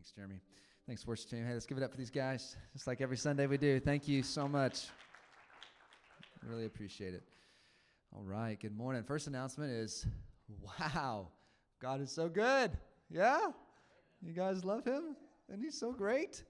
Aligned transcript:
Thanks, 0.00 0.12
Jeremy. 0.12 0.40
Thanks, 0.86 1.06
worship 1.06 1.28
team. 1.28 1.44
Hey, 1.44 1.52
let's 1.52 1.66
give 1.66 1.76
it 1.76 1.84
up 1.84 1.90
for 1.90 1.98
these 1.98 2.08
guys, 2.08 2.56
just 2.72 2.86
like 2.86 3.02
every 3.02 3.18
Sunday 3.18 3.46
we 3.46 3.58
do. 3.58 3.78
Thank 3.78 4.08
you 4.08 4.22
so 4.22 4.48
much. 4.48 4.86
Really 6.42 6.64
appreciate 6.64 7.12
it. 7.12 7.22
All 8.16 8.22
right, 8.22 8.58
good 8.58 8.74
morning. 8.74 9.02
First 9.02 9.26
announcement 9.26 9.72
is 9.72 10.06
wow, 10.80 11.28
God 11.82 12.00
is 12.00 12.10
so 12.10 12.30
good. 12.30 12.70
Yeah? 13.10 13.50
You 14.22 14.32
guys 14.32 14.64
love 14.64 14.86
him? 14.86 15.16
And 15.52 15.62
he's 15.62 15.78
so 15.78 15.92
great? 15.92 16.44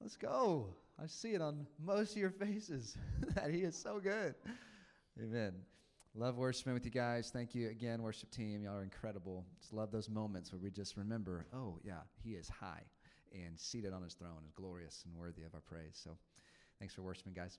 Let's 0.00 0.14
go. 0.14 0.68
I 1.02 1.08
see 1.08 1.30
it 1.34 1.42
on 1.42 1.66
most 1.84 2.12
of 2.12 2.18
your 2.18 2.30
faces 2.30 2.96
that 3.34 3.50
he 3.50 3.62
is 3.62 3.74
so 3.74 3.98
good. 3.98 4.36
Amen. 5.20 5.54
Love 6.16 6.36
worshiping 6.36 6.74
with 6.74 6.84
you 6.84 6.92
guys. 6.92 7.30
Thank 7.32 7.56
you 7.56 7.70
again, 7.70 8.00
worship 8.00 8.30
team. 8.30 8.62
Y'all 8.62 8.76
are 8.76 8.84
incredible. 8.84 9.44
Just 9.60 9.72
love 9.72 9.90
those 9.90 10.08
moments 10.08 10.52
where 10.52 10.60
we 10.60 10.70
just 10.70 10.96
remember, 10.96 11.44
oh, 11.52 11.80
yeah, 11.82 12.02
he 12.22 12.34
is 12.34 12.48
high 12.48 12.82
and 13.32 13.58
seated 13.58 13.92
on 13.92 14.00
his 14.00 14.14
throne, 14.14 14.38
is 14.46 14.52
glorious 14.52 15.02
and 15.06 15.18
worthy 15.18 15.42
of 15.42 15.54
our 15.54 15.60
praise. 15.60 16.00
So 16.00 16.16
thanks 16.78 16.94
for 16.94 17.02
worshiping, 17.02 17.32
guys. 17.32 17.58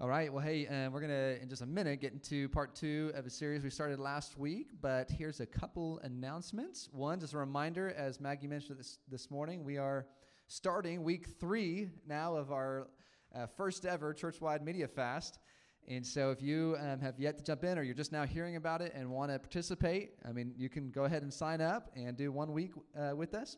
All 0.00 0.08
right, 0.08 0.32
well, 0.32 0.42
hey, 0.42 0.66
um, 0.68 0.90
we're 0.90 1.00
going 1.00 1.10
to, 1.10 1.42
in 1.42 1.50
just 1.50 1.60
a 1.60 1.66
minute, 1.66 2.00
get 2.00 2.14
into 2.14 2.48
part 2.48 2.74
two 2.74 3.12
of 3.14 3.26
a 3.26 3.30
series 3.30 3.62
we 3.62 3.68
started 3.68 3.98
last 3.98 4.38
week, 4.38 4.68
but 4.80 5.10
here's 5.10 5.40
a 5.40 5.46
couple 5.46 6.00
announcements. 6.02 6.88
One, 6.92 7.20
just 7.20 7.34
a 7.34 7.38
reminder, 7.38 7.92
as 7.94 8.20
Maggie 8.22 8.46
mentioned 8.46 8.78
this, 8.78 9.00
this 9.06 9.30
morning, 9.30 9.64
we 9.64 9.76
are 9.76 10.06
starting 10.48 11.02
week 11.02 11.26
three 11.38 11.90
now 12.08 12.36
of 12.36 12.52
our 12.52 12.88
uh, 13.34 13.44
first 13.44 13.84
ever 13.84 14.14
church-wide 14.14 14.64
media 14.64 14.88
fast. 14.88 15.40
And 15.88 16.04
so, 16.04 16.32
if 16.32 16.42
you 16.42 16.76
um, 16.80 17.00
have 17.00 17.14
yet 17.16 17.38
to 17.38 17.44
jump 17.44 17.62
in 17.62 17.78
or 17.78 17.82
you're 17.84 17.94
just 17.94 18.10
now 18.10 18.24
hearing 18.24 18.56
about 18.56 18.82
it 18.82 18.92
and 18.96 19.08
want 19.08 19.30
to 19.30 19.38
participate, 19.38 20.14
I 20.28 20.32
mean, 20.32 20.52
you 20.56 20.68
can 20.68 20.90
go 20.90 21.04
ahead 21.04 21.22
and 21.22 21.32
sign 21.32 21.60
up 21.60 21.92
and 21.94 22.16
do 22.16 22.32
one 22.32 22.52
week 22.52 22.72
uh, 22.98 23.14
with 23.14 23.34
us. 23.34 23.56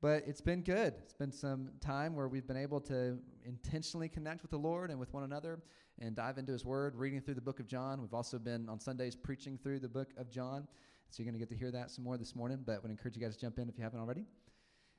But 0.00 0.24
it's 0.26 0.40
been 0.40 0.62
good. 0.62 0.94
It's 1.04 1.12
been 1.12 1.30
some 1.30 1.70
time 1.80 2.16
where 2.16 2.26
we've 2.26 2.46
been 2.46 2.56
able 2.56 2.80
to 2.82 3.18
intentionally 3.44 4.08
connect 4.08 4.42
with 4.42 4.50
the 4.50 4.58
Lord 4.58 4.90
and 4.90 4.98
with 4.98 5.12
one 5.12 5.22
another 5.22 5.60
and 6.00 6.16
dive 6.16 6.38
into 6.38 6.52
His 6.52 6.64
Word, 6.64 6.96
reading 6.96 7.20
through 7.20 7.34
the 7.34 7.40
book 7.40 7.60
of 7.60 7.68
John. 7.68 8.00
We've 8.00 8.14
also 8.14 8.40
been 8.40 8.68
on 8.68 8.80
Sundays 8.80 9.14
preaching 9.14 9.56
through 9.56 9.78
the 9.78 9.88
book 9.88 10.08
of 10.16 10.30
John. 10.30 10.66
So, 11.10 11.22
you're 11.22 11.30
going 11.30 11.40
to 11.40 11.46
get 11.46 11.48
to 11.50 11.56
hear 11.56 11.70
that 11.70 11.92
some 11.92 12.02
more 12.02 12.18
this 12.18 12.34
morning, 12.34 12.58
but 12.66 12.74
I 12.74 12.78
would 12.80 12.90
encourage 12.90 13.14
you 13.14 13.22
guys 13.22 13.36
to 13.36 13.40
jump 13.40 13.58
in 13.60 13.68
if 13.68 13.78
you 13.78 13.84
haven't 13.84 14.00
already. 14.00 14.24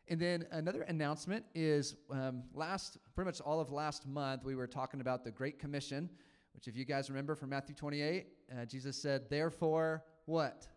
And 0.08 0.20
then 0.20 0.46
another 0.52 0.84
announcement 0.84 1.46
is 1.54 1.98
um, 2.10 2.44
last, 2.54 2.98
pretty 3.16 3.28
much 3.28 3.42
all 3.42 3.60
of 3.60 3.70
last 3.70 4.08
month, 4.08 4.44
we 4.44 4.56
were 4.56 4.66
talking 4.66 5.02
about 5.02 5.24
the 5.26 5.30
Great 5.30 5.60
Commission 5.60 6.10
which, 6.54 6.68
if 6.68 6.76
you 6.76 6.86
guys 6.86 7.10
remember 7.10 7.36
from 7.36 7.50
Matthew 7.50 7.76
28, 7.76 8.28
uh, 8.52 8.66
Jesus 8.66 9.02
said, 9.02 9.30
Therefore, 9.30 10.04
what? 10.26 10.68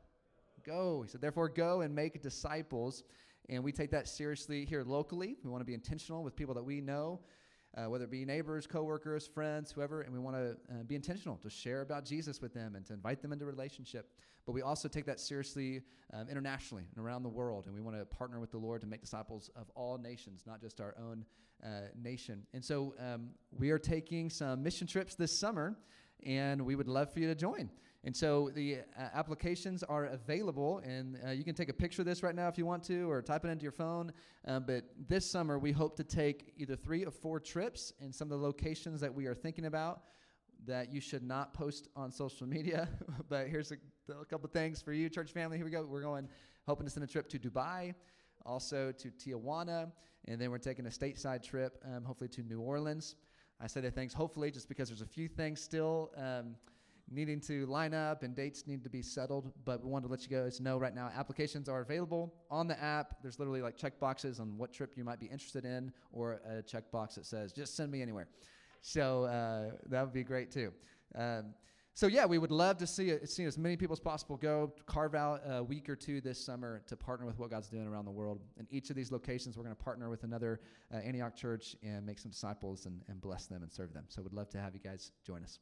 Go. 0.64 1.02
He 1.02 1.08
said, 1.08 1.20
Therefore, 1.20 1.48
go 1.48 1.80
and 1.80 1.94
make 1.94 2.22
disciples. 2.22 3.04
And 3.48 3.64
we 3.64 3.72
take 3.72 3.90
that 3.90 4.08
seriously 4.08 4.64
here 4.64 4.84
locally. 4.84 5.36
We 5.42 5.50
want 5.50 5.60
to 5.60 5.66
be 5.66 5.74
intentional 5.74 6.22
with 6.22 6.36
people 6.36 6.54
that 6.54 6.62
we 6.62 6.80
know, 6.80 7.20
uh, 7.76 7.88
whether 7.88 8.04
it 8.04 8.10
be 8.10 8.24
neighbors, 8.24 8.66
coworkers, 8.66 9.26
friends, 9.26 9.72
whoever, 9.72 10.02
and 10.02 10.12
we 10.12 10.18
want 10.18 10.36
to 10.36 10.50
uh, 10.50 10.82
be 10.86 10.94
intentional 10.94 11.36
to 11.38 11.48
share 11.48 11.80
about 11.80 12.04
Jesus 12.04 12.40
with 12.40 12.52
them 12.52 12.74
and 12.74 12.84
to 12.86 12.92
invite 12.92 13.22
them 13.22 13.32
into 13.32 13.44
relationship. 13.46 14.10
But 14.44 14.52
we 14.52 14.62
also 14.62 14.88
take 14.88 15.06
that 15.06 15.20
seriously 15.20 15.82
um, 16.12 16.28
internationally 16.28 16.84
and 16.94 17.04
around 17.04 17.22
the 17.22 17.28
world, 17.28 17.66
and 17.66 17.74
we 17.74 17.80
want 17.80 17.96
to 17.96 18.04
partner 18.04 18.40
with 18.40 18.50
the 18.50 18.58
Lord 18.58 18.80
to 18.82 18.86
make 18.86 19.00
disciples 19.00 19.50
of 19.56 19.70
all 19.74 19.98
nations, 19.98 20.42
not 20.46 20.60
just 20.60 20.80
our 20.80 20.94
own 20.98 21.24
uh, 21.64 21.88
nation. 22.00 22.42
And 22.52 22.64
so 22.64 22.94
um, 22.98 23.30
we 23.56 23.70
are 23.70 23.78
taking 23.78 24.30
some 24.30 24.62
mission 24.62 24.86
trips 24.86 25.14
this 25.14 25.38
summer, 25.38 25.76
and 26.26 26.62
we 26.62 26.74
would 26.74 26.88
love 26.88 27.12
for 27.12 27.20
you 27.20 27.28
to 27.28 27.34
join. 27.34 27.70
And 28.04 28.16
so 28.16 28.50
the 28.52 28.78
uh, 28.98 29.08
applications 29.14 29.84
are 29.84 30.06
available, 30.06 30.80
and 30.84 31.18
uh, 31.24 31.30
you 31.30 31.44
can 31.44 31.54
take 31.54 31.68
a 31.68 31.72
picture 31.72 32.02
of 32.02 32.06
this 32.06 32.24
right 32.24 32.34
now 32.34 32.48
if 32.48 32.58
you 32.58 32.66
want 32.66 32.82
to, 32.84 33.08
or 33.08 33.22
type 33.22 33.44
it 33.44 33.48
into 33.48 33.62
your 33.62 33.72
phone. 33.72 34.12
Uh, 34.46 34.58
but 34.58 34.86
this 35.08 35.30
summer, 35.30 35.56
we 35.56 35.70
hope 35.70 35.96
to 35.96 36.04
take 36.04 36.52
either 36.56 36.74
three 36.74 37.04
or 37.04 37.12
four 37.12 37.38
trips 37.38 37.92
in 38.00 38.12
some 38.12 38.32
of 38.32 38.40
the 38.40 38.44
locations 38.44 39.00
that 39.00 39.14
we 39.14 39.26
are 39.26 39.34
thinking 39.34 39.66
about 39.66 40.02
that 40.66 40.92
you 40.92 41.00
should 41.00 41.22
not 41.22 41.54
post 41.54 41.88
on 41.94 42.10
social 42.10 42.46
media. 42.46 42.88
but 43.28 43.46
here's 43.46 43.70
a, 43.70 43.76
a 44.20 44.24
couple 44.24 44.48
things 44.48 44.82
for 44.82 44.92
you, 44.92 45.08
church 45.08 45.32
family. 45.32 45.56
Here 45.56 45.64
we 45.64 45.70
go. 45.70 45.84
We're 45.84 46.02
going, 46.02 46.28
hoping 46.66 46.86
to 46.86 46.90
send 46.90 47.04
a 47.04 47.06
trip 47.06 47.28
to 47.30 47.38
Dubai, 47.38 47.94
also 48.44 48.92
to 48.92 49.10
Tijuana, 49.10 49.92
and 50.26 50.40
then 50.40 50.50
we're 50.50 50.58
taking 50.58 50.86
a 50.86 50.90
stateside 50.90 51.42
trip, 51.44 51.82
um, 51.84 52.04
hopefully 52.04 52.28
to 52.30 52.42
New 52.42 52.60
Orleans. 52.60 53.14
I 53.60 53.68
say 53.68 53.80
the 53.80 53.92
things 53.92 54.12
hopefully 54.12 54.50
just 54.50 54.68
because 54.68 54.88
there's 54.88 55.02
a 55.02 55.06
few 55.06 55.28
things 55.28 55.60
still. 55.60 56.10
Um, 56.16 56.56
needing 57.10 57.40
to 57.40 57.66
line 57.66 57.94
up 57.94 58.22
and 58.22 58.34
dates 58.34 58.66
need 58.66 58.82
to 58.84 58.90
be 58.90 59.02
settled, 59.02 59.52
but 59.64 59.82
we 59.84 59.90
wanted 59.90 60.06
to 60.06 60.10
let 60.10 60.22
you 60.22 60.36
guys 60.36 60.60
know 60.60 60.78
right 60.78 60.94
now 60.94 61.10
applications 61.16 61.68
are 61.68 61.80
available 61.80 62.34
on 62.50 62.66
the 62.66 62.82
app. 62.82 63.16
There's 63.22 63.38
literally 63.38 63.62
like 63.62 63.76
check 63.76 64.00
boxes 64.00 64.40
on 64.40 64.56
what 64.56 64.72
trip 64.72 64.94
you 64.96 65.04
might 65.04 65.20
be 65.20 65.26
interested 65.26 65.64
in, 65.64 65.92
or 66.12 66.40
a 66.48 66.62
check 66.62 66.90
box 66.90 67.16
that 67.16 67.26
says 67.26 67.52
just 67.52 67.76
send 67.76 67.90
me 67.90 68.02
anywhere. 68.02 68.28
So 68.80 69.24
uh, 69.24 69.76
that 69.88 70.02
would 70.02 70.12
be 70.12 70.24
great 70.24 70.50
too. 70.50 70.72
Um, 71.14 71.54
so 71.94 72.06
yeah, 72.06 72.24
we 72.24 72.38
would 72.38 72.50
love 72.50 72.78
to 72.78 72.86
see 72.86 73.14
see 73.26 73.44
as 73.44 73.58
many 73.58 73.76
people 73.76 73.92
as 73.92 74.00
possible 74.00 74.38
go. 74.38 74.72
Carve 74.86 75.14
out 75.14 75.42
a 75.46 75.62
week 75.62 75.90
or 75.90 75.96
two 75.96 76.22
this 76.22 76.42
summer 76.42 76.82
to 76.86 76.96
partner 76.96 77.26
with 77.26 77.38
what 77.38 77.50
God's 77.50 77.68
doing 77.68 77.86
around 77.86 78.06
the 78.06 78.10
world. 78.10 78.40
In 78.58 78.66
each 78.70 78.88
of 78.88 78.96
these 78.96 79.12
locations, 79.12 79.58
we're 79.58 79.64
going 79.64 79.76
to 79.76 79.82
partner 79.82 80.08
with 80.08 80.24
another 80.24 80.60
uh, 80.92 80.96
Antioch 80.98 81.36
church 81.36 81.76
and 81.82 82.06
make 82.06 82.18
some 82.18 82.30
disciples 82.30 82.86
and, 82.86 83.02
and 83.08 83.20
bless 83.20 83.46
them 83.46 83.62
and 83.62 83.70
serve 83.70 83.92
them. 83.92 84.04
So 84.08 84.22
we'd 84.22 84.32
love 84.32 84.48
to 84.50 84.58
have 84.58 84.72
you 84.74 84.80
guys 84.80 85.12
join 85.22 85.42
us. 85.42 85.58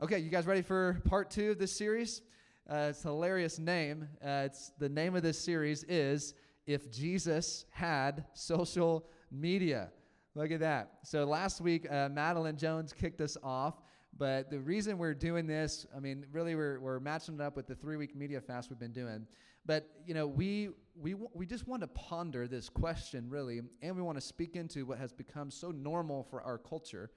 Okay, 0.00 0.20
you 0.20 0.30
guys 0.30 0.46
ready 0.46 0.62
for 0.62 1.02
part 1.06 1.28
two 1.28 1.50
of 1.50 1.58
this 1.58 1.76
series? 1.76 2.22
Uh, 2.70 2.90
it's 2.90 3.04
a 3.04 3.08
hilarious 3.08 3.58
name. 3.58 4.08
Uh, 4.24 4.44
it's 4.46 4.70
the 4.78 4.88
name 4.88 5.16
of 5.16 5.24
this 5.24 5.36
series 5.36 5.82
is 5.88 6.34
"If 6.68 6.88
Jesus 6.88 7.64
Had 7.70 8.24
Social 8.32 9.08
Media." 9.32 9.90
Look 10.36 10.52
at 10.52 10.60
that. 10.60 10.98
So 11.02 11.24
last 11.24 11.60
week, 11.60 11.90
uh, 11.90 12.10
Madeline 12.10 12.56
Jones 12.56 12.92
kicked 12.92 13.20
us 13.20 13.36
off. 13.42 13.82
But 14.16 14.52
the 14.52 14.60
reason 14.60 14.98
we're 14.98 15.14
doing 15.14 15.48
this, 15.48 15.84
I 15.96 15.98
mean, 15.98 16.26
really, 16.30 16.54
we're, 16.54 16.78
we're 16.78 17.00
matching 17.00 17.34
it 17.34 17.40
up 17.40 17.56
with 17.56 17.66
the 17.66 17.74
three-week 17.74 18.14
media 18.14 18.40
fast 18.40 18.70
we've 18.70 18.78
been 18.78 18.92
doing. 18.92 19.26
But 19.66 19.90
you 20.06 20.14
know, 20.14 20.28
we 20.28 20.68
we 20.94 21.16
we 21.34 21.44
just 21.44 21.66
want 21.66 21.82
to 21.82 21.88
ponder 21.88 22.46
this 22.46 22.68
question, 22.68 23.28
really, 23.28 23.62
and 23.82 23.96
we 23.96 24.02
want 24.02 24.16
to 24.16 24.24
speak 24.24 24.54
into 24.54 24.86
what 24.86 24.98
has 24.98 25.12
become 25.12 25.50
so 25.50 25.72
normal 25.72 26.22
for 26.22 26.40
our 26.40 26.56
culture 26.56 27.10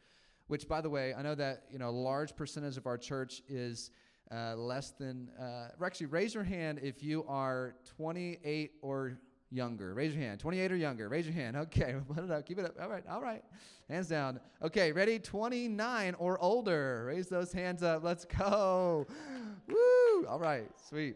which, 0.51 0.67
by 0.67 0.81
the 0.81 0.89
way, 0.89 1.13
I 1.17 1.21
know 1.21 1.33
that 1.35 1.63
you 1.71 1.79
know 1.79 1.87
a 1.87 1.91
large 1.91 2.35
percentage 2.35 2.75
of 2.75 2.85
our 2.85 2.97
church 2.97 3.41
is 3.47 3.89
uh, 4.29 4.53
less 4.57 4.91
than. 4.91 5.29
Uh, 5.39 5.69
actually, 5.81 6.07
raise 6.07 6.33
your 6.33 6.43
hand 6.43 6.81
if 6.83 7.01
you 7.01 7.23
are 7.25 7.75
28 7.95 8.73
or 8.81 9.17
younger. 9.49 9.93
Raise 9.93 10.13
your 10.13 10.21
hand. 10.21 10.41
28 10.41 10.73
or 10.73 10.75
younger. 10.75 11.07
Raise 11.07 11.25
your 11.25 11.33
hand. 11.33 11.55
Okay, 11.61 11.95
put 12.13 12.25
it 12.25 12.31
up. 12.31 12.45
Keep 12.45 12.59
it 12.59 12.65
up. 12.65 12.75
All 12.81 12.89
right, 12.89 13.03
all 13.09 13.21
right. 13.21 13.41
Hands 13.87 14.05
down. 14.05 14.41
Okay, 14.61 14.91
ready? 14.91 15.19
29 15.19 16.15
or 16.19 16.37
older. 16.43 17.05
Raise 17.07 17.29
those 17.29 17.53
hands 17.53 17.81
up. 17.81 18.03
Let's 18.03 18.25
go. 18.25 19.07
Woo! 19.69 20.27
All 20.27 20.39
right, 20.39 20.67
sweet. 20.89 21.15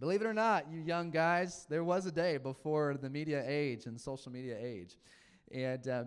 Believe 0.00 0.22
it 0.22 0.26
or 0.26 0.32
not, 0.32 0.72
you 0.72 0.80
young 0.80 1.10
guys, 1.10 1.66
there 1.68 1.84
was 1.84 2.06
a 2.06 2.12
day 2.12 2.38
before 2.38 2.96
the 2.96 3.10
media 3.10 3.44
age 3.46 3.84
and 3.84 4.00
social 4.00 4.32
media 4.32 4.56
age. 4.58 4.96
And 5.52 5.86
um, 5.88 6.06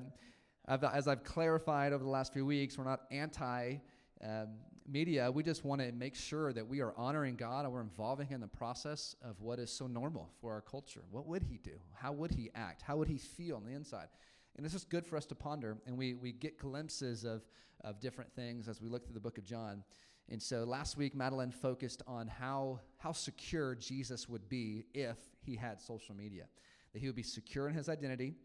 as 0.71 1.07
I've 1.07 1.23
clarified 1.23 1.91
over 1.91 2.03
the 2.03 2.09
last 2.09 2.31
few 2.31 2.45
weeks, 2.45 2.77
we're 2.77 2.85
not 2.85 3.01
anti 3.11 3.77
um, 4.23 4.47
media. 4.87 5.29
We 5.29 5.43
just 5.43 5.65
want 5.65 5.81
to 5.81 5.91
make 5.91 6.15
sure 6.15 6.53
that 6.53 6.65
we 6.65 6.79
are 6.79 6.93
honoring 6.95 7.35
God 7.35 7.65
and 7.65 7.73
we're 7.73 7.81
involving 7.81 8.27
Him 8.27 8.35
in 8.35 8.41
the 8.41 8.47
process 8.47 9.15
of 9.21 9.41
what 9.41 9.59
is 9.59 9.69
so 9.69 9.87
normal 9.87 10.29
for 10.39 10.53
our 10.53 10.61
culture. 10.61 11.01
What 11.11 11.27
would 11.27 11.43
He 11.43 11.57
do? 11.57 11.77
How 11.93 12.13
would 12.13 12.31
He 12.31 12.51
act? 12.55 12.81
How 12.81 12.95
would 12.97 13.07
He 13.07 13.17
feel 13.17 13.57
on 13.57 13.65
the 13.65 13.73
inside? 13.73 14.07
And 14.55 14.65
this 14.65 14.73
is 14.73 14.83
good 14.83 15.05
for 15.05 15.17
us 15.17 15.25
to 15.27 15.35
ponder, 15.35 15.77
and 15.85 15.97
we, 15.97 16.13
we 16.13 16.31
get 16.31 16.57
glimpses 16.57 17.23
of, 17.23 17.41
of 17.83 17.99
different 17.99 18.31
things 18.33 18.67
as 18.67 18.81
we 18.81 18.89
look 18.89 19.05
through 19.05 19.13
the 19.13 19.19
book 19.19 19.37
of 19.37 19.43
John. 19.43 19.83
And 20.29 20.41
so 20.41 20.63
last 20.63 20.97
week, 20.97 21.15
Madeline 21.15 21.51
focused 21.51 22.01
on 22.07 22.27
how, 22.27 22.79
how 22.97 23.11
secure 23.11 23.75
Jesus 23.75 24.29
would 24.29 24.47
be 24.47 24.85
if 24.93 25.17
he 25.41 25.55
had 25.55 25.81
social 25.81 26.15
media. 26.15 26.45
That 26.93 26.99
he 26.99 27.07
would 27.07 27.15
be 27.15 27.23
secure 27.23 27.67
in 27.69 27.73
his 27.73 27.89
identity, 27.89 28.35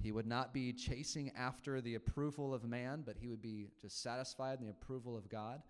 he 0.00 0.12
would 0.12 0.26
not 0.26 0.54
be 0.54 0.72
chasing 0.72 1.32
after 1.36 1.80
the 1.80 1.96
approval 1.96 2.54
of 2.54 2.64
man, 2.64 3.02
but 3.04 3.16
he 3.18 3.28
would 3.28 3.42
be 3.42 3.66
just 3.80 4.02
satisfied 4.02 4.58
in 4.60 4.64
the 4.64 4.70
approval 4.70 5.16
of 5.16 5.28
God. 5.28 5.62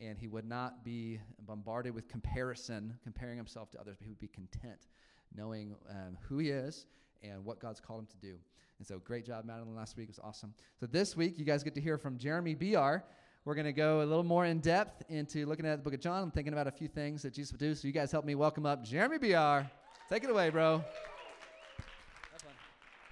And 0.00 0.18
he 0.18 0.26
would 0.26 0.46
not 0.46 0.84
be 0.84 1.20
bombarded 1.46 1.94
with 1.94 2.08
comparison, 2.08 2.98
comparing 3.02 3.36
himself 3.36 3.70
to 3.70 3.80
others, 3.80 3.96
but 3.98 4.04
he 4.04 4.10
would 4.10 4.20
be 4.20 4.28
content 4.28 4.88
knowing 5.34 5.74
um, 5.90 6.16
who 6.28 6.38
he 6.38 6.50
is 6.50 6.86
and 7.22 7.44
what 7.44 7.60
God's 7.60 7.80
called 7.80 8.00
him 8.00 8.06
to 8.06 8.16
do. 8.16 8.34
And 8.78 8.86
so, 8.86 8.98
great 8.98 9.24
job, 9.24 9.44
Madeline, 9.44 9.76
last 9.76 9.96
week. 9.96 10.08
It 10.08 10.10
was 10.10 10.18
awesome. 10.18 10.52
So, 10.80 10.86
this 10.86 11.16
week, 11.16 11.38
you 11.38 11.44
guys 11.44 11.62
get 11.62 11.74
to 11.76 11.80
hear 11.80 11.98
from 11.98 12.18
Jeremy 12.18 12.56
Biar. 12.56 13.02
We're 13.44 13.54
going 13.54 13.66
to 13.66 13.72
go 13.72 14.02
a 14.02 14.04
little 14.04 14.24
more 14.24 14.44
in 14.44 14.58
depth 14.58 15.04
into 15.08 15.46
looking 15.46 15.66
at 15.66 15.76
the 15.76 15.82
book 15.82 15.94
of 15.94 16.00
John 16.00 16.24
and 16.24 16.34
thinking 16.34 16.52
about 16.52 16.66
a 16.66 16.72
few 16.72 16.88
things 16.88 17.22
that 17.22 17.32
Jesus 17.32 17.52
would 17.52 17.60
do. 17.60 17.74
So, 17.74 17.86
you 17.86 17.94
guys 17.94 18.10
help 18.10 18.24
me 18.24 18.34
welcome 18.34 18.66
up 18.66 18.84
Jeremy 18.84 19.18
Biar. 19.18 19.70
Take 20.08 20.24
it 20.24 20.30
away, 20.30 20.50
bro. 20.50 20.82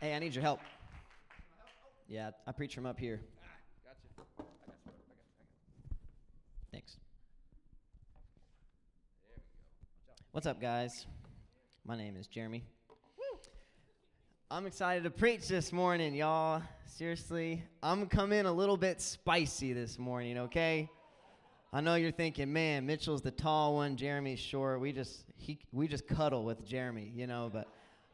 Hey, 0.00 0.14
I 0.14 0.18
need 0.18 0.34
your 0.34 0.40
help. 0.40 0.60
Yeah, 2.08 2.30
I 2.46 2.52
preach 2.52 2.74
from 2.74 2.86
up 2.86 2.98
here. 2.98 3.20
Thanks. 6.72 6.96
What's 10.32 10.46
up, 10.46 10.58
guys? 10.58 11.04
My 11.84 11.98
name 11.98 12.16
is 12.16 12.26
Jeremy. 12.28 12.64
I'm 14.50 14.64
excited 14.64 15.04
to 15.04 15.10
preach 15.10 15.48
this 15.48 15.70
morning, 15.70 16.14
y'all. 16.14 16.62
Seriously, 16.86 17.62
I'm 17.82 18.06
coming 18.06 18.46
a 18.46 18.52
little 18.52 18.78
bit 18.78 19.02
spicy 19.02 19.74
this 19.74 19.98
morning, 19.98 20.38
okay? 20.38 20.88
I 21.74 21.82
know 21.82 21.96
you're 21.96 22.10
thinking, 22.10 22.50
man, 22.50 22.86
Mitchell's 22.86 23.20
the 23.20 23.32
tall 23.32 23.74
one, 23.74 23.96
Jeremy's 23.96 24.40
short. 24.40 24.80
We 24.80 24.92
just 24.92 25.26
he 25.36 25.58
we 25.72 25.88
just 25.88 26.08
cuddle 26.08 26.42
with 26.44 26.64
Jeremy, 26.64 27.12
you 27.14 27.26
know, 27.26 27.50
but 27.52 27.68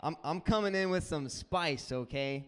I'm 0.06 0.16
I'm 0.22 0.40
coming 0.40 0.76
in 0.76 0.90
with 0.90 1.02
some 1.02 1.28
spice, 1.28 1.90
okay? 1.90 2.46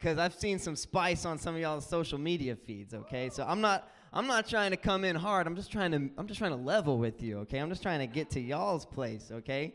Cuz 0.00 0.18
I've 0.18 0.34
seen 0.34 0.58
some 0.58 0.74
spice 0.74 1.24
on 1.24 1.38
some 1.38 1.54
of 1.54 1.60
y'all's 1.60 1.86
social 1.86 2.18
media 2.18 2.56
feeds, 2.56 2.94
okay? 2.94 3.30
So 3.30 3.44
I'm 3.46 3.60
not 3.60 3.88
I'm 4.12 4.26
not 4.26 4.48
trying 4.48 4.72
to 4.72 4.76
come 4.76 5.04
in 5.04 5.14
hard. 5.14 5.46
I'm 5.46 5.54
just 5.54 5.70
trying 5.70 5.92
to 5.92 6.10
I'm 6.18 6.26
just 6.26 6.38
trying 6.38 6.50
to 6.50 6.56
level 6.56 6.98
with 6.98 7.22
you, 7.22 7.38
okay? 7.42 7.58
I'm 7.58 7.68
just 7.68 7.82
trying 7.82 8.00
to 8.00 8.08
get 8.08 8.28
to 8.30 8.40
y'all's 8.40 8.84
place, 8.84 9.30
okay? 9.30 9.72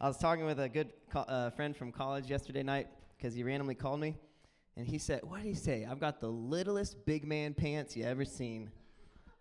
I 0.00 0.06
was 0.06 0.18
talking 0.18 0.44
with 0.44 0.60
a 0.60 0.68
good 0.68 0.92
co- 1.10 1.22
uh, 1.22 1.50
friend 1.50 1.76
from 1.76 1.90
college 1.90 2.30
yesterday 2.30 2.62
night 2.62 2.86
because 3.16 3.34
he 3.34 3.42
randomly 3.42 3.74
called 3.74 3.98
me, 3.98 4.14
and 4.76 4.86
he 4.86 4.98
said, 4.98 5.24
"What 5.24 5.38
did 5.38 5.46
he 5.46 5.54
say? 5.54 5.84
I've 5.84 5.98
got 5.98 6.20
the 6.20 6.30
littlest 6.30 7.04
big 7.06 7.26
man 7.26 7.54
pants 7.54 7.96
you 7.96 8.04
ever 8.04 8.24
seen." 8.24 8.70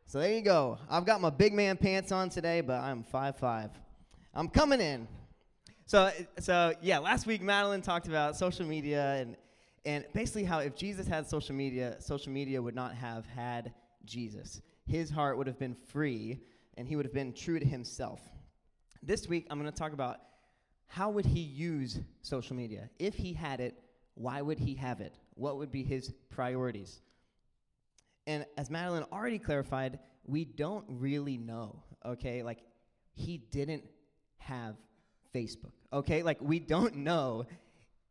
So 0.08 0.20
there 0.20 0.34
you 0.34 0.42
go. 0.42 0.80
I've 0.90 1.06
got 1.06 1.22
my 1.22 1.30
big 1.30 1.54
man 1.54 1.78
pants 1.78 2.12
on 2.12 2.30
today, 2.30 2.62
but 2.62 2.82
I'm 2.82 3.04
five 3.04 3.38
five. 3.38 3.70
I'm 4.34 4.50
coming 4.50 4.82
in. 4.82 5.08
So 5.90 6.12
so 6.40 6.76
yeah, 6.84 7.00
last 7.00 7.26
week 7.26 7.42
Madeline 7.42 7.82
talked 7.82 8.08
about 8.08 8.38
social 8.38 8.64
media 8.64 9.16
and 9.16 9.36
and 9.86 10.06
basically 10.14 10.44
how 10.44 10.60
if 10.60 10.76
Jesus 10.76 11.08
had 11.08 11.28
social 11.28 11.56
media, 11.56 11.96
social 12.00 12.32
media 12.32 12.62
would 12.62 12.76
not 12.76 12.94
have 12.94 13.26
had 13.26 13.74
Jesus. 14.06 14.62
His 14.86 15.10
heart 15.10 15.36
would 15.40 15.48
have 15.48 15.58
been 15.58 15.74
free, 15.74 16.42
and 16.78 16.88
he 16.88 16.96
would 16.96 17.06
have 17.06 17.14
been 17.14 17.34
true 17.34 17.58
to 17.60 17.66
himself. 17.66 18.22
This 19.02 19.28
week 19.28 19.48
I'm 19.50 19.60
going 19.60 19.72
to 19.72 19.76
talk 19.76 19.94
about 19.94 20.18
how 20.86 21.10
would 21.10 21.26
he 21.26 21.40
use 21.40 22.00
social 22.22 22.56
media? 22.56 22.92
If 23.00 23.16
he 23.16 23.34
had 23.34 23.60
it, 23.60 23.82
why 24.14 24.44
would 24.44 24.60
he 24.60 24.76
have 24.76 25.02
it? 25.02 25.16
What 25.34 25.58
would 25.58 25.72
be 25.72 25.82
his 25.82 26.14
priorities? 26.30 27.02
And 28.28 28.46
as 28.60 28.70
Madeline 28.70 29.06
already 29.12 29.40
clarified, 29.40 29.98
we 30.28 30.46
don't 30.46 30.86
really 30.88 31.38
know, 31.38 31.82
okay? 32.06 32.44
Like, 32.44 32.60
he 33.16 33.38
didn't 33.38 33.86
have 34.38 34.76
Facebook, 35.34 35.74
okay? 35.92 36.24
Like, 36.24 36.38
we 36.42 36.60
don't 36.60 36.98
know 36.98 37.46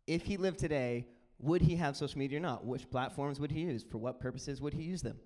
if 0.07 0.23
he 0.23 0.37
lived 0.37 0.59
today, 0.59 1.07
would 1.39 1.63
he 1.63 1.77
have 1.77 1.97
social 1.97 2.19
media 2.19 2.39
or 2.39 2.43
not? 2.43 2.65
Which 2.65 2.91
platforms 2.91 3.39
would 3.39 3.53
he 3.53 3.61
use? 3.61 3.85
For 3.85 3.99
what 3.99 4.21
purposes 4.21 4.61
would 4.61 4.75
he 4.75 4.83
use 4.83 5.03
them? 5.03 5.19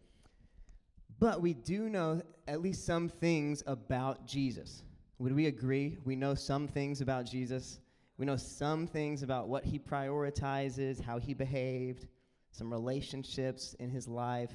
But 1.19 1.41
we 1.41 1.55
do 1.55 1.89
know 1.89 2.21
at 2.49 2.61
least 2.61 2.85
some 2.85 3.09
things 3.09 3.63
about 3.67 4.27
Jesus. 4.27 4.83
Would 5.19 5.35
we 5.35 5.47
agree? 5.47 5.99
We 6.05 6.17
know 6.17 6.35
some 6.35 6.67
things 6.67 7.01
about 7.01 7.27
Jesus. 7.27 7.79
We 8.19 8.27
know 8.27 8.37
some 8.37 8.87
things 8.87 9.23
about 9.23 9.49
what 9.49 9.65
he 9.65 9.79
prioritizes, 9.79 11.01
how 11.01 11.19
he 11.19 11.33
behaved, 11.33 12.09
some 12.51 12.71
relationships 12.71 13.75
in 13.79 13.89
his 13.89 14.09
life. 14.09 14.51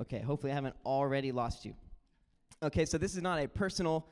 Okay, 0.00 0.20
hopefully 0.20 0.52
I 0.52 0.54
haven't 0.54 0.76
already 0.84 1.32
lost 1.32 1.64
you. 1.64 1.74
Okay, 2.62 2.84
so 2.84 2.98
this 2.98 3.16
is 3.16 3.22
not 3.22 3.40
a 3.40 3.48
personal 3.48 4.06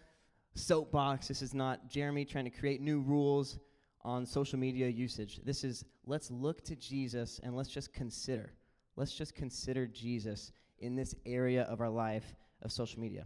soapbox. 0.55 1.29
This 1.29 1.43
is 1.43 1.55
not 1.55 1.89
Jeremy 1.89 2.25
trying 2.25 2.45
to 2.45 2.51
create 2.51 2.81
new 2.81 3.01
rules 3.01 3.59
on 4.03 4.27
social 4.27 4.59
media 4.59 4.89
usage. 4.89 5.41
This 5.45 5.65
is 5.65 5.85
let's 6.06 6.31
look 6.31 6.62
to 6.65 6.77
Jesus 6.77 7.41
and 7.43 7.56
let's 7.56 7.71
just 7.71 7.93
consider. 7.93 8.53
Let's 8.97 9.15
just 9.15 9.35
consider 9.35 9.87
Jesus 9.87 10.53
in 10.79 10.95
this 10.95 11.15
area 11.27 11.62
of 11.62 11.81
our 11.81 11.91
life 11.91 12.35
of 12.62 12.73
social 12.73 13.01
media. 13.01 13.25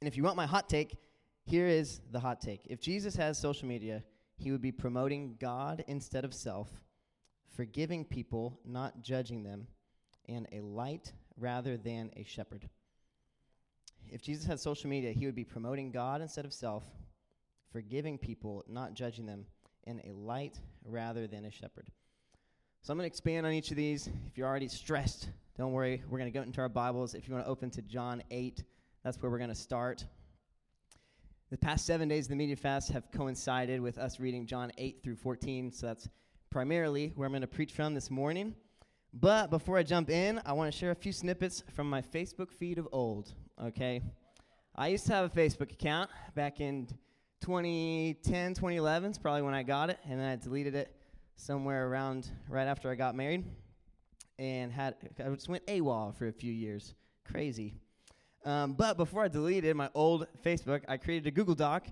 And 0.00 0.08
if 0.08 0.16
you 0.16 0.22
want 0.22 0.36
my 0.36 0.46
hot 0.46 0.68
take, 0.68 0.96
here 1.44 1.66
is 1.66 2.00
the 2.10 2.20
hot 2.20 2.40
take. 2.40 2.66
If 2.66 2.80
Jesus 2.80 3.16
has 3.16 3.38
social 3.38 3.68
media, 3.68 4.02
he 4.36 4.52
would 4.52 4.62
be 4.62 4.72
promoting 4.72 5.36
God 5.38 5.84
instead 5.88 6.24
of 6.24 6.32
self, 6.32 6.68
forgiving 7.54 8.04
people, 8.04 8.58
not 8.64 9.02
judging 9.02 9.42
them, 9.42 9.66
and 10.28 10.46
a 10.52 10.60
light 10.60 11.12
rather 11.36 11.76
than 11.76 12.10
a 12.16 12.24
shepherd. 12.24 12.68
If 14.12 14.22
Jesus 14.22 14.44
had 14.44 14.58
social 14.58 14.90
media, 14.90 15.12
he 15.12 15.26
would 15.26 15.34
be 15.34 15.44
promoting 15.44 15.92
God 15.92 16.20
instead 16.20 16.44
of 16.44 16.52
self, 16.52 16.84
forgiving 17.72 18.18
people, 18.18 18.64
not 18.68 18.94
judging 18.94 19.26
them, 19.26 19.46
and 19.84 20.00
a 20.04 20.12
light 20.12 20.58
rather 20.84 21.26
than 21.26 21.44
a 21.44 21.50
shepherd. 21.50 21.88
So 22.82 22.92
I'm 22.92 22.98
going 22.98 23.08
to 23.08 23.12
expand 23.12 23.46
on 23.46 23.52
each 23.52 23.70
of 23.70 23.76
these. 23.76 24.08
If 24.26 24.36
you're 24.36 24.48
already 24.48 24.68
stressed, 24.68 25.28
don't 25.56 25.72
worry. 25.72 26.02
We're 26.08 26.18
going 26.18 26.32
to 26.32 26.36
go 26.36 26.42
into 26.42 26.60
our 26.60 26.68
Bibles. 26.68 27.14
If 27.14 27.28
you 27.28 27.34
want 27.34 27.46
to 27.46 27.50
open 27.50 27.70
to 27.70 27.82
John 27.82 28.22
8, 28.30 28.64
that's 29.04 29.20
where 29.20 29.30
we're 29.30 29.38
going 29.38 29.50
to 29.50 29.54
start. 29.54 30.04
The 31.50 31.58
past 31.58 31.84
seven 31.84 32.08
days 32.08 32.26
of 32.26 32.30
the 32.30 32.36
media 32.36 32.56
fast 32.56 32.90
have 32.92 33.10
coincided 33.10 33.80
with 33.80 33.98
us 33.98 34.18
reading 34.18 34.46
John 34.46 34.72
8 34.78 35.02
through 35.02 35.16
14, 35.16 35.72
so 35.72 35.86
that's 35.86 36.08
primarily 36.50 37.12
where 37.16 37.26
I'm 37.26 37.32
going 37.32 37.42
to 37.42 37.46
preach 37.46 37.72
from 37.72 37.94
this 37.94 38.10
morning. 38.10 38.54
But 39.12 39.50
before 39.50 39.76
I 39.76 39.82
jump 39.82 40.10
in, 40.10 40.40
I 40.46 40.52
want 40.52 40.72
to 40.72 40.78
share 40.78 40.92
a 40.92 40.94
few 40.94 41.12
snippets 41.12 41.62
from 41.74 41.90
my 41.90 42.00
Facebook 42.00 42.52
feed 42.52 42.78
of 42.78 42.88
old, 42.92 43.34
okay? 43.62 44.02
I 44.74 44.88
used 44.88 45.06
to 45.06 45.12
have 45.12 45.24
a 45.24 45.28
Facebook 45.28 45.72
account 45.72 46.10
back 46.34 46.60
in 46.60 46.86
2010, 47.40 48.54
2011 48.54 49.10
is 49.10 49.18
probably 49.18 49.42
when 49.42 49.54
I 49.54 49.62
got 49.62 49.90
it, 49.90 49.98
and 50.08 50.20
then 50.20 50.28
I 50.28 50.36
deleted 50.36 50.74
it 50.74 50.94
somewhere 51.36 51.88
around 51.88 52.30
right 52.48 52.66
after 52.66 52.90
I 52.90 52.94
got 52.94 53.14
married 53.14 53.44
and 54.40 54.72
had 54.72 54.94
I 55.24 55.28
just 55.30 55.48
went 55.48 55.64
AWOL 55.66 56.16
for 56.16 56.28
a 56.28 56.32
few 56.32 56.52
years. 56.52 56.94
Crazy. 57.30 57.74
Um, 58.44 58.72
but 58.72 58.96
before 58.96 59.22
I 59.22 59.28
deleted 59.28 59.76
my 59.76 59.90
old 59.94 60.26
Facebook, 60.42 60.82
I 60.88 60.96
created 60.96 61.26
a 61.26 61.30
Google 61.30 61.54
Doc 61.54 61.86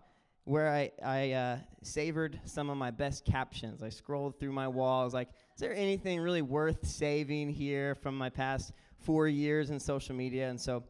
where 0.45 0.71
I, 0.71 0.91
I 1.05 1.33
uh, 1.33 1.59
savored 1.83 2.41
some 2.47 2.71
of 2.71 2.79
my 2.79 2.91
best 2.91 3.27
captions. 3.27 3.83
I 3.83 3.91
scrolled 3.91 4.41
through 4.41 4.53
my 4.53 4.67
wall. 4.67 5.03
I 5.03 5.05
was 5.05 5.13
like, 5.13 5.29
is 5.29 5.61
there 5.61 5.75
anything 5.75 6.21
really 6.21 6.41
worth 6.41 6.87
saving 6.87 7.51
here 7.51 7.95
from 7.95 8.17
my 8.17 8.31
past 8.31 8.73
four 8.99 9.29
years 9.29 9.69
in 9.69 9.79
social 9.79 10.15
media? 10.15 10.49
And 10.49 10.59
so 10.59 10.85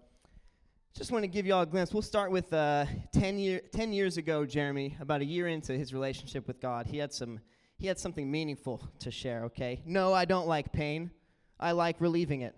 just 0.95 1.13
want 1.13 1.23
to 1.23 1.29
give 1.29 1.47
you 1.47 1.55
all 1.55 1.63
a 1.63 1.67
glimpse. 1.67 1.93
We'll 1.93 2.03
start 2.03 2.31
with 2.31 2.53
uh, 2.53 2.87
10, 3.13 3.39
year, 3.39 3.61
10 3.73 3.93
years 3.93 4.17
ago, 4.17 4.45
Jeremy, 4.45 4.97
about 5.01 5.21
a 5.21 5.25
year 5.25 5.49
into 5.49 5.73
his 5.73 5.95
relationship 5.95 6.47
with 6.47 6.61
God, 6.61 6.87
he 6.87 6.99
had, 6.99 7.13
some, 7.13 7.41
he 7.77 7.87
had 7.87 7.99
something 7.99 8.31
meaningful 8.31 8.83
to 9.01 9.11
share, 9.11 9.45
okay? 9.45 9.81
No, 9.87 10.13
I 10.13 10.25
don't 10.25 10.47
like 10.47 10.73
pain. 10.73 11.11
I 11.61 11.73
like 11.73 12.01
relieving 12.01 12.43
it. 12.43 12.55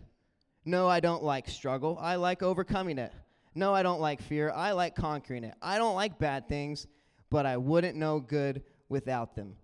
No, 0.65 0.89
I 0.89 1.01
don't 1.01 1.23
like 1.23 1.49
struggle. 1.49 1.99
I 2.01 2.17
like 2.17 2.43
overcoming 2.43 2.99
it. 2.99 3.13
No, 3.55 3.75
I 3.75 3.83
don't 3.83 4.01
like 4.01 4.23
fear. 4.23 4.51
I 4.51 4.73
like 4.73 4.95
conquering 4.95 5.45
it. 5.45 5.55
I 5.61 5.79
don't 5.79 5.95
like 5.95 6.19
bad 6.19 6.49
things, 6.49 6.87
but 7.31 7.47
I 7.47 7.57
wouldn't 7.57 7.97
know 7.97 8.21
good 8.21 8.63
without 8.89 9.35
them. 9.35 9.57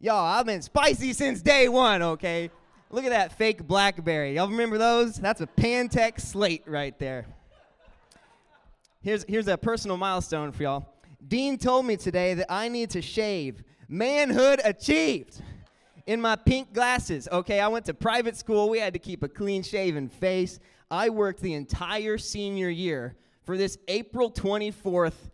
Y'all, 0.00 0.24
I've 0.24 0.46
been 0.46 0.62
spicy 0.62 1.12
since 1.12 1.42
day 1.42 1.68
one, 1.68 2.02
okay? 2.02 2.50
Look 2.90 3.04
at 3.04 3.10
that 3.10 3.36
fake 3.36 3.66
Blackberry. 3.66 4.36
Y'all 4.36 4.48
remember 4.48 4.78
those? 4.78 5.16
That's 5.16 5.40
a 5.40 5.46
Pantech 5.46 6.20
slate 6.20 6.62
right 6.66 6.96
there. 6.98 7.26
Here's, 9.08 9.24
here's 9.26 9.48
a 9.48 9.56
personal 9.56 9.96
milestone 9.96 10.52
for 10.52 10.64
y'all. 10.64 10.86
Dean 11.26 11.56
told 11.56 11.86
me 11.86 11.96
today 11.96 12.34
that 12.34 12.52
I 12.52 12.68
need 12.68 12.90
to 12.90 13.00
shave. 13.00 13.64
Manhood 13.88 14.60
achieved 14.62 15.40
in 16.06 16.20
my 16.20 16.36
pink 16.36 16.74
glasses. 16.74 17.26
Okay, 17.32 17.58
I 17.58 17.68
went 17.68 17.86
to 17.86 17.94
private 17.94 18.36
school. 18.36 18.68
We 18.68 18.78
had 18.78 18.92
to 18.92 18.98
keep 18.98 19.22
a 19.22 19.28
clean 19.28 19.62
shaven 19.62 20.10
face. 20.10 20.60
I 20.90 21.08
worked 21.08 21.40
the 21.40 21.54
entire 21.54 22.18
senior 22.18 22.68
year 22.68 23.16
for 23.44 23.56
this 23.56 23.78
April 23.88 24.30
24th 24.30 25.30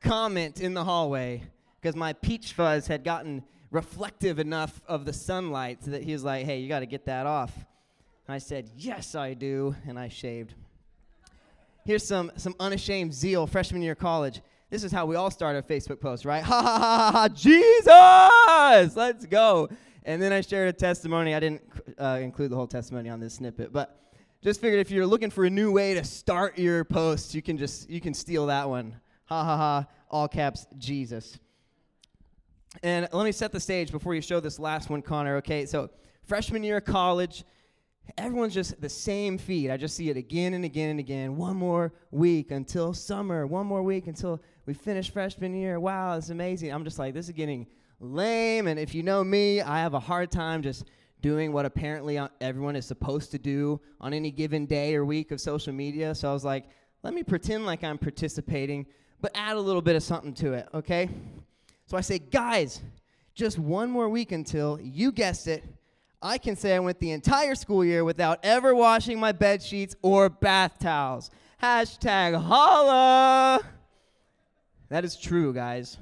comment 0.00 0.62
in 0.62 0.72
the 0.72 0.84
hallway 0.84 1.42
because 1.82 1.94
my 1.94 2.14
peach 2.14 2.54
fuzz 2.54 2.86
had 2.86 3.04
gotten 3.04 3.44
reflective 3.70 4.38
enough 4.38 4.80
of 4.88 5.04
the 5.04 5.12
sunlight 5.12 5.84
so 5.84 5.90
that 5.90 6.02
he 6.02 6.14
was 6.14 6.24
like, 6.24 6.46
hey, 6.46 6.60
you 6.60 6.68
got 6.70 6.80
to 6.80 6.86
get 6.86 7.04
that 7.04 7.26
off. 7.26 7.54
And 8.26 8.34
I 8.34 8.38
said, 8.38 8.70
yes, 8.74 9.14
I 9.14 9.34
do. 9.34 9.76
And 9.86 9.98
I 9.98 10.08
shaved. 10.08 10.54
Here's 11.88 12.06
some, 12.06 12.30
some 12.36 12.54
unashamed 12.60 13.14
zeal 13.14 13.46
freshman 13.46 13.80
year 13.80 13.94
college. 13.94 14.42
This 14.68 14.84
is 14.84 14.92
how 14.92 15.06
we 15.06 15.16
all 15.16 15.30
start 15.30 15.56
our 15.56 15.62
Facebook 15.62 16.02
post, 16.02 16.26
right? 16.26 16.44
Ha 16.44 16.62
ha 16.62 16.78
ha 16.78 17.10
ha, 17.12 17.28
Jesus! 18.84 18.94
Let's 18.94 19.24
go. 19.24 19.70
And 20.04 20.20
then 20.20 20.30
I 20.30 20.42
shared 20.42 20.68
a 20.68 20.72
testimony. 20.74 21.34
I 21.34 21.40
didn't 21.40 21.62
uh, 21.98 22.18
include 22.20 22.50
the 22.50 22.56
whole 22.56 22.66
testimony 22.66 23.08
on 23.08 23.20
this 23.20 23.32
snippet, 23.32 23.72
but 23.72 24.12
just 24.42 24.60
figured 24.60 24.80
if 24.80 24.90
you're 24.90 25.06
looking 25.06 25.30
for 25.30 25.46
a 25.46 25.50
new 25.50 25.72
way 25.72 25.94
to 25.94 26.04
start 26.04 26.58
your 26.58 26.84
post, 26.84 27.34
you 27.34 27.40
can 27.40 27.56
just 27.56 27.88
you 27.88 28.02
can 28.02 28.12
steal 28.12 28.44
that 28.48 28.68
one. 28.68 28.94
Ha 29.24 29.42
ha 29.42 29.56
ha! 29.56 29.86
All 30.10 30.28
caps 30.28 30.66
Jesus. 30.76 31.38
And 32.82 33.08
let 33.14 33.24
me 33.24 33.32
set 33.32 33.50
the 33.50 33.60
stage 33.60 33.90
before 33.90 34.14
you 34.14 34.20
show 34.20 34.40
this 34.40 34.58
last 34.58 34.90
one, 34.90 35.00
Connor. 35.00 35.36
Okay, 35.36 35.64
so 35.64 35.88
freshman 36.22 36.62
year 36.62 36.76
of 36.76 36.84
college, 36.84 37.44
everyone's 38.16 38.54
just 38.54 38.80
the 38.80 38.88
same 38.88 39.38
feed. 39.38 39.70
I 39.70 39.76
just 39.76 39.96
see 39.96 40.08
it 40.08 40.16
again 40.16 40.54
and 40.54 40.64
again 40.64 40.90
and 40.90 41.00
again. 41.00 41.36
One 41.36 41.56
more 41.56 41.92
week 42.10 42.50
until 42.50 42.94
summer. 42.94 43.46
One 43.46 43.66
more 43.66 43.82
week 43.82 44.06
until 44.06 44.42
we 44.66 44.74
finish 44.74 45.10
freshman 45.10 45.54
year. 45.54 45.78
Wow, 45.78 46.16
it's 46.16 46.30
amazing. 46.30 46.72
I'm 46.72 46.84
just 46.84 46.98
like, 46.98 47.14
this 47.14 47.26
is 47.26 47.32
getting 47.32 47.66
lame. 48.00 48.66
And 48.66 48.78
if 48.78 48.94
you 48.94 49.02
know 49.02 49.22
me, 49.22 49.60
I 49.60 49.80
have 49.80 49.94
a 49.94 50.00
hard 50.00 50.30
time 50.30 50.62
just 50.62 50.84
doing 51.20 51.52
what 51.52 51.64
apparently 51.64 52.16
uh, 52.16 52.28
everyone 52.40 52.76
is 52.76 52.86
supposed 52.86 53.30
to 53.32 53.38
do 53.38 53.80
on 54.00 54.12
any 54.12 54.30
given 54.30 54.66
day 54.66 54.94
or 54.94 55.04
week 55.04 55.30
of 55.32 55.40
social 55.40 55.72
media. 55.72 56.14
So 56.14 56.30
I 56.30 56.32
was 56.32 56.44
like, 56.44 56.66
let 57.02 57.14
me 57.14 57.22
pretend 57.22 57.66
like 57.66 57.82
I'm 57.82 57.98
participating, 57.98 58.86
but 59.20 59.32
add 59.34 59.56
a 59.56 59.60
little 59.60 59.82
bit 59.82 59.96
of 59.96 60.02
something 60.02 60.34
to 60.34 60.52
it, 60.52 60.68
okay? 60.74 61.08
So 61.86 61.96
I 61.96 62.02
say, 62.02 62.18
guys, 62.18 62.82
just 63.34 63.58
one 63.58 63.90
more 63.90 64.08
week 64.08 64.32
until, 64.32 64.78
you 64.80 65.10
guessed 65.10 65.48
it, 65.48 65.64
I 66.20 66.38
can 66.38 66.56
say 66.56 66.74
I 66.74 66.80
went 66.80 66.98
the 66.98 67.12
entire 67.12 67.54
school 67.54 67.84
year 67.84 68.04
without 68.04 68.40
ever 68.42 68.74
washing 68.74 69.20
my 69.20 69.32
bed 69.32 69.62
sheets 69.62 69.94
or 70.02 70.28
bath 70.28 70.78
towels. 70.80 71.30
Hashtag 71.62 72.40
holla. 72.40 73.60
That 74.88 75.04
is 75.04 75.16
true, 75.16 75.52
guys. 75.52 75.98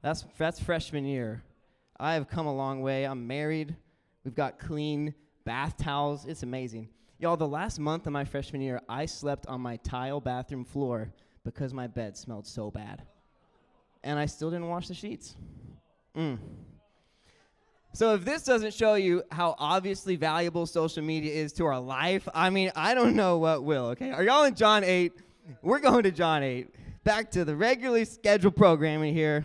That's, 0.00 0.24
that's 0.38 0.58
freshman 0.58 1.04
year. 1.04 1.42
I 2.00 2.14
have 2.14 2.28
come 2.28 2.46
a 2.46 2.54
long 2.54 2.80
way. 2.80 3.04
I'm 3.04 3.26
married. 3.26 3.76
We've 4.24 4.34
got 4.34 4.58
clean 4.58 5.14
bath 5.44 5.76
towels. 5.76 6.24
It's 6.24 6.42
amazing. 6.42 6.88
Y'all, 7.18 7.36
the 7.36 7.46
last 7.46 7.78
month 7.78 8.06
of 8.06 8.12
my 8.12 8.24
freshman 8.24 8.62
year, 8.62 8.80
I 8.88 9.06
slept 9.06 9.46
on 9.46 9.60
my 9.60 9.76
tile 9.76 10.20
bathroom 10.20 10.64
floor 10.64 11.12
because 11.44 11.72
my 11.72 11.86
bed 11.86 12.16
smelled 12.16 12.46
so 12.46 12.70
bad. 12.70 13.02
And 14.02 14.18
I 14.18 14.26
still 14.26 14.50
didn't 14.50 14.68
wash 14.68 14.88
the 14.88 14.94
sheets. 14.94 15.36
Mm. 16.16 16.38
So 17.94 18.14
if 18.14 18.24
this 18.24 18.42
doesn't 18.42 18.72
show 18.72 18.94
you 18.94 19.22
how 19.30 19.54
obviously 19.58 20.16
valuable 20.16 20.64
social 20.64 21.02
media 21.02 21.32
is 21.32 21.52
to 21.54 21.66
our 21.66 21.78
life, 21.78 22.26
I 22.34 22.48
mean, 22.48 22.72
I 22.74 22.94
don't 22.94 23.14
know 23.14 23.36
what 23.36 23.64
will, 23.64 23.86
okay? 23.88 24.10
Are 24.12 24.24
y'all 24.24 24.44
in 24.44 24.54
John 24.54 24.82
8? 24.82 25.12
We're 25.60 25.78
going 25.78 26.04
to 26.04 26.10
John 26.10 26.42
8. 26.42 26.68
Back 27.04 27.30
to 27.32 27.44
the 27.44 27.54
regularly 27.54 28.06
scheduled 28.06 28.56
programming 28.56 29.12
here. 29.12 29.44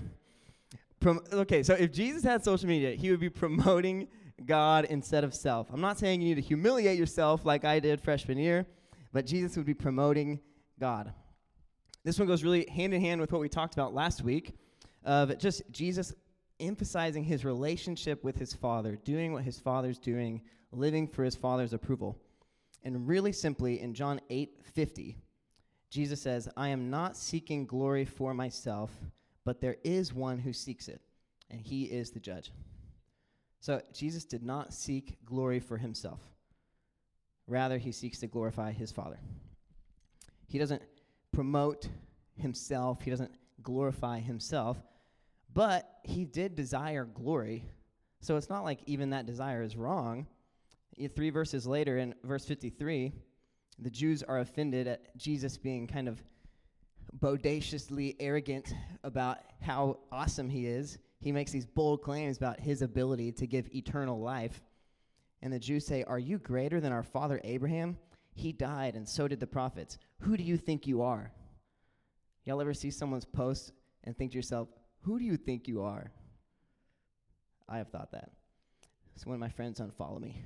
Prom- 1.01 1.21
okay, 1.33 1.61
so 1.61 1.73
if 1.73 1.91
Jesus 1.91 2.23
had 2.23 2.41
social 2.41 2.69
media, 2.69 2.95
he 2.95 3.11
would 3.11 3.19
be 3.19 3.29
promoting 3.29 4.07
God 4.45 4.85
instead 4.85 5.25
of 5.25 5.33
self. 5.33 5.67
I'm 5.73 5.81
not 5.81 5.99
saying 5.99 6.21
you 6.21 6.29
need 6.29 6.41
to 6.41 6.47
humiliate 6.47 6.97
yourself 6.97 7.45
like 7.45 7.65
I 7.65 7.81
did 7.81 7.99
freshman 7.99 8.37
year, 8.37 8.65
but 9.11 9.25
Jesus 9.25 9.57
would 9.57 9.65
be 9.65 9.73
promoting 9.73 10.39
God. 10.79 11.11
This 12.05 12.17
one 12.17 12.29
goes 12.29 12.45
really 12.45 12.65
hand 12.69 12.93
in 12.93 13.01
hand 13.01 13.19
with 13.19 13.33
what 13.33 13.41
we 13.41 13.49
talked 13.49 13.73
about 13.73 13.93
last 13.93 14.23
week 14.23 14.53
of 15.03 15.37
just 15.37 15.63
Jesus 15.71 16.13
emphasizing 16.59 17.23
his 17.23 17.45
relationship 17.45 18.23
with 18.23 18.37
his 18.37 18.53
Father, 18.53 18.95
doing 18.95 19.33
what 19.33 19.43
his 19.43 19.59
Father's 19.59 19.99
doing, 19.99 20.41
living 20.71 21.07
for 21.07 21.23
his 21.23 21.35
Father's 21.35 21.73
approval. 21.73 22.17
And 22.83 23.07
really 23.07 23.31
simply, 23.31 23.81
in 23.81 23.93
John 23.93 24.21
8 24.29 24.61
50, 24.73 25.17
Jesus 25.89 26.21
says, 26.21 26.49
I 26.57 26.69
am 26.69 26.89
not 26.89 27.17
seeking 27.17 27.65
glory 27.65 28.05
for 28.05 28.33
myself, 28.33 28.91
but 29.45 29.61
there 29.61 29.77
is 29.83 30.13
one 30.13 30.39
who 30.39 30.53
seeks 30.53 30.87
it, 30.87 31.01
and 31.49 31.61
he 31.61 31.83
is 31.85 32.11
the 32.11 32.19
judge. 32.19 32.51
So 33.59 33.81
Jesus 33.93 34.25
did 34.25 34.43
not 34.43 34.73
seek 34.73 35.17
glory 35.25 35.59
for 35.59 35.77
himself. 35.77 36.19
Rather, 37.47 37.77
he 37.77 37.91
seeks 37.91 38.19
to 38.19 38.27
glorify 38.27 38.71
his 38.71 38.91
Father. 38.91 39.19
He 40.47 40.59
doesn't 40.59 40.81
promote 41.31 41.87
himself, 42.35 43.01
he 43.01 43.09
doesn't 43.09 43.35
glorify 43.63 44.19
himself, 44.19 44.77
but 45.57 45.89
he 46.03 46.23
did 46.23 46.55
desire 46.55 47.03
glory. 47.03 47.65
So 48.19 48.37
it's 48.37 48.47
not 48.47 48.63
like 48.63 48.79
even 48.85 49.09
that 49.09 49.25
desire 49.25 49.63
is 49.63 49.75
wrong. 49.75 50.27
Three 51.15 51.31
verses 51.31 51.65
later, 51.65 51.97
in 51.97 52.13
verse 52.23 52.45
53, 52.45 53.11
the 53.79 53.89
Jews 53.89 54.21
are 54.21 54.37
offended 54.37 54.85
at 54.85 55.17
Jesus 55.17 55.57
being 55.57 55.87
kind 55.87 56.07
of 56.07 56.21
bodaciously 57.11 58.15
arrogant 58.19 58.71
about 59.03 59.39
how 59.59 59.97
awesome 60.11 60.47
he 60.47 60.67
is. 60.67 60.99
He 61.21 61.31
makes 61.31 61.51
these 61.51 61.65
bold 61.65 62.03
claims 62.03 62.37
about 62.37 62.59
his 62.59 62.83
ability 62.83 63.31
to 63.31 63.47
give 63.47 63.67
eternal 63.73 64.19
life. 64.21 64.61
And 65.41 65.51
the 65.51 65.57
Jews 65.57 65.87
say, 65.87 66.03
Are 66.03 66.19
you 66.19 66.37
greater 66.37 66.79
than 66.79 66.91
our 66.91 67.01
father 67.01 67.41
Abraham? 67.43 67.97
He 68.35 68.51
died, 68.51 68.93
and 68.93 69.09
so 69.09 69.27
did 69.27 69.39
the 69.39 69.47
prophets. 69.47 69.97
Who 70.19 70.37
do 70.37 70.43
you 70.43 70.55
think 70.55 70.85
you 70.85 71.01
are? 71.01 71.31
Y'all 72.45 72.61
ever 72.61 72.75
see 72.75 72.91
someone's 72.91 73.25
post 73.25 73.71
and 74.03 74.15
think 74.15 74.33
to 74.33 74.37
yourself, 74.37 74.67
Who 75.01 75.19
do 75.19 75.25
you 75.25 75.37
think 75.37 75.67
you 75.67 75.81
are? 75.81 76.11
I 77.69 77.77
have 77.77 77.89
thought 77.89 78.11
that. 78.11 78.31
So 79.15 79.29
when 79.29 79.39
my 79.39 79.49
friends 79.49 79.79
unfollow 79.79 80.21
me, 80.21 80.43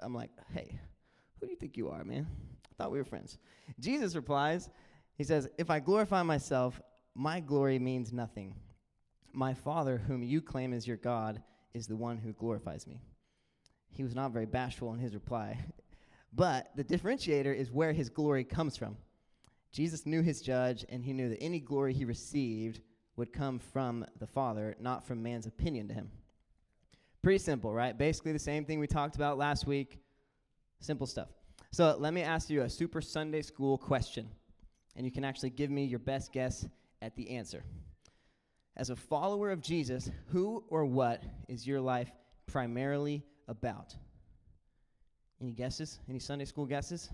I'm 0.00 0.14
like, 0.14 0.30
Hey, 0.52 0.78
who 1.40 1.46
do 1.46 1.50
you 1.50 1.58
think 1.58 1.76
you 1.76 1.88
are, 1.88 2.04
man? 2.04 2.26
I 2.70 2.74
thought 2.76 2.92
we 2.92 2.98
were 2.98 3.04
friends. 3.04 3.38
Jesus 3.80 4.14
replies, 4.14 4.70
He 5.16 5.24
says, 5.24 5.48
If 5.58 5.70
I 5.70 5.80
glorify 5.80 6.22
myself, 6.22 6.80
my 7.14 7.40
glory 7.40 7.78
means 7.78 8.12
nothing. 8.12 8.54
My 9.32 9.54
Father, 9.54 9.98
whom 9.98 10.22
you 10.22 10.40
claim 10.40 10.72
as 10.72 10.86
your 10.86 10.96
God, 10.96 11.42
is 11.74 11.86
the 11.86 11.96
one 11.96 12.16
who 12.18 12.32
glorifies 12.32 12.86
me. 12.86 13.02
He 13.90 14.02
was 14.02 14.14
not 14.14 14.32
very 14.32 14.46
bashful 14.46 14.92
in 14.94 14.98
his 14.98 15.14
reply. 15.14 15.58
But 16.30 16.68
the 16.76 16.84
differentiator 16.84 17.56
is 17.56 17.72
where 17.72 17.94
his 17.94 18.10
glory 18.10 18.44
comes 18.44 18.76
from. 18.76 18.98
Jesus 19.72 20.04
knew 20.04 20.20
his 20.20 20.42
judge, 20.42 20.84
and 20.90 21.02
he 21.02 21.14
knew 21.14 21.30
that 21.30 21.42
any 21.42 21.58
glory 21.58 21.94
he 21.94 22.04
received 22.04 22.80
would 23.18 23.32
come 23.32 23.58
from 23.58 24.06
the 24.20 24.26
Father, 24.26 24.76
not 24.80 25.04
from 25.04 25.22
man's 25.22 25.46
opinion 25.46 25.88
to 25.88 25.94
him. 25.94 26.08
Pretty 27.20 27.38
simple, 27.38 27.74
right? 27.74 27.98
Basically, 27.98 28.32
the 28.32 28.38
same 28.38 28.64
thing 28.64 28.78
we 28.78 28.86
talked 28.86 29.16
about 29.16 29.36
last 29.36 29.66
week. 29.66 29.98
Simple 30.80 31.06
stuff. 31.06 31.28
So, 31.72 31.96
let 31.98 32.14
me 32.14 32.22
ask 32.22 32.48
you 32.48 32.62
a 32.62 32.70
super 32.70 33.00
Sunday 33.00 33.42
school 33.42 33.76
question, 33.76 34.28
and 34.94 35.04
you 35.04 35.10
can 35.10 35.24
actually 35.24 35.50
give 35.50 35.68
me 35.68 35.84
your 35.84 35.98
best 35.98 36.32
guess 36.32 36.64
at 37.02 37.16
the 37.16 37.30
answer. 37.30 37.64
As 38.76 38.90
a 38.90 38.96
follower 38.96 39.50
of 39.50 39.60
Jesus, 39.60 40.08
who 40.28 40.62
or 40.68 40.84
what 40.84 41.24
is 41.48 41.66
your 41.66 41.80
life 41.80 42.12
primarily 42.46 43.24
about? 43.48 43.96
Any 45.40 45.50
guesses? 45.50 45.98
Any 46.08 46.20
Sunday 46.20 46.44
school 46.44 46.66
guesses? 46.66 47.10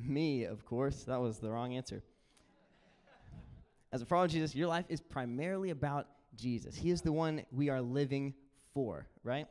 Me, 0.00 0.44
of 0.44 0.64
course. 0.64 1.04
That 1.04 1.20
was 1.20 1.38
the 1.38 1.50
wrong 1.50 1.74
answer. 1.74 2.02
As 3.92 4.02
a 4.02 4.06
follower 4.06 4.26
of 4.26 4.30
Jesus, 4.30 4.54
your 4.54 4.68
life 4.68 4.84
is 4.88 5.00
primarily 5.00 5.70
about 5.70 6.06
Jesus. 6.36 6.76
He 6.76 6.90
is 6.90 7.00
the 7.00 7.12
one 7.12 7.44
we 7.50 7.70
are 7.70 7.80
living 7.80 8.34
for, 8.74 9.06
right? 9.22 9.46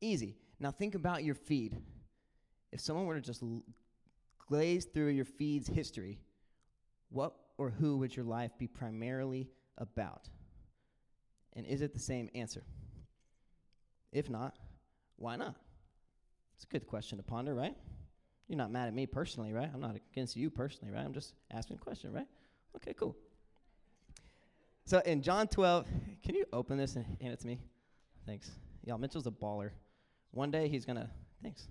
Easy. 0.00 0.36
Now 0.60 0.70
think 0.70 0.94
about 0.94 1.24
your 1.24 1.34
feed. 1.34 1.76
If 2.72 2.80
someone 2.80 3.06
were 3.06 3.14
to 3.14 3.20
just 3.20 3.42
l- 3.42 3.62
glaze 4.48 4.84
through 4.84 5.08
your 5.08 5.24
feed's 5.24 5.68
history, 5.68 6.18
what 7.10 7.34
or 7.58 7.70
who 7.70 7.98
would 7.98 8.14
your 8.14 8.24
life 8.24 8.52
be 8.58 8.66
primarily 8.66 9.48
about? 9.78 10.28
And 11.54 11.66
is 11.66 11.82
it 11.82 11.92
the 11.92 11.98
same 11.98 12.28
answer? 12.34 12.64
If 14.12 14.28
not, 14.28 14.56
why 15.16 15.36
not? 15.36 15.56
It's 16.56 16.64
a 16.64 16.66
good 16.68 16.86
question 16.86 17.18
to 17.18 17.24
ponder, 17.24 17.54
right? 17.54 17.76
You're 18.48 18.58
not 18.58 18.70
mad 18.70 18.88
at 18.88 18.94
me 18.94 19.06
personally, 19.06 19.52
right? 19.52 19.70
I'm 19.72 19.80
not 19.80 19.96
against 20.12 20.36
you 20.36 20.50
personally, 20.50 20.92
right? 20.92 21.04
I'm 21.04 21.14
just 21.14 21.34
asking 21.50 21.76
a 21.76 21.80
question, 21.80 22.12
right? 22.12 22.26
Okay, 22.76 22.94
cool. 22.94 23.16
So 24.84 25.00
in 25.00 25.22
John 25.22 25.46
12, 25.46 25.86
can 26.24 26.34
you 26.34 26.44
open 26.52 26.76
this 26.76 26.96
and 26.96 27.04
hand 27.20 27.32
it 27.32 27.40
to 27.40 27.46
me? 27.46 27.58
Thanks. 28.26 28.50
Y'all, 28.84 28.98
Mitchell's 28.98 29.26
a 29.26 29.30
baller. 29.30 29.70
One 30.32 30.50
day 30.50 30.68
he's 30.68 30.84
going 30.84 30.96
to, 30.96 31.08
thanks. 31.42 31.68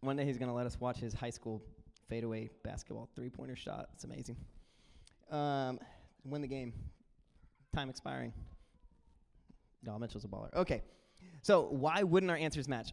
One 0.00 0.16
day 0.16 0.24
he's 0.24 0.38
going 0.38 0.48
to 0.48 0.54
let 0.54 0.66
us 0.66 0.78
watch 0.80 0.98
his 0.98 1.12
high 1.12 1.30
school 1.30 1.62
fadeaway 2.08 2.48
basketball 2.64 3.08
three 3.14 3.30
pointer 3.30 3.56
shot. 3.56 3.88
It's 3.94 4.04
amazing. 4.04 4.36
Um, 5.30 5.78
win 6.24 6.40
the 6.40 6.48
game. 6.48 6.72
Time 7.74 7.90
expiring. 7.90 8.32
No, 9.82 9.98
Mitchell's 9.98 10.24
a 10.24 10.28
baller. 10.28 10.52
Okay. 10.54 10.82
So, 11.42 11.68
why 11.70 12.02
wouldn't 12.02 12.30
our 12.30 12.36
answers 12.36 12.68
match? 12.68 12.92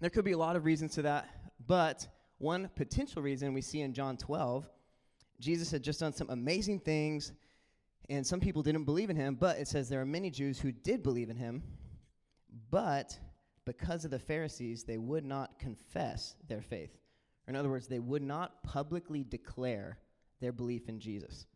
There 0.00 0.10
could 0.10 0.24
be 0.24 0.32
a 0.32 0.38
lot 0.38 0.56
of 0.56 0.64
reasons 0.64 0.94
to 0.94 1.02
that, 1.02 1.28
but 1.66 2.06
one 2.38 2.70
potential 2.76 3.20
reason 3.20 3.52
we 3.52 3.60
see 3.60 3.80
in 3.80 3.92
John 3.92 4.16
12, 4.16 4.68
Jesus 5.40 5.70
had 5.70 5.82
just 5.82 6.00
done 6.00 6.12
some 6.12 6.30
amazing 6.30 6.80
things, 6.80 7.32
and 8.08 8.26
some 8.26 8.40
people 8.40 8.62
didn't 8.62 8.84
believe 8.84 9.10
in 9.10 9.16
him, 9.16 9.34
but 9.34 9.58
it 9.58 9.68
says 9.68 9.88
there 9.88 10.00
are 10.00 10.06
many 10.06 10.30
Jews 10.30 10.58
who 10.58 10.72
did 10.72 11.02
believe 11.02 11.30
in 11.30 11.36
him, 11.36 11.62
but 12.70 13.18
because 13.64 14.04
of 14.04 14.10
the 14.10 14.18
Pharisees, 14.18 14.84
they 14.84 14.98
would 14.98 15.24
not 15.24 15.58
confess 15.58 16.34
their 16.48 16.62
faith. 16.62 16.96
Or 17.46 17.50
in 17.50 17.56
other 17.56 17.68
words, 17.68 17.86
they 17.86 17.98
would 17.98 18.22
not 18.22 18.62
publicly 18.62 19.24
declare 19.24 19.98
their 20.40 20.52
belief 20.52 20.88
in 20.88 20.98
Jesus. 20.98 21.46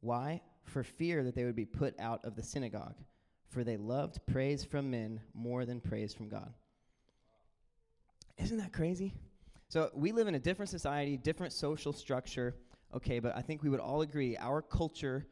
Why? 0.00 0.40
For 0.64 0.82
fear 0.82 1.22
that 1.22 1.34
they 1.34 1.44
would 1.44 1.56
be 1.56 1.64
put 1.64 1.98
out 2.00 2.24
of 2.24 2.34
the 2.34 2.42
synagogue, 2.42 2.96
for 3.48 3.62
they 3.62 3.76
loved 3.76 4.26
praise 4.26 4.64
from 4.64 4.90
men 4.90 5.20
more 5.34 5.64
than 5.64 5.80
praise 5.80 6.14
from 6.14 6.28
God. 6.28 6.52
Isn't 8.38 8.58
that 8.58 8.72
crazy? 8.72 9.14
So 9.68 9.90
we 9.94 10.12
live 10.12 10.28
in 10.28 10.34
a 10.34 10.40
different 10.40 10.70
society, 10.70 11.16
different 11.16 11.52
social 11.52 11.92
structure. 11.92 12.54
Okay, 12.94 13.18
but 13.18 13.36
I 13.36 13.42
think 13.42 13.62
we 13.62 13.70
would 13.70 13.80
all 13.80 14.02
agree 14.02 14.36
our 14.36 14.62
culture, 14.62 15.26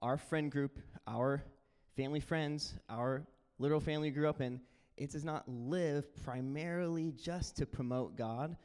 our 0.00 0.16
friend 0.16 0.50
group, 0.50 0.78
our 1.06 1.44
family 1.94 2.20
friends, 2.20 2.74
our 2.88 3.26
literal 3.58 3.80
family 3.80 4.10
grew 4.10 4.28
up 4.28 4.40
in, 4.40 4.60
it 4.96 5.10
does 5.10 5.24
not 5.24 5.46
live 5.46 6.06
primarily 6.24 7.12
just 7.12 7.56
to 7.58 7.66
promote 7.66 8.16
God. 8.16 8.56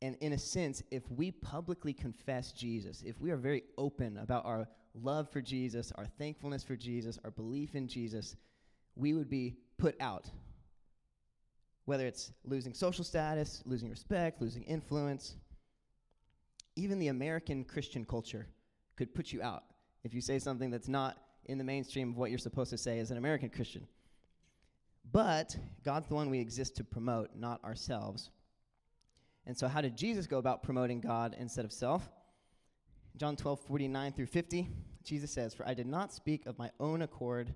And 0.00 0.16
in 0.20 0.32
a 0.32 0.38
sense, 0.38 0.80
if 0.92 1.10
we 1.10 1.32
publicly 1.32 1.92
confess 1.92 2.52
Jesus, 2.52 3.02
if 3.04 3.20
we 3.20 3.32
are 3.32 3.36
very 3.36 3.64
open 3.76 4.18
about 4.18 4.46
our 4.46 4.68
love 4.94 5.28
for 5.28 5.40
Jesus, 5.40 5.92
our 5.96 6.06
thankfulness 6.06 6.62
for 6.62 6.76
Jesus, 6.76 7.18
our 7.24 7.32
belief 7.32 7.74
in 7.74 7.88
Jesus, 7.88 8.36
we 8.94 9.12
would 9.12 9.28
be 9.28 9.56
put 9.76 9.96
out. 10.00 10.30
Whether 11.84 12.06
it's 12.06 12.30
losing 12.44 12.74
social 12.74 13.02
status, 13.02 13.60
losing 13.64 13.90
respect, 13.90 14.40
losing 14.40 14.62
influence, 14.62 15.34
even 16.78 16.98
the 16.98 17.08
American 17.08 17.64
Christian 17.64 18.04
culture 18.04 18.46
could 18.96 19.14
put 19.14 19.32
you 19.32 19.42
out 19.42 19.64
if 20.04 20.14
you 20.14 20.20
say 20.20 20.38
something 20.38 20.70
that's 20.70 20.88
not 20.88 21.18
in 21.46 21.58
the 21.58 21.64
mainstream 21.64 22.10
of 22.10 22.16
what 22.16 22.30
you're 22.30 22.38
supposed 22.38 22.70
to 22.70 22.78
say 22.78 23.00
as 23.00 23.10
an 23.10 23.18
American 23.18 23.48
Christian. 23.48 23.86
But 25.10 25.56
God's 25.84 26.08
the 26.08 26.14
one 26.14 26.30
we 26.30 26.38
exist 26.38 26.76
to 26.76 26.84
promote, 26.84 27.30
not 27.34 27.62
ourselves. 27.64 28.30
And 29.46 29.56
so, 29.56 29.66
how 29.66 29.80
did 29.80 29.96
Jesus 29.96 30.26
go 30.26 30.38
about 30.38 30.62
promoting 30.62 31.00
God 31.00 31.34
instead 31.38 31.64
of 31.64 31.72
self? 31.72 32.08
John 33.16 33.34
12, 33.34 33.60
49 33.60 34.12
through 34.12 34.26
50, 34.26 34.68
Jesus 35.02 35.32
says, 35.32 35.54
For 35.54 35.66
I 35.66 35.74
did 35.74 35.86
not 35.86 36.12
speak 36.12 36.46
of 36.46 36.58
my 36.58 36.70
own 36.78 37.02
accord, 37.02 37.54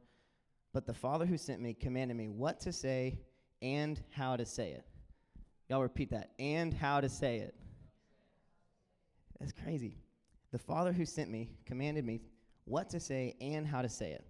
but 0.72 0.86
the 0.86 0.94
Father 0.94 1.26
who 1.26 1.36
sent 1.36 1.60
me 1.60 1.74
commanded 1.74 2.16
me 2.16 2.28
what 2.28 2.60
to 2.60 2.72
say 2.72 3.20
and 3.60 4.02
how 4.10 4.36
to 4.36 4.46
say 4.46 4.70
it. 4.70 4.84
Y'all 5.68 5.82
repeat 5.82 6.10
that. 6.10 6.30
And 6.38 6.74
how 6.74 7.00
to 7.00 7.08
say 7.08 7.38
it. 7.38 7.54
That's 9.42 9.52
crazy. 9.52 9.96
The 10.52 10.58
Father 10.58 10.92
who 10.92 11.04
sent 11.04 11.28
me 11.28 11.50
commanded 11.66 12.04
me 12.04 12.20
what 12.64 12.88
to 12.90 13.00
say 13.00 13.34
and 13.40 13.66
how 13.66 13.82
to 13.82 13.88
say 13.88 14.12
it. 14.12 14.24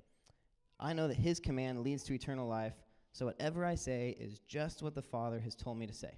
I 0.81 0.95
know 0.95 1.07
that 1.07 1.19
his 1.19 1.39
command 1.39 1.83
leads 1.83 2.03
to 2.05 2.15
eternal 2.15 2.49
life, 2.49 2.73
so 3.13 3.27
whatever 3.27 3.63
I 3.63 3.75
say 3.75 4.17
is 4.19 4.39
just 4.49 4.83
what 4.83 4.95
the 4.95 5.03
Father 5.03 5.39
has 5.39 5.55
told 5.55 5.79
me 5.79 5.87
to 5.87 5.93
say. 5.93 6.15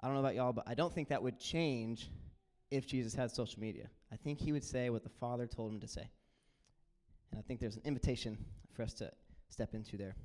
I 0.00 0.06
don't 0.06 0.14
know 0.14 0.20
about 0.20 0.34
y'all, 0.34 0.52
but 0.52 0.64
I 0.66 0.74
don't 0.74 0.92
think 0.92 1.10
that 1.10 1.22
would 1.22 1.38
change 1.38 2.10
if 2.72 2.88
Jesus 2.88 3.14
had 3.14 3.30
social 3.30 3.60
media. 3.60 3.88
I 4.12 4.16
think 4.16 4.40
he 4.40 4.50
would 4.50 4.64
say 4.64 4.90
what 4.90 5.04
the 5.04 5.08
Father 5.08 5.46
told 5.46 5.72
him 5.72 5.78
to 5.78 5.86
say. 5.86 6.10
And 7.30 7.38
I 7.38 7.42
think 7.42 7.60
there's 7.60 7.76
an 7.76 7.82
invitation 7.84 8.36
for 8.74 8.82
us 8.82 8.94
to 8.94 9.12
step 9.48 9.74
into 9.74 9.96
there. 9.96 10.16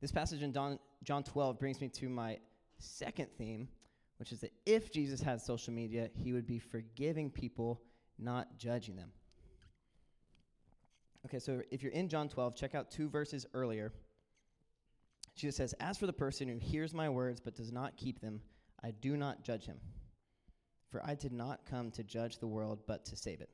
This 0.00 0.10
passage 0.10 0.40
in 0.40 0.54
John, 0.54 0.78
John 1.04 1.22
12 1.22 1.58
brings 1.58 1.82
me 1.82 1.90
to 1.90 2.08
my 2.08 2.38
second 2.78 3.28
theme, 3.36 3.68
which 4.20 4.32
is 4.32 4.40
that 4.40 4.52
if 4.66 4.92
Jesus 4.92 5.22
had 5.22 5.40
social 5.40 5.72
media, 5.72 6.10
he 6.12 6.34
would 6.34 6.46
be 6.46 6.58
forgiving 6.58 7.30
people, 7.30 7.80
not 8.18 8.58
judging 8.58 8.94
them. 8.94 9.10
Okay, 11.24 11.38
so 11.38 11.62
if 11.70 11.82
you're 11.82 11.92
in 11.92 12.06
John 12.06 12.28
12, 12.28 12.54
check 12.54 12.74
out 12.74 12.90
two 12.90 13.08
verses 13.08 13.46
earlier. 13.54 13.94
Jesus 15.34 15.56
says, 15.56 15.74
As 15.80 15.96
for 15.96 16.04
the 16.04 16.12
person 16.12 16.48
who 16.48 16.58
hears 16.58 16.92
my 16.92 17.08
words 17.08 17.40
but 17.40 17.54
does 17.54 17.72
not 17.72 17.96
keep 17.96 18.20
them, 18.20 18.42
I 18.84 18.90
do 18.90 19.16
not 19.16 19.42
judge 19.42 19.64
him. 19.64 19.78
For 20.90 21.02
I 21.02 21.14
did 21.14 21.32
not 21.32 21.64
come 21.64 21.90
to 21.92 22.04
judge 22.04 22.40
the 22.40 22.46
world, 22.46 22.80
but 22.86 23.06
to 23.06 23.16
save 23.16 23.40
it. 23.40 23.48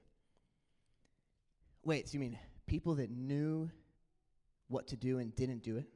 Wait, 1.85 2.09
so 2.09 2.15
you 2.15 2.21
mean 2.21 2.37
people 2.67 2.97
that 2.97 3.13
knew 3.13 3.71
what 4.67 4.89
to 4.89 4.97
do 4.97 5.21
and 5.21 5.33
didn't 5.37 5.63
do 5.63 5.77
it? 5.77 5.87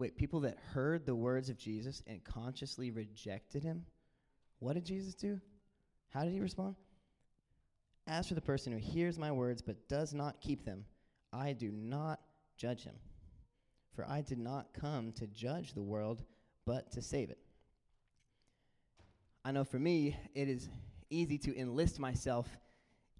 Wait, 0.00 0.16
people 0.16 0.40
that 0.40 0.56
heard 0.72 1.04
the 1.04 1.14
words 1.14 1.50
of 1.50 1.58
Jesus 1.58 2.02
and 2.06 2.24
consciously 2.24 2.90
rejected 2.90 3.62
him? 3.62 3.84
What 4.58 4.72
did 4.72 4.86
Jesus 4.86 5.14
do? 5.14 5.38
How 6.08 6.24
did 6.24 6.32
he 6.32 6.40
respond? 6.40 6.74
As 8.06 8.26
for 8.26 8.32
the 8.32 8.40
person 8.40 8.72
who 8.72 8.78
hears 8.78 9.18
my 9.18 9.30
words 9.30 9.60
but 9.60 9.90
does 9.90 10.14
not 10.14 10.40
keep 10.40 10.64
them, 10.64 10.86
I 11.34 11.52
do 11.52 11.70
not 11.70 12.18
judge 12.56 12.82
him. 12.82 12.94
For 13.94 14.08
I 14.08 14.22
did 14.22 14.38
not 14.38 14.72
come 14.72 15.12
to 15.12 15.26
judge 15.26 15.74
the 15.74 15.82
world, 15.82 16.22
but 16.64 16.90
to 16.92 17.02
save 17.02 17.28
it. 17.28 17.38
I 19.44 19.52
know 19.52 19.64
for 19.64 19.78
me, 19.78 20.16
it 20.34 20.48
is 20.48 20.70
easy 21.10 21.36
to 21.36 21.54
enlist 21.58 21.98
myself 21.98 22.48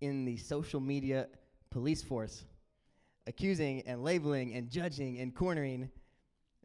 in 0.00 0.24
the 0.24 0.38
social 0.38 0.80
media 0.80 1.28
police 1.70 2.02
force, 2.02 2.46
accusing 3.26 3.82
and 3.82 4.02
labeling 4.02 4.54
and 4.54 4.70
judging 4.70 5.18
and 5.18 5.34
cornering 5.34 5.90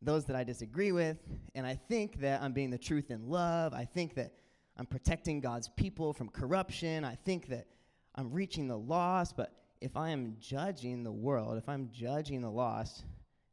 those 0.06 0.26
that 0.26 0.36
I 0.36 0.44
disagree 0.44 0.92
with. 0.92 1.18
And 1.56 1.66
I 1.66 1.76
think 1.76 2.20
that 2.22 2.42
I'm 2.42 2.54
being 2.54 2.70
the 2.70 2.78
truth 2.78 3.12
in 3.12 3.30
love. 3.30 3.74
I 3.74 3.86
think 3.86 4.16
that 4.16 4.34
I'm 4.78 4.86
protecting 4.86 5.40
God's 5.40 5.68
people 5.70 6.14
from 6.14 6.30
corruption. 6.30 7.04
I 7.04 7.16
think 7.16 7.48
that 7.48 7.68
I'm 8.16 8.32
reaching 8.32 8.68
the 8.68 8.78
lost. 8.78 9.36
But 9.36 9.54
if 9.82 9.98
I 9.98 10.10
am 10.10 10.38
judging 10.40 11.04
the 11.04 11.12
world, 11.12 11.58
if 11.58 11.68
I'm 11.68 11.90
judging 11.92 12.42
the 12.42 12.52
lost, 12.52 13.04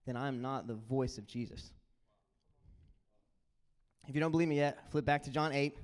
then 0.06 0.16
I'm 0.16 0.42
not 0.42 0.66
the 0.66 0.74
voice 0.74 1.18
of 1.18 1.26
Jesus. 1.26 1.72
If 4.08 4.14
you 4.14 4.20
don't 4.20 4.32
believe 4.32 4.48
me 4.48 4.56
yet, 4.56 4.90
flip 4.90 5.04
back 5.04 5.22
to 5.24 5.30
John 5.30 5.52
8. 5.52 5.78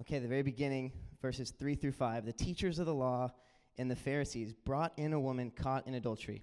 Okay, 0.00 0.18
the 0.18 0.28
very 0.28 0.42
beginning, 0.42 0.92
verses 1.20 1.50
3 1.58 1.74
through 1.74 1.92
5. 1.92 2.24
The 2.24 2.32
teachers 2.32 2.78
of 2.78 2.86
the 2.86 2.94
law 2.94 3.30
and 3.76 3.90
the 3.90 3.96
Pharisees 3.96 4.52
brought 4.52 4.92
in 4.96 5.12
a 5.12 5.20
woman 5.20 5.50
caught 5.50 5.86
in 5.86 5.94
adultery. 5.94 6.42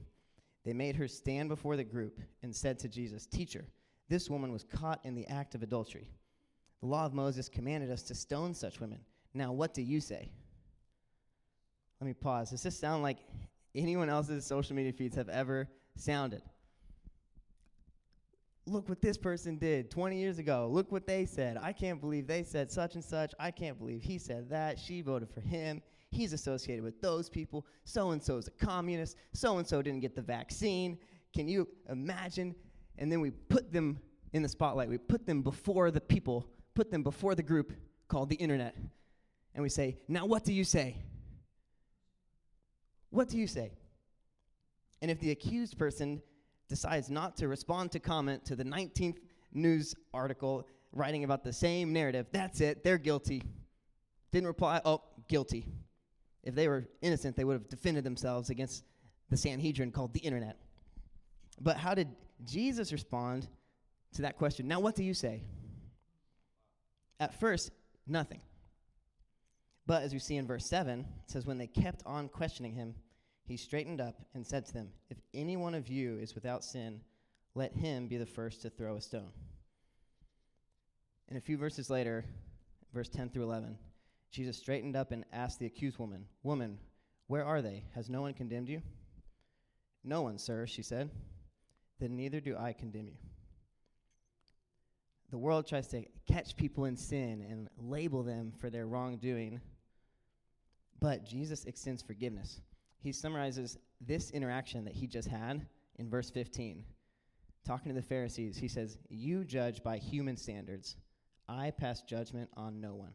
They 0.68 0.74
made 0.74 0.98
her 0.98 1.08
stand 1.08 1.48
before 1.48 1.78
the 1.78 1.86
group 1.86 2.20
and 2.44 2.54
said 2.54 2.78
to 2.80 2.90
Jesus, 2.90 3.26
Teacher, 3.26 3.64
this 4.10 4.30
woman 4.30 4.52
was 4.52 4.66
caught 4.66 5.00
in 5.06 5.16
the 5.16 5.26
act 5.28 5.56
of 5.56 5.64
adultery. 5.64 6.12
The 6.82 6.88
law 6.88 7.06
of 7.06 7.14
Moses 7.14 7.48
commanded 7.48 7.90
us 7.90 8.04
to 8.04 8.16
stone 8.16 8.54
such 8.54 8.82
women. 8.82 9.00
Now, 9.34 9.54
what 9.54 9.74
do 9.74 9.82
you 9.82 10.02
say? 10.02 10.30
Let 12.02 12.08
me 12.08 12.14
pause. 12.14 12.50
Does 12.50 12.64
this 12.64 12.78
sound 12.78 13.02
like 13.02 13.20
anyone 13.76 14.10
else's 14.10 14.46
social 14.46 14.76
media 14.76 14.92
feeds 14.92 15.16
have 15.16 15.30
ever 15.30 15.70
sounded? 15.96 16.42
look 18.66 18.90
what 18.90 19.02
this 19.02 19.18
person 19.18 19.58
did 19.58 19.90
20 19.90 20.20
years 20.20 20.40
ago. 20.40 20.70
Look 20.70 20.92
what 20.92 21.08
they 21.08 21.26
said. 21.26 21.58
I 21.62 21.72
can't 21.72 22.02
believe 22.02 22.28
they 22.28 22.44
said 22.44 22.70
such 22.70 22.96
and 22.96 23.04
such. 23.04 23.34
I 23.40 23.50
can't 23.50 23.80
believe 23.80 24.04
he 24.04 24.18
said 24.18 24.50
that. 24.50 24.78
She 24.78 25.00
voted 25.00 25.30
for 25.30 25.40
him. 25.40 25.82
He's 26.10 26.34
associated 26.34 26.84
with 26.84 27.02
those 27.02 27.30
people. 27.30 27.66
So 27.84 28.12
and 28.12 28.24
so 28.24 28.38
is 28.38 28.48
a 28.48 28.66
communist. 28.66 29.18
So 29.34 29.58
and 29.58 29.68
so 29.68 29.82
didn't 29.82 30.02
get 30.02 30.16
the 30.16 30.22
vaccine. 30.22 30.98
Can 31.34 31.48
you 31.48 31.68
imagine? 31.90 32.56
And 32.98 33.12
then 33.12 33.22
we 33.22 33.32
put 33.32 33.72
them 33.72 34.00
in 34.34 34.42
the 34.42 34.50
spotlight. 34.50 34.90
We 34.90 34.98
put 34.98 35.26
them 35.26 35.42
before 35.42 35.92
the 35.92 36.02
people, 36.02 36.48
put 36.76 36.92
them 36.92 37.04
before 37.04 37.36
the 37.36 37.44
group 37.44 37.74
called 38.08 38.30
the 38.30 38.36
internet. 38.36 38.76
And 39.54 39.64
we 39.64 39.70
say, 39.70 39.98
Now 40.08 40.26
what 40.26 40.44
do 40.44 40.54
you 40.54 40.64
say? 40.64 40.98
What 43.10 43.30
do 43.30 43.38
you 43.38 43.48
say? 43.48 43.72
And 45.02 45.12
if 45.12 45.20
the 45.20 45.32
accused 45.32 45.78
person 45.78 46.22
decides 46.70 47.10
not 47.10 47.38
to 47.38 47.48
respond 47.48 47.92
to 47.92 48.00
comment 48.00 48.46
to 48.46 48.56
the 48.56 48.64
19th 48.64 49.18
news 49.54 49.96
article 50.14 50.68
writing 50.92 51.24
about 51.24 51.44
the 51.44 51.54
same 51.54 51.94
narrative, 51.94 52.28
that's 52.32 52.62
it, 52.62 52.84
they're 52.84 52.98
guilty. 52.98 53.44
Didn't 54.32 54.48
reply, 54.48 54.82
oh, 54.84 55.04
guilty. 55.28 55.68
If 56.48 56.56
they 56.56 56.70
were 56.70 56.88
innocent, 57.02 57.36
they 57.36 57.44
would 57.44 57.56
have 57.56 57.68
defended 57.68 58.06
themselves 58.06 58.50
against 58.50 58.86
the 59.30 59.36
Sanhedrin 59.36 59.92
called 59.92 60.14
the 60.14 60.22
internet. 60.22 60.58
But 61.60 61.76
how 61.76 61.94
did 61.94 62.08
Jesus 62.46 62.94
respond 62.94 63.50
to 64.14 64.22
that 64.22 64.38
question? 64.38 64.66
Now, 64.66 64.80
what 64.80 64.96
do 64.96 65.04
you 65.04 65.14
say? 65.14 65.44
At 67.20 67.38
first, 67.38 67.72
nothing. 68.08 68.40
But 69.86 70.04
as 70.04 70.14
we 70.14 70.20
see 70.20 70.38
in 70.38 70.48
verse 70.48 70.66
7, 70.66 71.02
it 71.02 71.30
says, 71.30 71.46
When 71.46 71.58
they 71.58 71.68
kept 71.68 72.02
on 72.06 72.30
questioning 72.30 72.72
him, 72.72 72.96
he 73.44 73.58
straightened 73.58 74.00
up 74.00 74.16
and 74.34 74.48
said 74.48 74.66
to 74.68 74.74
them, 74.74 74.88
If 75.10 75.18
any 75.34 75.58
one 75.58 75.76
of 75.76 75.90
you 75.90 76.18
is 76.18 76.34
without 76.34 76.64
sin, 76.64 77.02
let 77.56 77.74
him 77.74 78.08
be 78.08 78.16
the 78.16 78.26
first 78.26 78.62
to 78.62 78.70
throw 78.70 78.96
a 78.96 79.02
stone. 79.02 79.34
And 81.28 81.38
a 81.38 81.42
few 81.42 81.58
verses 81.58 81.90
later, 81.90 82.24
verse 82.94 83.10
10 83.10 83.32
through 83.32 83.44
11, 83.44 83.78
Jesus 84.32 84.58
straightened 84.58 84.96
up 84.96 85.12
and 85.12 85.26
asked 85.32 85.60
the 85.60 85.66
accused 85.66 85.98
woman, 85.98 86.26
Woman, 86.44 86.78
where 87.28 87.46
are 87.46 87.62
they? 87.62 87.84
Has 87.96 88.10
no 88.10 88.22
one 88.22 88.34
condemned 88.34 88.70
you? 88.70 88.82
No 90.04 90.22
one, 90.22 90.38
sir, 90.38 90.66
she 90.68 90.82
said. 90.82 91.10
Then 92.00 92.16
neither 92.16 92.40
do 92.40 92.56
I 92.58 92.74
condemn 92.74 93.08
you. 93.08 93.18
The 95.30 95.38
world 95.38 95.68
tries 95.68 95.88
to 95.90 96.06
catch 96.28 96.56
people 96.56 96.86
in 96.86 96.96
sin 96.96 97.46
and 97.50 97.68
label 97.78 98.24
them 98.24 98.54
for 98.58 98.70
their 98.70 98.88
wrongdoing, 98.88 99.60
but 101.02 101.26
Jesus 101.26 101.66
extends 101.66 102.02
forgiveness 102.02 102.62
he 103.08 103.12
summarizes 103.12 103.78
this 104.02 104.32
interaction 104.32 104.84
that 104.86 104.94
he 104.94 105.08
just 105.08 105.28
had 105.28 105.66
in 105.96 106.10
verse 106.10 106.30
15. 106.30 106.84
Talking 107.66 107.90
to 107.90 107.96
the 107.96 108.06
Pharisees, 108.06 108.58
he 108.58 108.68
says, 108.68 108.98
You 109.10 109.44
judge 109.44 109.84
by 109.84 109.98
human 109.98 110.38
standards. 110.38 110.96
I 111.48 111.72
pass 111.72 112.02
judgment 112.02 112.50
on 112.56 112.82
no 112.82 112.96
one. 112.96 113.14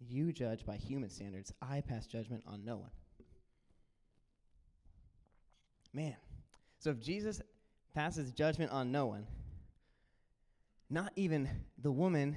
You 0.00 0.32
judge 0.32 0.64
by 0.64 0.76
human 0.76 1.10
standards. 1.10 1.52
I 1.60 1.82
pass 1.82 2.06
judgment 2.06 2.42
on 2.46 2.64
no 2.64 2.78
one. 2.78 2.90
Man. 5.92 6.16
So 6.78 6.90
if 6.90 7.00
Jesus 7.00 7.42
passes 7.94 8.32
judgment 8.32 8.72
on 8.72 8.90
no 8.90 9.06
one, 9.06 9.26
not 10.88 11.12
even 11.16 11.48
the 11.82 11.92
woman 11.92 12.36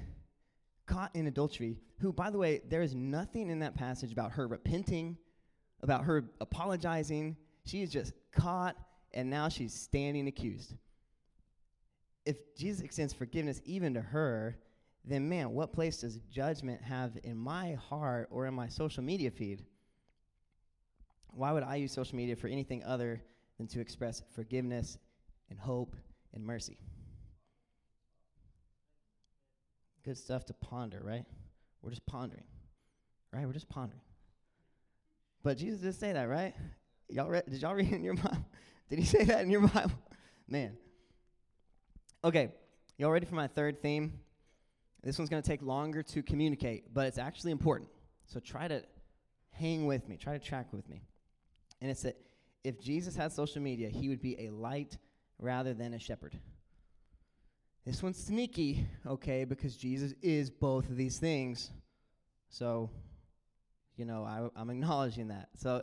caught 0.86 1.10
in 1.14 1.26
adultery, 1.26 1.78
who, 2.00 2.12
by 2.12 2.30
the 2.30 2.38
way, 2.38 2.60
there 2.68 2.82
is 2.82 2.94
nothing 2.94 3.48
in 3.48 3.60
that 3.60 3.74
passage 3.74 4.12
about 4.12 4.32
her 4.32 4.46
repenting, 4.46 5.16
about 5.82 6.04
her 6.04 6.24
apologizing. 6.40 7.36
She 7.64 7.82
is 7.82 7.90
just 7.90 8.12
caught, 8.32 8.76
and 9.12 9.30
now 9.30 9.48
she's 9.48 9.72
standing 9.72 10.28
accused. 10.28 10.74
If 12.26 12.54
Jesus 12.56 12.82
extends 12.82 13.14
forgiveness 13.14 13.60
even 13.64 13.94
to 13.94 14.00
her, 14.00 14.58
then 15.04 15.28
man, 15.28 15.50
what 15.50 15.72
place 15.72 15.98
does 15.98 16.18
judgment 16.30 16.82
have 16.82 17.12
in 17.24 17.36
my 17.36 17.74
heart 17.74 18.28
or 18.30 18.46
in 18.46 18.54
my 18.54 18.68
social 18.68 19.02
media 19.02 19.30
feed? 19.30 19.64
Why 21.28 21.52
would 21.52 21.62
I 21.62 21.76
use 21.76 21.92
social 21.92 22.16
media 22.16 22.36
for 22.36 22.48
anything 22.48 22.82
other 22.84 23.22
than 23.58 23.66
to 23.68 23.80
express 23.80 24.22
forgiveness 24.34 24.98
and 25.50 25.58
hope 25.58 25.96
and 26.32 26.44
mercy? 26.44 26.78
Good 30.04 30.16
stuff 30.16 30.44
to 30.46 30.54
ponder, 30.54 31.00
right? 31.02 31.24
We're 31.82 31.90
just 31.90 32.06
pondering, 32.06 32.44
right? 33.32 33.46
We're 33.46 33.52
just 33.52 33.68
pondering. 33.68 34.00
But 35.42 35.58
Jesus 35.58 35.80
did 35.80 35.94
say 35.94 36.12
that, 36.12 36.28
right? 36.28 36.54
Y'all 37.08 37.28
read, 37.28 37.44
did 37.48 37.60
y'all 37.60 37.74
read 37.74 37.92
in 37.92 38.02
your 38.02 38.14
Bible? 38.14 38.44
Did 38.90 38.98
he 38.98 39.06
say 39.06 39.24
that 39.24 39.40
in 39.40 39.50
your 39.50 39.66
Bible? 39.66 39.98
Man. 40.46 40.76
Okay, 42.22 42.52
y'all 42.98 43.10
ready 43.10 43.24
for 43.24 43.34
my 43.34 43.46
third 43.46 43.80
theme? 43.80 44.12
This 45.04 45.18
one's 45.18 45.28
going 45.28 45.42
to 45.42 45.48
take 45.48 45.60
longer 45.60 46.02
to 46.02 46.22
communicate, 46.22 46.94
but 46.94 47.06
it's 47.06 47.18
actually 47.18 47.52
important. 47.52 47.90
So 48.26 48.40
try 48.40 48.66
to 48.68 48.82
hang 49.50 49.84
with 49.84 50.08
me, 50.08 50.16
try 50.16 50.32
to 50.32 50.44
track 50.44 50.72
with 50.72 50.88
me. 50.88 51.02
And 51.82 51.90
it's 51.90 52.02
that 52.02 52.16
if 52.64 52.80
Jesus 52.80 53.14
had 53.14 53.30
social 53.30 53.60
media, 53.60 53.90
he 53.90 54.08
would 54.08 54.22
be 54.22 54.46
a 54.46 54.50
light 54.50 54.96
rather 55.38 55.74
than 55.74 55.92
a 55.92 55.98
shepherd. 55.98 56.38
This 57.84 58.02
one's 58.02 58.16
sneaky, 58.16 58.86
okay, 59.06 59.44
because 59.44 59.76
Jesus 59.76 60.14
is 60.22 60.48
both 60.48 60.88
of 60.88 60.96
these 60.96 61.18
things. 61.18 61.70
So, 62.48 62.88
you 63.96 64.06
know, 64.06 64.24
I, 64.24 64.48
I'm 64.58 64.70
acknowledging 64.70 65.28
that. 65.28 65.50
So, 65.56 65.82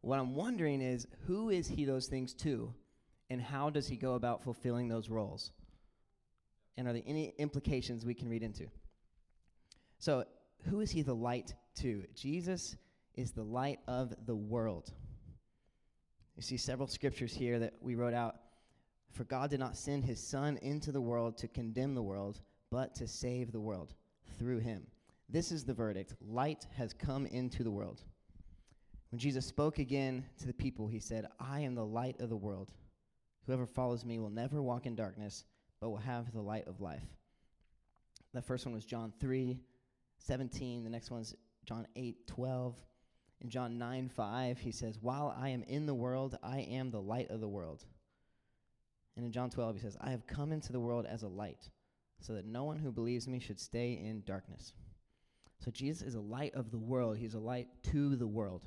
what 0.00 0.18
I'm 0.18 0.34
wondering 0.34 0.80
is 0.80 1.06
who 1.26 1.50
is 1.50 1.68
he 1.68 1.84
those 1.84 2.06
things 2.06 2.32
to, 2.34 2.72
and 3.28 3.40
how 3.40 3.68
does 3.68 3.86
he 3.86 3.96
go 3.96 4.14
about 4.14 4.42
fulfilling 4.42 4.88
those 4.88 5.10
roles? 5.10 5.52
And 6.76 6.88
are 6.88 6.92
there 6.92 7.02
any 7.06 7.34
implications 7.38 8.04
we 8.04 8.14
can 8.14 8.28
read 8.28 8.42
into? 8.42 8.66
So, 9.98 10.24
who 10.68 10.80
is 10.80 10.90
he 10.90 11.02
the 11.02 11.14
light 11.14 11.54
to? 11.76 12.04
Jesus 12.14 12.76
is 13.14 13.32
the 13.32 13.42
light 13.42 13.80
of 13.86 14.14
the 14.26 14.34
world. 14.34 14.92
You 16.36 16.42
see 16.42 16.56
several 16.56 16.88
scriptures 16.88 17.34
here 17.34 17.58
that 17.58 17.74
we 17.80 17.94
wrote 17.94 18.14
out. 18.14 18.36
For 19.10 19.24
God 19.24 19.50
did 19.50 19.60
not 19.60 19.76
send 19.76 20.04
his 20.04 20.26
Son 20.26 20.58
into 20.62 20.90
the 20.90 21.00
world 21.00 21.36
to 21.38 21.48
condemn 21.48 21.94
the 21.94 22.02
world, 22.02 22.40
but 22.70 22.94
to 22.94 23.06
save 23.06 23.52
the 23.52 23.60
world 23.60 23.94
through 24.38 24.58
him. 24.58 24.86
This 25.28 25.52
is 25.52 25.64
the 25.64 25.74
verdict 25.74 26.14
light 26.20 26.66
has 26.76 26.92
come 26.92 27.26
into 27.26 27.62
the 27.62 27.70
world. 27.70 28.02
When 29.10 29.18
Jesus 29.18 29.44
spoke 29.44 29.78
again 29.78 30.24
to 30.38 30.46
the 30.46 30.54
people, 30.54 30.86
he 30.86 30.98
said, 30.98 31.26
I 31.38 31.60
am 31.60 31.74
the 31.74 31.84
light 31.84 32.18
of 32.18 32.30
the 32.30 32.36
world. 32.36 32.72
Whoever 33.46 33.66
follows 33.66 34.04
me 34.04 34.18
will 34.18 34.30
never 34.30 34.62
walk 34.62 34.86
in 34.86 34.94
darkness, 34.94 35.44
but 35.82 35.90
will 35.90 35.98
have 35.98 36.32
the 36.32 36.40
light 36.40 36.68
of 36.68 36.80
life. 36.80 37.02
The 38.32 38.40
first 38.40 38.64
one 38.64 38.72
was 38.72 38.86
John 38.86 39.12
3 39.20 39.58
17. 40.18 40.84
The 40.84 40.90
next 40.90 41.10
one 41.10 41.20
is 41.20 41.34
John 41.66 41.88
8 41.96 42.28
12. 42.28 42.80
In 43.40 43.50
John 43.50 43.76
9 43.76 44.08
5, 44.08 44.58
he 44.58 44.70
says, 44.70 44.98
While 45.00 45.36
I 45.36 45.48
am 45.48 45.64
in 45.64 45.84
the 45.86 45.94
world, 45.94 46.38
I 46.40 46.60
am 46.60 46.92
the 46.92 47.02
light 47.02 47.30
of 47.30 47.40
the 47.40 47.48
world. 47.48 47.84
And 49.16 49.26
in 49.26 49.32
John 49.32 49.50
12, 49.50 49.74
he 49.74 49.82
says, 49.82 49.96
I 50.00 50.10
have 50.10 50.26
come 50.28 50.52
into 50.52 50.70
the 50.70 50.78
world 50.78 51.04
as 51.04 51.24
a 51.24 51.28
light, 51.28 51.68
so 52.20 52.34
that 52.34 52.46
no 52.46 52.62
one 52.62 52.78
who 52.78 52.92
believes 52.92 53.26
me 53.26 53.40
should 53.40 53.58
stay 53.58 53.94
in 53.94 54.22
darkness. 54.24 54.74
So 55.58 55.72
Jesus 55.72 56.06
is 56.06 56.14
a 56.14 56.20
light 56.20 56.54
of 56.54 56.70
the 56.70 56.78
world, 56.78 57.16
he's 57.16 57.34
a 57.34 57.40
light 57.40 57.66
to 57.90 58.14
the 58.14 58.26
world. 58.26 58.62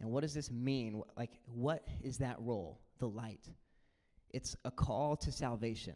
And 0.00 0.10
what 0.10 0.22
does 0.22 0.32
this 0.32 0.50
mean? 0.50 1.02
Like, 1.16 1.32
what 1.44 1.86
is 2.02 2.18
that 2.18 2.40
role, 2.40 2.80
the 2.98 3.08
light? 3.08 3.50
It's 4.36 4.54
a 4.66 4.70
call 4.70 5.16
to 5.16 5.32
salvation. 5.32 5.94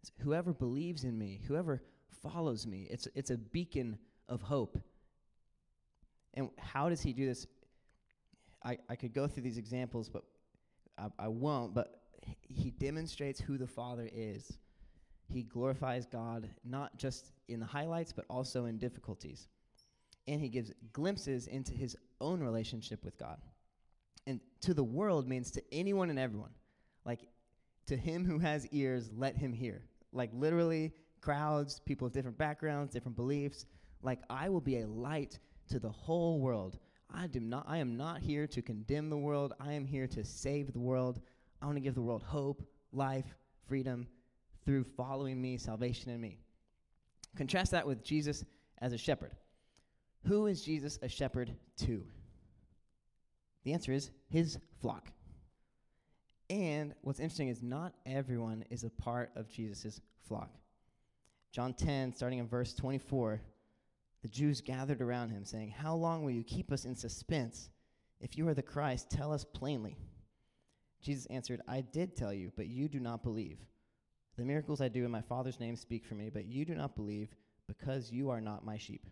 It's 0.00 0.12
whoever 0.20 0.52
believes 0.52 1.02
in 1.02 1.18
me, 1.18 1.40
whoever 1.48 1.82
follows 2.22 2.64
me, 2.64 2.86
it's, 2.88 3.08
it's 3.16 3.30
a 3.30 3.36
beacon 3.36 3.98
of 4.28 4.40
hope. 4.42 4.78
And 6.34 6.50
how 6.56 6.88
does 6.88 7.02
he 7.02 7.12
do 7.12 7.26
this? 7.26 7.48
I, 8.64 8.78
I 8.88 8.94
could 8.94 9.12
go 9.12 9.26
through 9.26 9.42
these 9.42 9.58
examples, 9.58 10.08
but 10.08 10.22
I, 10.96 11.08
I 11.18 11.26
won't. 11.26 11.74
But 11.74 12.00
he 12.48 12.70
demonstrates 12.70 13.40
who 13.40 13.58
the 13.58 13.66
Father 13.66 14.08
is. 14.12 14.56
He 15.26 15.42
glorifies 15.42 16.06
God 16.06 16.48
not 16.64 16.96
just 16.96 17.32
in 17.48 17.58
the 17.58 17.66
highlights, 17.66 18.12
but 18.12 18.24
also 18.30 18.66
in 18.66 18.78
difficulties. 18.78 19.48
And 20.28 20.40
he 20.40 20.48
gives 20.48 20.70
glimpses 20.92 21.48
into 21.48 21.72
his 21.72 21.96
own 22.20 22.38
relationship 22.40 23.04
with 23.04 23.18
God. 23.18 23.40
And 24.28 24.38
to 24.60 24.74
the 24.74 24.84
world 24.84 25.28
means 25.28 25.50
to 25.52 25.62
anyone 25.72 26.08
and 26.08 26.20
everyone. 26.20 26.52
Like, 27.04 27.26
to 27.90 27.96
him 27.96 28.24
who 28.24 28.38
has 28.38 28.68
ears, 28.68 29.10
let 29.16 29.36
him 29.36 29.52
hear. 29.52 29.82
Like, 30.12 30.30
literally, 30.32 30.92
crowds, 31.20 31.80
people 31.84 32.06
of 32.06 32.12
different 32.12 32.38
backgrounds, 32.38 32.92
different 32.92 33.16
beliefs. 33.16 33.66
Like, 34.02 34.20
I 34.30 34.48
will 34.48 34.60
be 34.60 34.78
a 34.78 34.86
light 34.86 35.40
to 35.70 35.80
the 35.80 35.90
whole 35.90 36.38
world. 36.38 36.78
I, 37.12 37.26
do 37.26 37.40
not, 37.40 37.64
I 37.68 37.78
am 37.78 37.96
not 37.96 38.20
here 38.20 38.46
to 38.46 38.62
condemn 38.62 39.10
the 39.10 39.18
world. 39.18 39.54
I 39.58 39.72
am 39.72 39.84
here 39.84 40.06
to 40.06 40.24
save 40.24 40.72
the 40.72 40.78
world. 40.78 41.20
I 41.60 41.66
want 41.66 41.76
to 41.76 41.80
give 41.80 41.96
the 41.96 42.00
world 42.00 42.22
hope, 42.22 42.62
life, 42.92 43.34
freedom 43.66 44.06
through 44.64 44.84
following 44.84 45.42
me, 45.42 45.58
salvation 45.58 46.12
in 46.12 46.20
me. 46.20 46.38
Contrast 47.36 47.72
that 47.72 47.86
with 47.86 48.04
Jesus 48.04 48.44
as 48.78 48.92
a 48.92 48.98
shepherd. 48.98 49.32
Who 50.28 50.46
is 50.46 50.62
Jesus 50.62 50.96
a 51.02 51.08
shepherd 51.08 51.56
to? 51.78 52.04
The 53.64 53.72
answer 53.72 53.92
is 53.92 54.12
his 54.28 54.58
flock. 54.80 55.10
And 56.50 56.94
what's 57.02 57.20
interesting 57.20 57.48
is 57.48 57.62
not 57.62 57.94
everyone 58.04 58.64
is 58.70 58.82
a 58.82 58.90
part 58.90 59.30
of 59.36 59.48
Jesus' 59.48 60.00
flock. 60.26 60.50
John 61.52 61.72
10, 61.72 62.16
starting 62.16 62.40
in 62.40 62.48
verse 62.48 62.74
24, 62.74 63.40
the 64.22 64.28
Jews 64.28 64.60
gathered 64.60 65.00
around 65.00 65.30
him, 65.30 65.44
saying, 65.44 65.70
How 65.70 65.94
long 65.94 66.24
will 66.24 66.32
you 66.32 66.42
keep 66.42 66.72
us 66.72 66.84
in 66.84 66.96
suspense? 66.96 67.70
If 68.20 68.36
you 68.36 68.48
are 68.48 68.54
the 68.54 68.62
Christ, 68.62 69.10
tell 69.10 69.32
us 69.32 69.44
plainly. 69.44 69.96
Jesus 71.00 71.26
answered, 71.26 71.60
I 71.68 71.82
did 71.82 72.16
tell 72.16 72.32
you, 72.32 72.52
but 72.56 72.66
you 72.66 72.88
do 72.88 72.98
not 72.98 73.22
believe. 73.22 73.58
The 74.36 74.44
miracles 74.44 74.80
I 74.80 74.88
do 74.88 75.04
in 75.04 75.10
my 75.10 75.22
Father's 75.22 75.60
name 75.60 75.76
speak 75.76 76.04
for 76.04 76.16
me, 76.16 76.30
but 76.30 76.46
you 76.46 76.64
do 76.64 76.74
not 76.74 76.96
believe 76.96 77.28
because 77.68 78.10
you 78.10 78.28
are 78.28 78.40
not 78.40 78.64
my 78.64 78.76
sheep. 78.76 79.06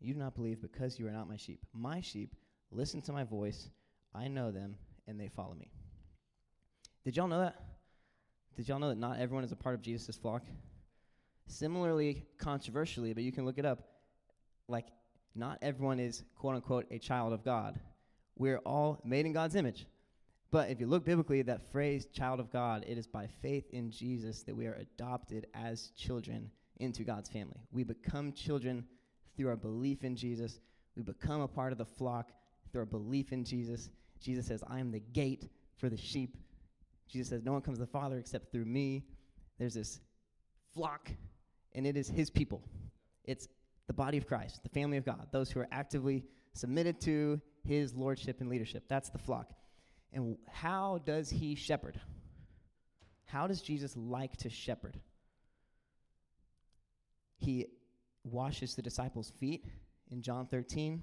You 0.00 0.14
do 0.14 0.20
not 0.20 0.34
believe 0.34 0.62
because 0.62 0.98
you 0.98 1.06
are 1.06 1.12
not 1.12 1.28
my 1.28 1.36
sheep. 1.36 1.60
My 1.74 2.00
sheep 2.00 2.34
listen 2.70 3.02
to 3.02 3.12
my 3.12 3.24
voice. 3.24 3.68
I 4.14 4.26
know 4.28 4.50
them, 4.50 4.76
and 5.06 5.20
they 5.20 5.28
follow 5.28 5.54
me. 5.54 5.70
Did 7.04 7.16
y'all 7.16 7.28
know 7.28 7.40
that? 7.40 7.56
Did 8.56 8.68
y'all 8.68 8.78
know 8.78 8.88
that 8.88 8.98
not 8.98 9.18
everyone 9.18 9.44
is 9.44 9.52
a 9.52 9.56
part 9.56 9.74
of 9.74 9.82
Jesus' 9.82 10.16
flock? 10.16 10.42
Similarly, 11.46 12.26
controversially, 12.38 13.12
but 13.12 13.22
you 13.22 13.32
can 13.32 13.44
look 13.44 13.58
it 13.58 13.64
up, 13.64 13.80
like, 14.68 14.86
not 15.34 15.58
everyone 15.62 15.98
is, 15.98 16.24
quote 16.36 16.56
unquote, 16.56 16.86
a 16.90 16.98
child 16.98 17.32
of 17.32 17.44
God. 17.44 17.78
We're 18.36 18.58
all 18.58 19.00
made 19.04 19.26
in 19.26 19.32
God's 19.32 19.54
image. 19.54 19.86
But 20.50 20.70
if 20.70 20.80
you 20.80 20.86
look 20.86 21.04
biblically, 21.04 21.42
that 21.42 21.70
phrase, 21.70 22.06
child 22.12 22.40
of 22.40 22.50
God, 22.50 22.84
it 22.86 22.98
is 22.98 23.06
by 23.06 23.28
faith 23.40 23.70
in 23.70 23.90
Jesus 23.90 24.42
that 24.42 24.56
we 24.56 24.66
are 24.66 24.74
adopted 24.74 25.46
as 25.54 25.92
children 25.96 26.50
into 26.78 27.04
God's 27.04 27.28
family. 27.28 27.60
We 27.70 27.84
become 27.84 28.32
children 28.32 28.84
through 29.36 29.48
our 29.48 29.56
belief 29.56 30.02
in 30.02 30.16
Jesus. 30.16 30.60
We 30.96 31.02
become 31.02 31.40
a 31.40 31.48
part 31.48 31.72
of 31.72 31.78
the 31.78 31.84
flock 31.84 32.32
through 32.70 32.80
our 32.80 32.86
belief 32.86 33.32
in 33.32 33.44
Jesus. 33.44 33.90
Jesus 34.20 34.46
says, 34.46 34.64
I 34.68 34.80
am 34.80 34.90
the 34.90 35.00
gate 35.00 35.48
for 35.76 35.88
the 35.88 35.96
sheep. 35.96 36.36
Jesus 37.10 37.28
says, 37.28 37.44
No 37.44 37.52
one 37.52 37.62
comes 37.62 37.78
to 37.78 37.84
the 37.84 37.90
Father 37.90 38.18
except 38.18 38.52
through 38.52 38.64
me. 38.64 39.04
There's 39.58 39.74
this 39.74 40.00
flock, 40.72 41.10
and 41.74 41.86
it 41.86 41.96
is 41.96 42.08
his 42.08 42.30
people. 42.30 42.62
It's 43.24 43.48
the 43.86 43.92
body 43.92 44.16
of 44.18 44.26
Christ, 44.26 44.62
the 44.62 44.68
family 44.68 44.96
of 44.96 45.04
God, 45.04 45.26
those 45.32 45.50
who 45.50 45.60
are 45.60 45.68
actively 45.72 46.24
submitted 46.54 47.00
to 47.02 47.40
his 47.64 47.94
lordship 47.94 48.40
and 48.40 48.48
leadership. 48.48 48.84
That's 48.88 49.10
the 49.10 49.18
flock. 49.18 49.52
And 50.12 50.36
how 50.48 51.00
does 51.04 51.30
he 51.30 51.54
shepherd? 51.54 52.00
How 53.26 53.46
does 53.46 53.62
Jesus 53.62 53.96
like 53.96 54.36
to 54.38 54.50
shepherd? 54.50 54.98
He 57.36 57.66
washes 58.24 58.74
the 58.74 58.82
disciples' 58.82 59.30
feet 59.38 59.64
in 60.10 60.22
John 60.22 60.46
13. 60.46 61.02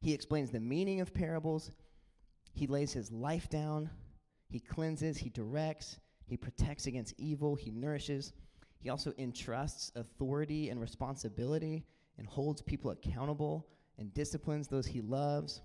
He 0.00 0.12
explains 0.12 0.50
the 0.50 0.60
meaning 0.60 1.00
of 1.00 1.14
parables. 1.14 1.70
He 2.52 2.66
lays 2.66 2.92
his 2.92 3.10
life 3.10 3.48
down. 3.48 3.90
He 4.48 4.60
cleanses, 4.60 5.16
he 5.16 5.30
directs, 5.30 5.98
he 6.26 6.36
protects 6.36 6.86
against 6.86 7.14
evil, 7.18 7.54
he 7.54 7.70
nourishes. 7.70 8.32
He 8.78 8.90
also 8.90 9.12
entrusts 9.18 9.92
authority 9.96 10.68
and 10.68 10.80
responsibility 10.80 11.84
and 12.18 12.26
holds 12.26 12.62
people 12.62 12.90
accountable 12.90 13.66
and 13.98 14.12
disciplines 14.12 14.68
those 14.68 14.86
he 14.86 15.00
loves. 15.00 15.60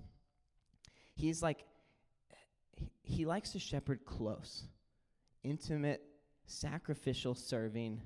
He's 1.15 1.43
like 1.43 1.65
he 3.03 3.25
likes 3.25 3.51
to 3.51 3.59
shepherd 3.59 4.05
close, 4.05 4.67
intimate, 5.43 6.01
sacrificial 6.45 7.35
serving, 7.35 8.01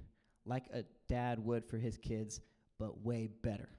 like 0.45 0.65
a 0.73 0.83
dad 1.07 1.43
would 1.45 1.65
for 1.65 1.77
his 1.77 1.97
kids, 1.97 2.41
but 2.79 3.01
way 3.03 3.29
better. 3.43 3.69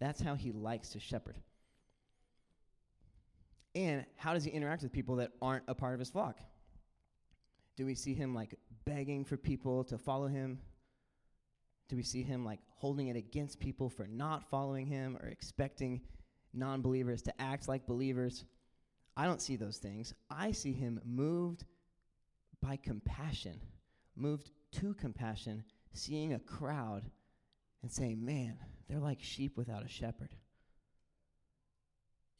That's 0.00 0.20
how 0.20 0.34
he 0.34 0.50
likes 0.50 0.88
to 0.90 1.00
shepherd. 1.00 1.38
And 3.74 4.04
how 4.16 4.34
does 4.34 4.44
he 4.44 4.50
interact 4.50 4.82
with 4.82 4.92
people 4.92 5.16
that 5.16 5.32
aren't 5.42 5.64
a 5.66 5.74
part 5.74 5.94
of 5.94 5.98
his 5.98 6.10
flock? 6.10 6.38
Do 7.76 7.86
we 7.86 7.94
see 7.94 8.14
him 8.14 8.34
like 8.34 8.54
begging 8.84 9.24
for 9.24 9.36
people 9.36 9.84
to 9.84 9.98
follow 9.98 10.28
him? 10.28 10.60
Do 11.88 11.96
we 11.96 12.02
see 12.02 12.22
him 12.22 12.44
like 12.44 12.60
holding 12.76 13.08
it 13.08 13.16
against 13.16 13.58
people 13.58 13.88
for 13.88 14.06
not 14.06 14.48
following 14.48 14.86
him 14.86 15.16
or 15.20 15.28
expecting 15.28 16.00
non 16.52 16.82
believers 16.82 17.22
to 17.22 17.40
act 17.40 17.68
like 17.68 17.86
believers? 17.86 18.44
I 19.16 19.26
don't 19.26 19.42
see 19.42 19.56
those 19.56 19.78
things. 19.78 20.14
I 20.30 20.52
see 20.52 20.72
him 20.72 21.00
moved 21.04 21.64
by 22.60 22.76
compassion, 22.76 23.60
moved 24.16 24.50
to 24.72 24.94
compassion, 24.94 25.64
seeing 25.92 26.32
a 26.32 26.38
crowd 26.38 27.10
and 27.82 27.90
saying, 27.90 28.24
Man, 28.24 28.56
they're 28.88 28.98
like 28.98 29.20
sheep 29.20 29.56
without 29.56 29.84
a 29.84 29.88
shepherd. 29.88 30.34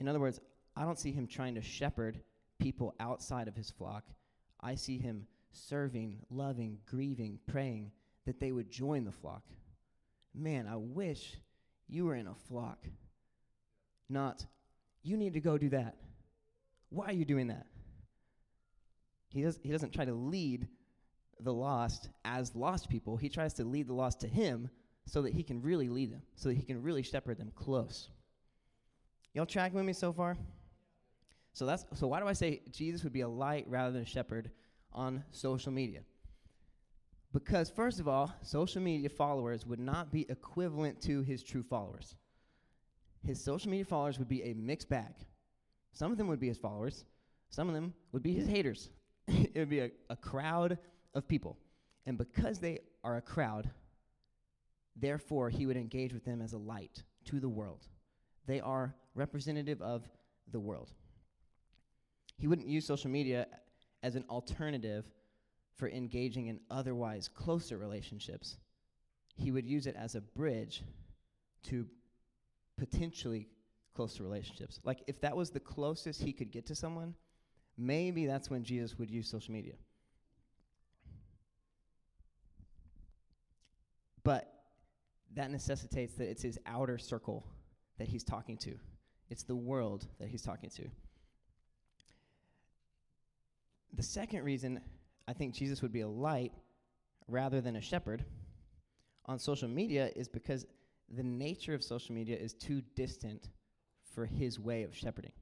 In 0.00 0.08
other 0.08 0.20
words, 0.20 0.40
I 0.76 0.84
don't 0.84 0.98
see 0.98 1.12
him 1.12 1.26
trying 1.26 1.54
to 1.54 1.62
shepherd 1.62 2.20
people 2.58 2.94
outside 2.98 3.48
of 3.48 3.56
his 3.56 3.70
flock. 3.70 4.04
I 4.60 4.74
see 4.74 4.98
him 4.98 5.26
serving, 5.52 6.18
loving, 6.30 6.78
grieving, 6.86 7.38
praying 7.46 7.92
that 8.26 8.40
they 8.40 8.52
would 8.52 8.70
join 8.70 9.04
the 9.04 9.12
flock. 9.12 9.42
Man, 10.34 10.66
I 10.66 10.76
wish 10.76 11.36
you 11.88 12.06
were 12.06 12.16
in 12.16 12.26
a 12.26 12.34
flock. 12.48 12.78
Not, 14.08 14.44
you 15.02 15.16
need 15.16 15.34
to 15.34 15.40
go 15.40 15.58
do 15.58 15.68
that. 15.70 15.96
Why 16.90 17.06
are 17.06 17.12
you 17.12 17.24
doing 17.24 17.48
that? 17.48 17.66
He, 19.28 19.42
does, 19.42 19.58
he 19.62 19.70
doesn't 19.70 19.92
try 19.92 20.04
to 20.04 20.14
lead 20.14 20.68
the 21.40 21.52
lost 21.52 22.08
as 22.24 22.54
lost 22.54 22.88
people. 22.88 23.16
He 23.16 23.28
tries 23.28 23.54
to 23.54 23.64
lead 23.64 23.88
the 23.88 23.94
lost 23.94 24.20
to 24.20 24.28
him 24.28 24.70
so 25.06 25.22
that 25.22 25.32
he 25.32 25.42
can 25.42 25.60
really 25.60 25.88
lead 25.88 26.12
them, 26.12 26.22
so 26.34 26.48
that 26.48 26.56
he 26.56 26.62
can 26.62 26.82
really 26.82 27.02
shepherd 27.02 27.38
them 27.38 27.52
close. 27.54 28.08
Y'all 29.34 29.46
tracking 29.46 29.76
with 29.76 29.86
me 29.86 29.92
so 29.92 30.12
far? 30.12 30.36
So 31.54 31.66
that's 31.66 31.86
so 31.94 32.08
why 32.08 32.20
do 32.20 32.26
I 32.26 32.32
say 32.32 32.62
Jesus 32.70 33.04
would 33.04 33.12
be 33.12 33.20
a 33.20 33.28
light 33.28 33.64
rather 33.68 33.92
than 33.92 34.02
a 34.02 34.06
shepherd 34.06 34.50
on 34.92 35.22
social 35.30 35.72
media? 35.72 36.00
Because 37.32 37.70
first 37.70 38.00
of 38.00 38.08
all, 38.08 38.32
social 38.42 38.82
media 38.82 39.08
followers 39.08 39.64
would 39.64 39.78
not 39.78 40.12
be 40.12 40.26
equivalent 40.28 41.00
to 41.02 41.22
his 41.22 41.42
true 41.42 41.62
followers. 41.62 42.16
His 43.24 43.42
social 43.42 43.70
media 43.70 43.84
followers 43.84 44.18
would 44.18 44.28
be 44.28 44.42
a 44.42 44.54
mixed 44.54 44.88
bag. 44.88 45.14
Some 45.92 46.10
of 46.10 46.18
them 46.18 46.26
would 46.26 46.40
be 46.40 46.48
his 46.48 46.58
followers, 46.58 47.04
some 47.50 47.68
of 47.68 47.74
them 47.74 47.94
would 48.10 48.22
be 48.22 48.34
his 48.34 48.48
haters. 48.48 48.90
it 49.28 49.56
would 49.56 49.70
be 49.70 49.80
a, 49.80 49.90
a 50.10 50.16
crowd 50.16 50.76
of 51.14 51.28
people. 51.28 51.56
And 52.04 52.18
because 52.18 52.58
they 52.58 52.80
are 53.04 53.16
a 53.16 53.22
crowd, 53.22 53.70
therefore 54.96 55.50
he 55.50 55.66
would 55.66 55.76
engage 55.76 56.12
with 56.12 56.24
them 56.24 56.42
as 56.42 56.52
a 56.52 56.58
light 56.58 57.04
to 57.26 57.38
the 57.38 57.48
world. 57.48 57.86
They 58.46 58.60
are 58.60 58.94
representative 59.14 59.80
of 59.80 60.08
the 60.50 60.60
world. 60.60 60.92
He 62.36 62.46
wouldn't 62.46 62.68
use 62.68 62.86
social 62.86 63.10
media 63.10 63.46
as 64.02 64.16
an 64.16 64.24
alternative 64.28 65.06
for 65.76 65.88
engaging 65.88 66.46
in 66.46 66.60
otherwise 66.70 67.28
closer 67.28 67.78
relationships. 67.78 68.58
He 69.36 69.50
would 69.50 69.66
use 69.66 69.86
it 69.86 69.96
as 69.96 70.14
a 70.14 70.20
bridge 70.20 70.82
to 71.64 71.86
potentially 72.76 73.48
closer 73.94 74.22
relationships. 74.22 74.80
Like 74.84 75.02
if 75.06 75.20
that 75.20 75.36
was 75.36 75.50
the 75.50 75.60
closest 75.60 76.22
he 76.22 76.32
could 76.32 76.50
get 76.50 76.66
to 76.66 76.74
someone, 76.74 77.14
maybe 77.76 78.26
that's 78.26 78.50
when 78.50 78.64
Jesus 78.64 78.98
would 78.98 79.10
use 79.10 79.28
social 79.28 79.52
media. 79.52 79.74
But 84.22 84.52
that 85.34 85.50
necessitates 85.50 86.14
that 86.14 86.28
it's 86.28 86.42
his 86.42 86.58
outer 86.66 86.98
circle 86.98 87.46
that 87.98 88.08
he's 88.08 88.24
talking 88.24 88.56
to. 88.58 88.74
It's 89.30 89.42
the 89.42 89.56
world 89.56 90.06
that 90.18 90.28
he's 90.28 90.42
talking 90.42 90.70
to. 90.70 90.84
The 93.96 94.02
second 94.02 94.44
reason 94.44 94.80
I 95.28 95.32
think 95.32 95.54
Jesus 95.54 95.82
would 95.82 95.92
be 95.92 96.00
a 96.00 96.08
light 96.08 96.52
rather 97.28 97.60
than 97.60 97.76
a 97.76 97.80
shepherd 97.80 98.24
on 99.26 99.38
social 99.38 99.68
media 99.68 100.10
is 100.14 100.28
because 100.28 100.66
the 101.08 101.22
nature 101.22 101.74
of 101.74 101.82
social 101.82 102.14
media 102.14 102.36
is 102.36 102.54
too 102.54 102.82
distant 102.96 103.48
for 104.14 104.26
his 104.26 104.58
way 104.58 104.82
of 104.82 104.94
shepherding. 104.94 105.32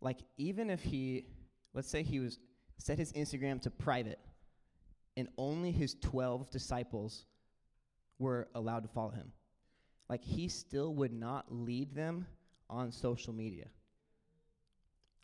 Like, 0.00 0.20
even 0.36 0.70
if 0.70 0.82
he, 0.82 1.26
let's 1.74 1.88
say 1.88 2.02
he 2.02 2.20
was, 2.20 2.38
set 2.78 2.98
his 2.98 3.12
Instagram 3.14 3.60
to 3.62 3.70
private, 3.70 4.20
and 5.16 5.28
only 5.38 5.72
his 5.72 5.94
12 5.94 6.50
disciples 6.50 7.24
were 8.18 8.48
allowed 8.54 8.82
to 8.82 8.88
follow 8.88 9.10
him. 9.10 9.32
Like, 10.08 10.22
he 10.22 10.48
still 10.48 10.94
would 10.94 11.12
not 11.12 11.46
lead 11.50 11.94
them 11.94 12.26
on 12.68 12.92
social 12.92 13.32
media. 13.32 13.66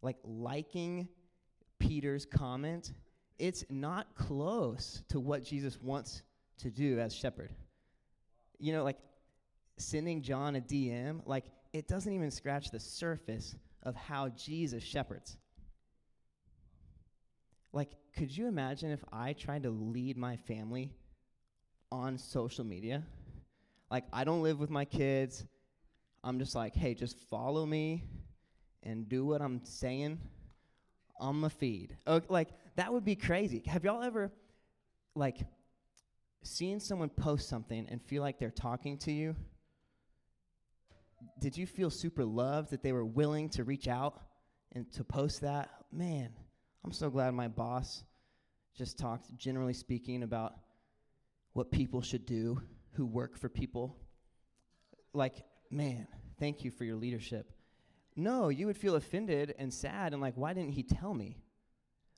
Like, 0.01 0.17
liking 0.25 1.09
Peter's 1.93 2.25
comment, 2.25 2.95
it's 3.39 3.67
not 3.69 4.15
close 4.15 5.03
to 5.11 5.21
what 5.21 5.45
Jesus 5.45 5.79
wants 5.79 6.23
to 6.57 6.71
do 6.71 6.99
as 6.99 7.15
shepherd. 7.15 7.51
You 8.59 8.73
know, 8.73 8.83
like 8.83 8.97
sending 9.77 10.23
John 10.23 10.57
a 10.57 10.63
DM, 10.63 11.21
like 11.27 11.45
it 11.75 11.89
doesn't 11.89 12.11
even 12.11 12.31
scratch 12.31 12.71
the 12.71 12.81
surface 12.81 13.55
of 13.83 13.95
how 13.95 14.31
Jesus 14.31 14.83
shepherds. 14.83 15.37
Like, 17.75 17.91
could 18.17 18.35
you 18.35 18.47
imagine 18.47 18.91
if 18.91 19.05
I 19.13 19.35
tried 19.35 19.65
to 19.65 19.71
lead 19.71 20.17
my 20.17 20.37
family 20.37 20.95
on 21.91 22.17
social 22.17 22.65
media? 22.65 23.03
Like, 23.91 24.05
I 24.15 24.25
don't 24.25 24.43
live 24.43 24.59
with 24.59 24.71
my 24.71 24.87
kids. 24.87 25.45
I'm 26.25 26.39
just 26.39 26.55
like, 26.55 26.75
hey, 26.75 26.95
just 26.95 27.19
follow 27.29 27.67
me 27.67 28.03
and 28.83 29.11
do 29.11 29.27
what 29.27 29.43
I'm 29.43 29.61
saying 29.65 30.19
on 31.19 31.37
my 31.37 31.49
feed. 31.49 31.97
Okay, 32.07 32.27
like, 32.29 32.49
that 32.77 32.93
would 32.93 33.05
be 33.05 33.17
crazy. 33.17 33.63
Have 33.67 33.85
y'all 33.85 34.03
ever, 34.03 34.33
like, 35.15 35.39
seen 36.43 36.81
someone 36.81 37.09
post 37.09 37.49
something 37.49 37.87
and 37.89 38.03
feel 38.03 38.23
like 38.23 38.39
they're 38.39 38.51
talking 38.51 38.99
to 38.99 39.13
you? 39.13 39.37
Did 41.39 41.57
you 41.57 41.67
feel 41.67 41.91
super 41.91 42.25
loved 42.25 42.71
that 42.71 42.83
they 42.83 42.93
were 42.93 43.05
willing 43.05 43.49
to 43.51 43.65
reach 43.65 43.87
out 43.87 44.21
and 44.73 44.91
to 44.93 45.05
post 45.05 45.43
that? 45.43 45.71
Man, 45.93 46.31
I'm 46.85 46.93
so 46.93 47.11
glad 47.11 47.33
my 47.35 47.49
boss 47.49 48.03
just 48.77 48.99
talked, 48.99 49.37
generally 49.37 49.75
speaking, 49.75 50.23
about 50.23 50.55
what 51.53 51.71
people 51.71 52.01
should 52.01 52.27
do 52.27 52.61
who 52.95 53.07
work 53.07 53.39
for 53.39 53.49
people. 53.49 53.97
Like, 55.13 55.45
man, 55.71 56.09
thank 56.41 56.65
you 56.65 56.71
for 56.71 56.85
your 56.85 56.97
leadership. 56.97 57.53
No, 58.15 58.49
you 58.49 58.67
would 58.67 58.77
feel 58.77 58.97
offended 58.97 59.55
and 59.59 59.73
sad 59.73 60.13
and 60.13 60.21
like, 60.21 60.35
why 60.37 60.53
didn't 60.53 60.73
he 60.73 60.83
tell 60.83 61.15
me? 61.15 61.39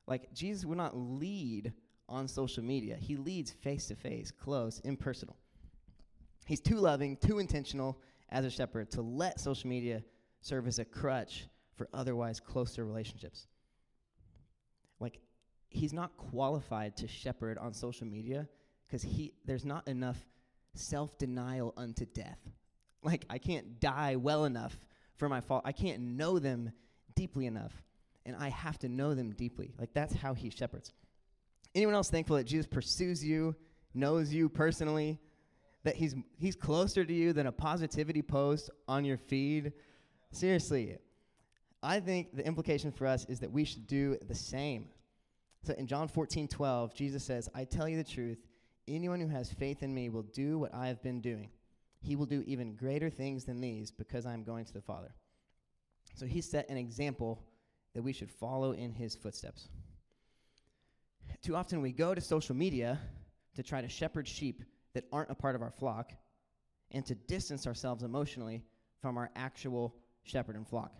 Like, 0.07 0.33
Jesus 0.35 0.65
would 0.65 0.79
not 0.79 0.97
lead 0.97 1.73
on 2.09 2.29
social 2.29 2.63
media, 2.63 2.97
he 2.97 3.17
leads 3.17 3.51
face 3.51 3.87
to 3.87 3.95
face, 3.95 4.31
close, 4.31 4.81
impersonal. 4.81 5.37
He's 6.45 6.61
too 6.61 6.77
loving, 6.77 7.17
too 7.17 7.39
intentional 7.39 7.99
as 8.29 8.45
a 8.45 8.51
shepherd 8.51 8.91
to 8.91 9.03
let 9.03 9.41
social 9.41 9.71
media 9.71 10.03
serve 10.43 10.67
as 10.67 10.79
a 10.79 10.85
crutch 10.85 11.47
for 11.77 11.89
otherwise 11.95 12.41
closer 12.41 12.85
relationships. 12.85 13.47
Like, 15.01 15.21
he's 15.69 15.95
not 15.95 16.17
qualified 16.19 16.97
to 16.99 17.09
shepherd 17.09 17.57
on 17.57 17.73
social 17.73 18.07
media 18.07 18.47
because 18.87 19.03
he 19.03 19.33
there's 19.47 19.65
not 19.65 19.89
enough 19.89 20.19
self-denial 20.75 21.73
unto 21.77 22.05
death. 22.05 22.39
Like, 23.03 23.25
I 23.31 23.39
can't 23.39 23.81
die 23.81 24.17
well 24.17 24.45
enough 24.45 24.77
for 25.17 25.29
my 25.29 25.41
fault. 25.41 25.63
I 25.65 25.73
can't 25.73 26.01
know 26.01 26.39
them 26.39 26.73
deeply 27.15 27.47
enough. 27.47 27.73
And 28.27 28.37
I 28.37 28.49
have 28.49 28.79
to 28.81 28.89
know 28.89 29.15
them 29.15 29.33
deeply. 29.33 29.73
Like, 29.79 29.93
that's 29.93 30.15
how 30.15 30.35
he 30.35 30.51
shepherds. 30.51 30.93
Anyone 31.75 31.95
else 31.95 32.09
thankful 32.09 32.37
that 32.37 32.45
Jesus 32.45 32.67
pursues 32.67 33.25
you, 33.25 33.55
knows 33.93 34.33
you 34.33 34.49
personally, 34.49 35.19
that 35.83 35.97
he's, 35.97 36.15
he's 36.39 36.57
closer 36.57 37.05
to 37.05 37.13
you 37.13 37.33
than 37.33 37.47
a 37.47 37.53
positivity 37.53 38.23
post 38.23 38.71
on 38.89 39.05
your 39.05 39.19
feed? 39.19 39.73
Seriously, 40.31 40.97
I 41.83 42.01
think 42.01 42.35
the 42.35 42.47
implication 42.47 42.91
for 42.91 43.07
us 43.07 43.27
is 43.27 43.41
that 43.41 43.53
we 43.53 43.65
should 43.65 43.87
do 43.87 44.17
the 44.27 44.35
same. 44.35 44.87
So 45.65 45.75
in 45.75 45.87
John 45.87 46.09
14, 46.09 46.49
12, 46.49 46.95
Jesus 46.95 47.23
says, 47.25 47.51
I 47.55 47.65
tell 47.65 47.89
you 47.89 47.97
the 47.97 48.05
truth, 48.05 48.39
anyone 48.89 49.21
who 49.21 49.29
has 49.29 49.53
faith 49.53 49.83
in 49.83 49.95
me 49.95 50.09
will 50.09 50.23
do 50.23 50.59
what 50.59 50.75
I 50.75 50.89
have 50.89 51.03
been 51.03 51.21
doing. 51.21 51.51
He 52.05 52.17
will 52.17 52.27
do 52.27 52.45
even 52.47 52.77
greater 52.77 53.09
things 53.09 53.45
than 53.45 53.63
these 53.63 53.91
because 53.91 54.27
I 54.27 54.35
am 54.35 54.45
going 54.45 54.67
to 54.67 54.73
the 54.75 54.83
Father. 54.83 55.15
So 56.15 56.27
he 56.27 56.43
set 56.43 56.69
an 56.69 56.77
example 56.77 57.43
that 57.95 58.03
we 58.03 58.13
should 58.13 58.31
follow 58.31 58.73
in 58.73 58.93
his 58.93 59.15
footsteps. 59.15 59.69
Too 61.43 61.57
often 61.57 61.81
we 61.81 61.93
go 61.93 62.15
to 62.15 62.21
social 62.21 62.55
media 62.55 63.01
to 63.57 63.63
try 63.63 63.81
to 63.81 63.89
shepherd 63.89 64.29
sheep 64.29 64.63
that 64.93 65.05
aren't 65.13 65.31
a 65.31 65.35
part 65.35 65.55
of 65.55 65.63
our 65.63 65.71
flock 65.71 66.13
and 66.91 67.07
to 67.07 67.15
distance 67.15 67.67
ourselves 67.67 68.03
emotionally 68.03 68.63
from 69.01 69.17
our 69.17 69.31
actual 69.35 69.95
shepherd 70.25 70.57
and 70.57 70.69
flock. 70.69 70.93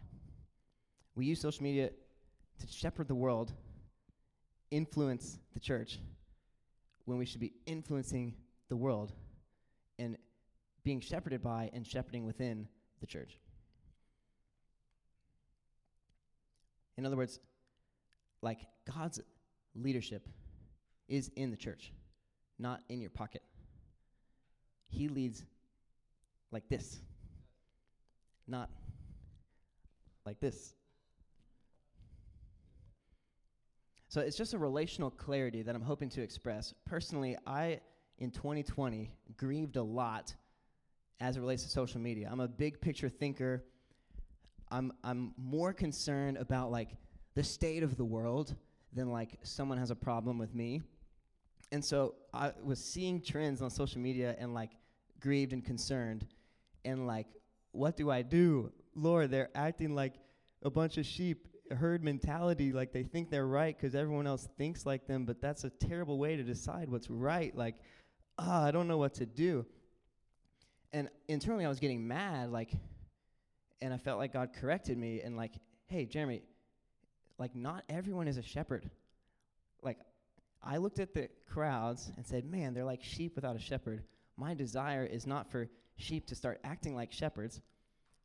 We 1.15 1.27
use 1.27 1.41
social 1.41 1.63
media 1.63 1.91
to 2.61 2.67
shepherd 2.67 3.09
the 3.09 3.15
world, 3.15 3.53
influence 4.71 5.39
the 5.53 5.61
church, 5.61 5.99
when 7.05 7.19
we 7.19 7.27
should 7.27 7.41
be 7.41 7.53
influencing 7.67 8.35
the 8.71 8.77
world 8.77 9.13
and 9.99 10.17
being 10.85 11.01
shepherded 11.01 11.43
by 11.43 11.71
and 11.73 11.87
shepherding 11.87 12.25
within 12.25 12.69
the 13.01 13.07
church. 13.07 13.39
In 16.97 17.07
other 17.07 17.17
words, 17.17 17.41
like 18.43 18.61
God's 18.95 19.21
leadership 19.75 20.29
is 21.09 21.31
in 21.37 21.51
the 21.51 21.57
church, 21.57 21.93
not 22.59 22.81
in 22.89 23.01
your 23.01 23.11
pocket. 23.11 23.43
He 24.91 25.09
leads 25.09 25.45
like 26.53 26.69
this, 26.69 27.01
not 28.47 28.71
like 30.25 30.39
this. 30.39 30.75
So 34.09 34.21
it's 34.21 34.37
just 34.37 34.55
a 34.55 34.59
relational 34.59 35.11
clarity 35.11 35.63
that 35.63 35.75
I'm 35.75 35.83
hoping 35.83 36.09
to 36.11 36.23
express. 36.23 36.73
Personally, 36.87 37.37
I, 37.47 37.81
in 38.19 38.31
2020, 38.31 39.11
grieved 39.37 39.77
a 39.77 39.83
lot 39.83 40.35
as 41.25 41.39
it 41.39 41.41
relates 41.41 41.63
to 41.63 41.71
social 41.71 42.01
media. 42.01 42.29
I'm 42.31 42.41
a 42.41 42.49
big 42.49 42.83
picture 42.83 43.09
thinker. 43.09 43.65
I'm 44.71 44.93
I'm 45.03 45.33
more 45.39 45.73
concerned 45.73 46.37
about 46.37 46.71
like 46.71 46.91
the 47.35 47.43
state 47.43 47.83
of 47.83 47.97
the 47.97 48.05
world 48.05 48.55
than 48.93 49.11
like 49.11 49.39
someone 49.43 49.79
has 49.79 49.91
a 49.91 49.97
problem 49.97 50.37
with 50.37 50.55
me. 50.55 50.83
And 51.73 51.83
so 51.83 52.17
I 52.35 52.53
was 52.63 52.79
seeing 52.79 53.23
trends 53.23 53.63
on 53.63 53.71
social 53.71 54.03
media 54.03 54.37
and 54.39 54.53
like 54.53 54.73
grieved 55.19 55.55
and 55.55 55.65
concerned 55.65 56.27
and 56.85 57.07
like 57.07 57.27
what 57.73 57.97
do 57.97 58.11
I 58.11 58.21
do? 58.21 58.71
Lord, 58.95 59.31
they're 59.31 59.51
acting 59.55 59.95
like 59.95 60.15
a 60.63 60.71
bunch 60.71 60.99
of 60.99 61.07
sheep 61.07 61.49
herd 61.75 62.05
mentality 62.05 62.73
like 62.73 62.93
they 62.93 63.03
think 63.03 63.31
they're 63.31 63.47
right 63.47 63.75
because 63.75 63.95
everyone 63.95 64.27
else 64.27 64.47
thinks 64.59 64.85
like 64.85 65.07
them 65.07 65.25
but 65.25 65.41
that's 65.41 65.65
a 65.65 65.71
terrible 65.71 66.19
way 66.19 66.37
to 66.37 66.43
decide 66.43 66.91
what's 66.91 67.09
right 67.09 67.57
like 67.57 67.75
ah, 68.39 68.65
i 68.65 68.71
don't 68.71 68.87
know 68.87 68.99
what 68.99 69.15
to 69.15 69.25
do 69.25 69.65
and 70.95 71.11
internally 71.29 71.67
i 71.67 71.69
was 71.69 71.81
getting 71.81 72.07
mad 72.09 72.51
like 72.51 72.71
and 73.83 73.93
i 73.93 73.99
felt 73.99 74.19
like 74.19 74.33
god 74.33 74.51
corrected 74.59 74.97
me 74.97 75.21
and 75.21 75.37
like 75.37 75.53
hey 75.89 76.07
jeremy 76.07 76.41
like 77.39 77.55
not 77.55 77.85
everyone 77.91 78.27
is 78.27 78.39
a 78.39 78.43
shepherd 78.43 78.89
like 79.83 79.99
i 80.63 80.79
looked 80.79 80.99
at 80.99 81.13
the 81.13 81.29
crowds 81.53 82.11
and 82.17 82.27
said 82.27 82.47
man 82.47 82.73
they're 82.73 82.85
like 82.85 83.03
sheep 83.03 83.35
without 83.35 83.57
a 83.57 83.61
shepherd 83.61 84.03
my 84.39 84.55
desire 84.55 85.05
is 85.05 85.27
not 85.27 85.51
for 85.51 85.69
sheep 85.97 86.27
to 86.27 86.35
start 86.35 86.59
acting 86.65 86.95
like 86.97 87.13
shepherds 87.13 87.61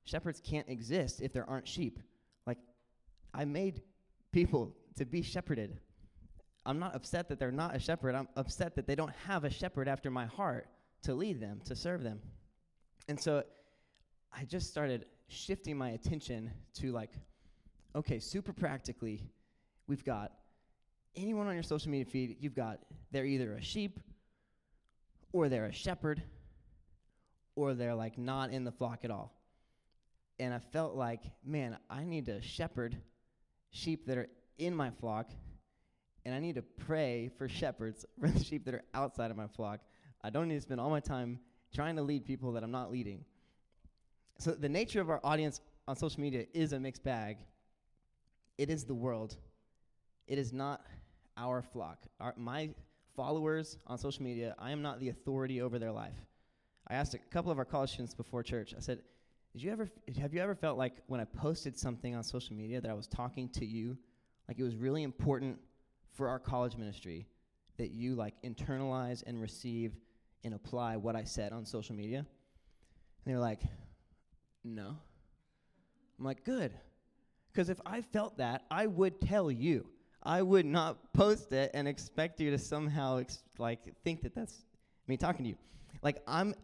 shepherds 0.09 0.41
can't 0.43 0.69
exist 0.69 1.21
if 1.21 1.33
there 1.33 1.49
aren't 1.49 1.67
sheep 1.67 1.99
Like, 2.45 2.57
I 3.33 3.45
made 3.45 3.81
people 4.31 4.75
to 4.97 5.05
be 5.05 5.21
shepherded. 5.21 5.79
I'm 6.65 6.79
not 6.79 6.95
upset 6.95 7.29
that 7.29 7.39
they're 7.39 7.51
not 7.51 7.75
a 7.75 7.79
shepherd. 7.79 8.15
I'm 8.15 8.27
upset 8.35 8.75
that 8.75 8.87
they 8.87 8.95
don't 8.95 9.13
have 9.27 9.43
a 9.43 9.49
shepherd 9.49 9.87
after 9.87 10.09
my 10.11 10.25
heart 10.25 10.67
to 11.03 11.13
lead 11.13 11.39
them, 11.39 11.61
to 11.65 11.75
serve 11.75 12.03
them. 12.03 12.19
And 13.09 13.19
so 13.19 13.43
I 14.31 14.45
just 14.45 14.69
started 14.69 15.07
shifting 15.29 15.75
my 15.75 15.89
attention 15.89 16.51
to 16.75 16.91
like, 16.91 17.09
okay, 17.95 18.19
super 18.19 18.53
practically, 18.53 19.23
we've 19.87 20.05
got 20.05 20.31
anyone 21.15 21.47
on 21.47 21.55
your 21.55 21.63
social 21.63 21.89
media 21.89 22.05
feed, 22.05 22.37
you've 22.39 22.53
got 22.53 22.81
they're 23.11 23.25
either 23.25 23.53
a 23.53 23.63
sheep 23.63 23.99
or 25.33 25.49
they're 25.49 25.65
a 25.65 25.73
shepherd 25.73 26.21
or 27.55 27.73
they're 27.73 27.95
like 27.95 28.19
not 28.19 28.51
in 28.51 28.63
the 28.63 28.71
flock 28.71 28.99
at 29.03 29.09
all. 29.09 29.33
And 30.39 30.53
I 30.53 30.59
felt 30.59 30.93
like, 30.93 31.23
man, 31.43 31.79
I 31.89 32.03
need 32.03 32.27
to 32.27 32.39
shepherd 32.41 32.95
sheep 33.71 34.05
that 34.05 34.19
are 34.19 34.27
in 34.59 34.75
my 34.75 34.91
flock, 34.91 35.31
and 36.25 36.35
I 36.35 36.39
need 36.39 36.55
to 36.55 36.61
pray 36.61 37.31
for 37.39 37.49
shepherds 37.49 38.05
for 38.19 38.29
the 38.29 38.43
sheep 38.43 38.65
that 38.65 38.75
are 38.75 38.83
outside 38.93 39.31
of 39.31 39.37
my 39.37 39.47
flock. 39.47 39.79
I 40.23 40.29
don't 40.29 40.47
need 40.47 40.55
to 40.55 40.61
spend 40.61 40.79
all 40.79 40.91
my 40.91 40.99
time 40.99 41.39
trying 41.73 41.95
to 41.95 42.01
lead 42.01 42.25
people 42.25 42.51
that 42.53 42.63
I'm 42.63 42.71
not 42.71 42.91
leading. 42.91 43.23
So, 44.37 44.51
the 44.51 44.69
nature 44.69 45.01
of 45.01 45.09
our 45.09 45.19
audience 45.23 45.61
on 45.87 45.95
social 45.95 46.21
media 46.21 46.45
is 46.53 46.73
a 46.73 46.79
mixed 46.79 47.03
bag. 47.03 47.37
It 48.57 48.69
is 48.69 48.83
the 48.83 48.93
world, 48.93 49.35
it 50.27 50.37
is 50.37 50.53
not 50.53 50.81
our 51.37 51.61
flock. 51.61 52.05
Our, 52.19 52.33
my 52.37 52.69
followers 53.15 53.77
on 53.87 53.97
social 53.97 54.23
media, 54.23 54.55
I 54.59 54.71
am 54.71 54.81
not 54.81 54.99
the 54.99 55.09
authority 55.09 55.61
over 55.61 55.79
their 55.79 55.91
life. 55.91 56.15
I 56.87 56.95
asked 56.95 57.13
a 57.13 57.17
couple 57.17 57.51
of 57.51 57.57
our 57.57 57.65
college 57.65 57.91
students 57.91 58.13
before 58.13 58.43
church, 58.43 58.73
I 58.75 58.79
said, 58.79 58.99
did 59.53 59.63
you 59.63 59.71
ever 59.71 59.89
have 60.21 60.33
you 60.33 60.41
ever 60.41 60.55
felt 60.55 60.77
like 60.77 60.93
when 61.07 61.19
I 61.19 61.25
posted 61.25 61.77
something 61.77 62.15
on 62.15 62.23
social 62.23 62.55
media 62.55 62.79
that 62.81 62.89
I 62.89 62.93
was 62.93 63.07
talking 63.07 63.49
to 63.49 63.65
you, 63.65 63.97
like 64.47 64.59
it 64.59 64.63
was 64.63 64.75
really 64.75 65.03
important 65.03 65.57
for 66.13 66.27
our 66.27 66.39
college 66.39 66.75
ministry 66.77 67.25
that 67.77 67.91
you 67.91 68.13
like 68.13 68.35
internalize 68.43 69.23
and 69.25 69.41
receive 69.41 69.95
and 70.43 70.53
apply 70.53 70.97
what 70.97 71.15
I 71.15 71.23
said 71.23 71.51
on 71.51 71.65
social 71.65 71.95
media? 71.95 72.19
And 72.19 72.25
they're 73.25 73.39
like, 73.39 73.61
"No." 74.63 74.97
I'm 76.17 76.25
like, 76.25 76.43
"Good." 76.43 76.73
Cuz 77.53 77.69
if 77.69 77.79
I 77.85 78.01
felt 78.01 78.37
that, 78.37 78.65
I 78.69 78.87
would 78.87 79.21
tell 79.21 79.51
you. 79.51 79.89
I 80.21 80.41
would 80.41 80.65
not 80.65 81.13
post 81.13 81.53
it 81.53 81.71
and 81.73 81.87
expect 81.87 82.41
you 82.41 82.51
to 82.51 82.57
somehow 82.57 83.17
ex- 83.17 83.43
like 83.57 83.95
think 84.03 84.21
that 84.21 84.35
that's 84.35 84.65
me 85.07 85.15
talking 85.15 85.43
to 85.43 85.49
you. 85.49 85.57
Like 86.01 86.21
I'm 86.27 86.55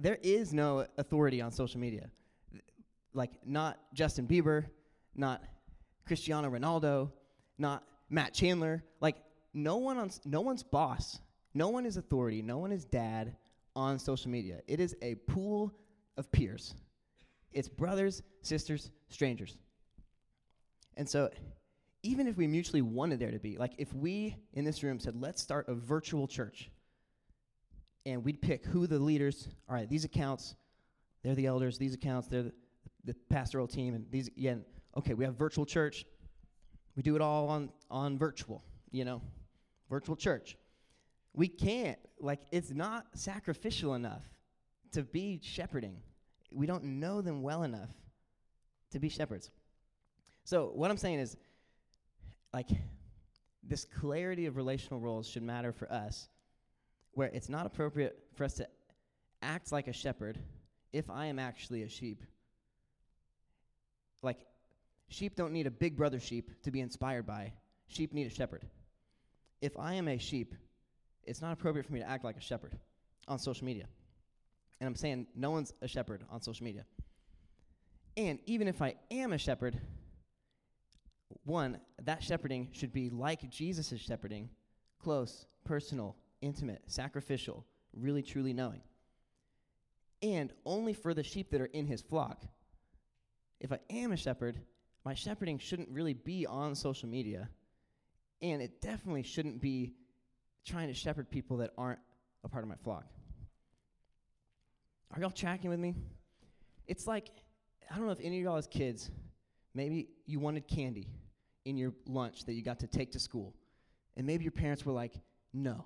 there 0.00 0.18
is 0.22 0.52
no 0.52 0.86
authority 0.96 1.40
on 1.42 1.52
social 1.52 1.78
media. 1.78 2.10
Like, 3.12 3.30
not 3.44 3.78
Justin 3.92 4.26
Bieber, 4.26 4.64
not 5.14 5.42
Cristiano 6.06 6.50
Ronaldo, 6.50 7.10
not 7.58 7.84
Matt 8.08 8.32
Chandler. 8.32 8.82
Like, 9.00 9.16
no 9.52 9.76
one 9.76 9.98
on, 9.98 10.10
no 10.24 10.40
one's 10.40 10.62
boss. 10.62 11.18
No 11.54 11.68
one 11.68 11.86
is 11.86 11.96
authority. 11.96 12.42
No 12.42 12.58
one 12.58 12.72
is 12.72 12.84
dad 12.84 13.36
on 13.74 13.98
social 13.98 14.30
media. 14.30 14.60
It 14.66 14.80
is 14.80 14.96
a 15.02 15.14
pool 15.14 15.72
of 16.16 16.30
peers. 16.30 16.74
It's 17.52 17.68
brothers, 17.68 18.22
sisters, 18.42 18.90
strangers. 19.08 19.56
And 20.96 21.08
so, 21.08 21.30
even 22.02 22.26
if 22.26 22.36
we 22.36 22.46
mutually 22.46 22.82
wanted 22.82 23.18
there 23.18 23.30
to 23.30 23.38
be, 23.38 23.58
like 23.58 23.72
if 23.78 23.92
we 23.92 24.36
in 24.54 24.64
this 24.64 24.82
room 24.82 24.98
said, 25.00 25.20
let's 25.20 25.42
start 25.42 25.68
a 25.68 25.74
virtual 25.74 26.26
church, 26.26 26.70
and 28.06 28.24
we'd 28.24 28.40
pick 28.40 28.64
who 28.64 28.86
the 28.86 28.98
leaders, 28.98 29.48
all 29.68 29.74
right, 29.74 29.88
these 29.88 30.04
accounts, 30.04 30.54
they're 31.22 31.34
the 31.34 31.46
elders, 31.46 31.78
these 31.78 31.94
accounts, 31.94 32.28
they're 32.28 32.44
the, 32.44 32.52
the 33.04 33.14
pastoral 33.28 33.66
team, 33.66 33.94
and 33.94 34.06
these, 34.10 34.30
yeah, 34.36 34.56
okay, 34.96 35.14
we 35.14 35.24
have 35.24 35.34
virtual 35.34 35.66
church. 35.66 36.06
We 36.96 37.02
do 37.02 37.14
it 37.16 37.22
all 37.22 37.48
on, 37.48 37.70
on 37.90 38.18
virtual, 38.18 38.64
you 38.90 39.04
know, 39.04 39.20
virtual 39.90 40.16
church. 40.16 40.56
We 41.34 41.48
can't, 41.48 41.98
like, 42.18 42.40
it's 42.50 42.70
not 42.70 43.06
sacrificial 43.14 43.94
enough 43.94 44.22
to 44.92 45.02
be 45.02 45.40
shepherding. 45.42 45.98
We 46.50 46.66
don't 46.66 46.84
know 46.84 47.20
them 47.20 47.42
well 47.42 47.62
enough 47.62 47.90
to 48.90 48.98
be 48.98 49.08
shepherds. 49.08 49.50
So, 50.44 50.72
what 50.74 50.90
I'm 50.90 50.96
saying 50.96 51.20
is, 51.20 51.36
like, 52.52 52.68
this 53.62 53.84
clarity 53.84 54.46
of 54.46 54.56
relational 54.56 55.00
roles 55.00 55.28
should 55.28 55.42
matter 55.42 55.72
for 55.72 55.90
us 55.92 56.28
where 57.12 57.28
it's 57.28 57.48
not 57.48 57.66
appropriate 57.66 58.18
for 58.34 58.44
us 58.44 58.54
to 58.54 58.66
act 59.42 59.72
like 59.72 59.88
a 59.88 59.92
shepherd 59.92 60.38
if 60.92 61.08
I 61.10 61.26
am 61.26 61.38
actually 61.38 61.82
a 61.82 61.88
sheep. 61.88 62.24
Like, 64.22 64.38
sheep 65.08 65.36
don't 65.36 65.52
need 65.52 65.66
a 65.66 65.70
big 65.70 65.96
brother 65.96 66.20
sheep 66.20 66.50
to 66.62 66.70
be 66.70 66.80
inspired 66.80 67.26
by, 67.26 67.52
sheep 67.86 68.12
need 68.12 68.26
a 68.26 68.34
shepherd. 68.34 68.64
If 69.60 69.78
I 69.78 69.94
am 69.94 70.08
a 70.08 70.18
sheep, 70.18 70.54
it's 71.24 71.42
not 71.42 71.52
appropriate 71.52 71.86
for 71.86 71.92
me 71.92 72.00
to 72.00 72.08
act 72.08 72.24
like 72.24 72.36
a 72.36 72.40
shepherd 72.40 72.76
on 73.28 73.38
social 73.38 73.64
media. 73.64 73.86
And 74.80 74.86
I'm 74.86 74.96
saying 74.96 75.26
no 75.34 75.50
one's 75.50 75.72
a 75.82 75.88
shepherd 75.88 76.24
on 76.30 76.40
social 76.40 76.64
media. 76.64 76.84
And 78.16 78.38
even 78.46 78.66
if 78.68 78.82
I 78.82 78.94
am 79.10 79.32
a 79.32 79.38
shepherd, 79.38 79.78
one, 81.44 81.78
that 82.02 82.22
shepherding 82.22 82.68
should 82.72 82.92
be 82.92 83.10
like 83.10 83.50
Jesus' 83.50 84.00
shepherding 84.00 84.50
close, 84.98 85.46
personal, 85.64 86.16
intimate, 86.42 86.82
sacrificial, 86.86 87.64
really 87.94 88.22
truly 88.22 88.52
knowing. 88.52 88.82
And 90.22 90.52
only 90.66 90.92
for 90.92 91.14
the 91.14 91.22
sheep 91.22 91.50
that 91.50 91.60
are 91.60 91.66
in 91.66 91.86
his 91.86 92.02
flock. 92.02 92.42
If 93.60 93.72
I 93.72 93.78
am 93.88 94.12
a 94.12 94.16
shepherd, 94.16 94.60
my 95.04 95.14
shepherding 95.14 95.58
shouldn't 95.58 95.88
really 95.88 96.12
be 96.12 96.46
on 96.46 96.74
social 96.74 97.08
media. 97.08 97.48
And 98.42 98.60
it 98.60 98.80
definitely 98.82 99.22
shouldn't 99.22 99.60
be 99.60 99.94
trying 100.64 100.88
to 100.88 100.94
shepherd 100.94 101.30
people 101.30 101.58
that 101.58 101.70
aren't 101.76 101.98
a 102.44 102.48
part 102.48 102.64
of 102.64 102.68
my 102.68 102.76
flock. 102.76 103.04
Are 105.12 105.20
y'all 105.20 105.30
tracking 105.30 105.70
with 105.70 105.80
me? 105.80 105.94
It's 106.86 107.06
like, 107.06 107.28
I 107.90 107.96
don't 107.96 108.06
know 108.06 108.12
if 108.12 108.20
any 108.20 108.38
of 108.38 108.44
y'all 108.44 108.56
as 108.56 108.66
kids, 108.66 109.10
maybe 109.74 110.08
you 110.26 110.38
wanted 110.38 110.68
candy 110.68 111.08
in 111.64 111.76
your 111.76 111.92
lunch 112.06 112.44
that 112.44 112.52
you 112.52 112.62
got 112.62 112.80
to 112.80 112.86
take 112.86 113.12
to 113.12 113.18
school. 113.18 113.54
And 114.16 114.26
maybe 114.26 114.44
your 114.44 114.52
parents 114.52 114.84
were 114.84 114.92
like, 114.92 115.14
no, 115.52 115.84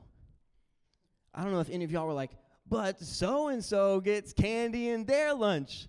I 1.35 1.43
don't 1.43 1.53
know 1.53 1.61
if 1.61 1.71
any 1.71 1.85
of 1.85 1.91
y'all 1.91 2.07
were 2.07 2.13
like, 2.13 2.31
but 2.69 3.01
so 3.01 3.49
and 3.49 3.65
so 3.65 4.01
gets 4.01 4.33
candy 4.33 4.89
in 4.89 5.05
their 5.05 5.35
lunch. 5.35 5.89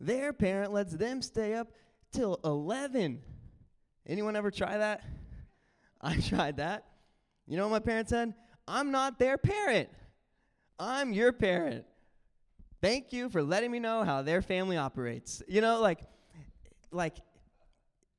Their 0.00 0.32
parent 0.32 0.72
lets 0.72 0.92
them 0.94 1.22
stay 1.22 1.54
up 1.54 1.68
till 2.12 2.40
11. 2.44 3.20
Anyone 4.06 4.36
ever 4.36 4.50
try 4.50 4.78
that? 4.78 5.04
I 6.00 6.16
tried 6.16 6.56
that. 6.56 6.86
You 7.46 7.56
know 7.56 7.64
what 7.68 7.72
my 7.72 7.78
parents 7.80 8.10
said? 8.10 8.34
I'm 8.66 8.90
not 8.90 9.18
their 9.18 9.36
parent. 9.36 9.88
I'm 10.78 11.12
your 11.12 11.32
parent. 11.32 11.84
Thank 12.80 13.12
you 13.12 13.28
for 13.28 13.42
letting 13.42 13.70
me 13.70 13.78
know 13.78 14.02
how 14.04 14.22
their 14.22 14.42
family 14.42 14.76
operates. 14.76 15.42
You 15.48 15.60
know, 15.60 15.80
like 15.80 16.00
like 16.90 17.16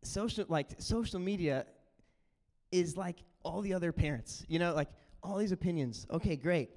social 0.04 0.46
like 0.48 0.70
social 0.80 1.20
media 1.20 1.66
is 2.72 2.96
like 2.96 3.18
all 3.44 3.62
the 3.62 3.74
other 3.74 3.92
parents. 3.92 4.46
You 4.48 4.60
know, 4.60 4.74
like 4.74 4.90
all 5.22 5.38
these 5.38 5.52
opinions. 5.52 6.08
Okay, 6.12 6.36
great. 6.36 6.70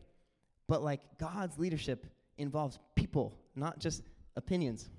But 0.69 0.83
like 0.83 1.01
God's 1.19 1.59
leadership 1.59 2.07
involves 2.39 2.79
people, 2.95 3.39
not 3.55 3.79
just 3.79 4.03
opinions. 4.37 4.91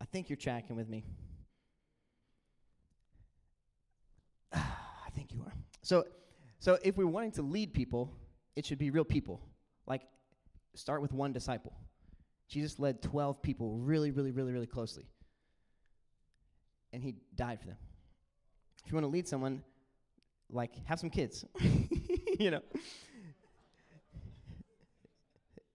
I 0.00 0.04
think 0.06 0.28
you're 0.28 0.36
tracking 0.36 0.76
with 0.76 0.88
me. 0.88 1.04
I 4.52 5.10
think 5.14 5.32
you 5.32 5.42
are. 5.46 5.52
So 5.84 6.06
so 6.58 6.78
if 6.82 6.96
we're 6.96 7.06
wanting 7.06 7.32
to 7.32 7.42
lead 7.42 7.74
people, 7.74 8.10
it 8.56 8.64
should 8.64 8.78
be 8.78 8.90
real 8.90 9.04
people. 9.04 9.40
Like 9.86 10.02
start 10.74 11.02
with 11.02 11.12
one 11.12 11.32
disciple. 11.32 11.72
Jesus 12.48 12.78
led 12.78 13.02
12 13.02 13.42
people 13.42 13.76
really, 13.76 14.10
really, 14.10 14.30
really, 14.30 14.52
really 14.52 14.66
closely. 14.66 15.04
And 16.92 17.02
he 17.02 17.16
died 17.36 17.60
for 17.60 17.66
them. 17.66 17.76
If 18.84 18.90
you 18.90 18.94
want 18.94 19.04
to 19.04 19.10
lead 19.10 19.26
someone, 19.26 19.62
like, 20.50 20.72
have 20.84 21.00
some 21.00 21.10
kids. 21.10 21.44
you 22.38 22.50
know? 22.50 22.60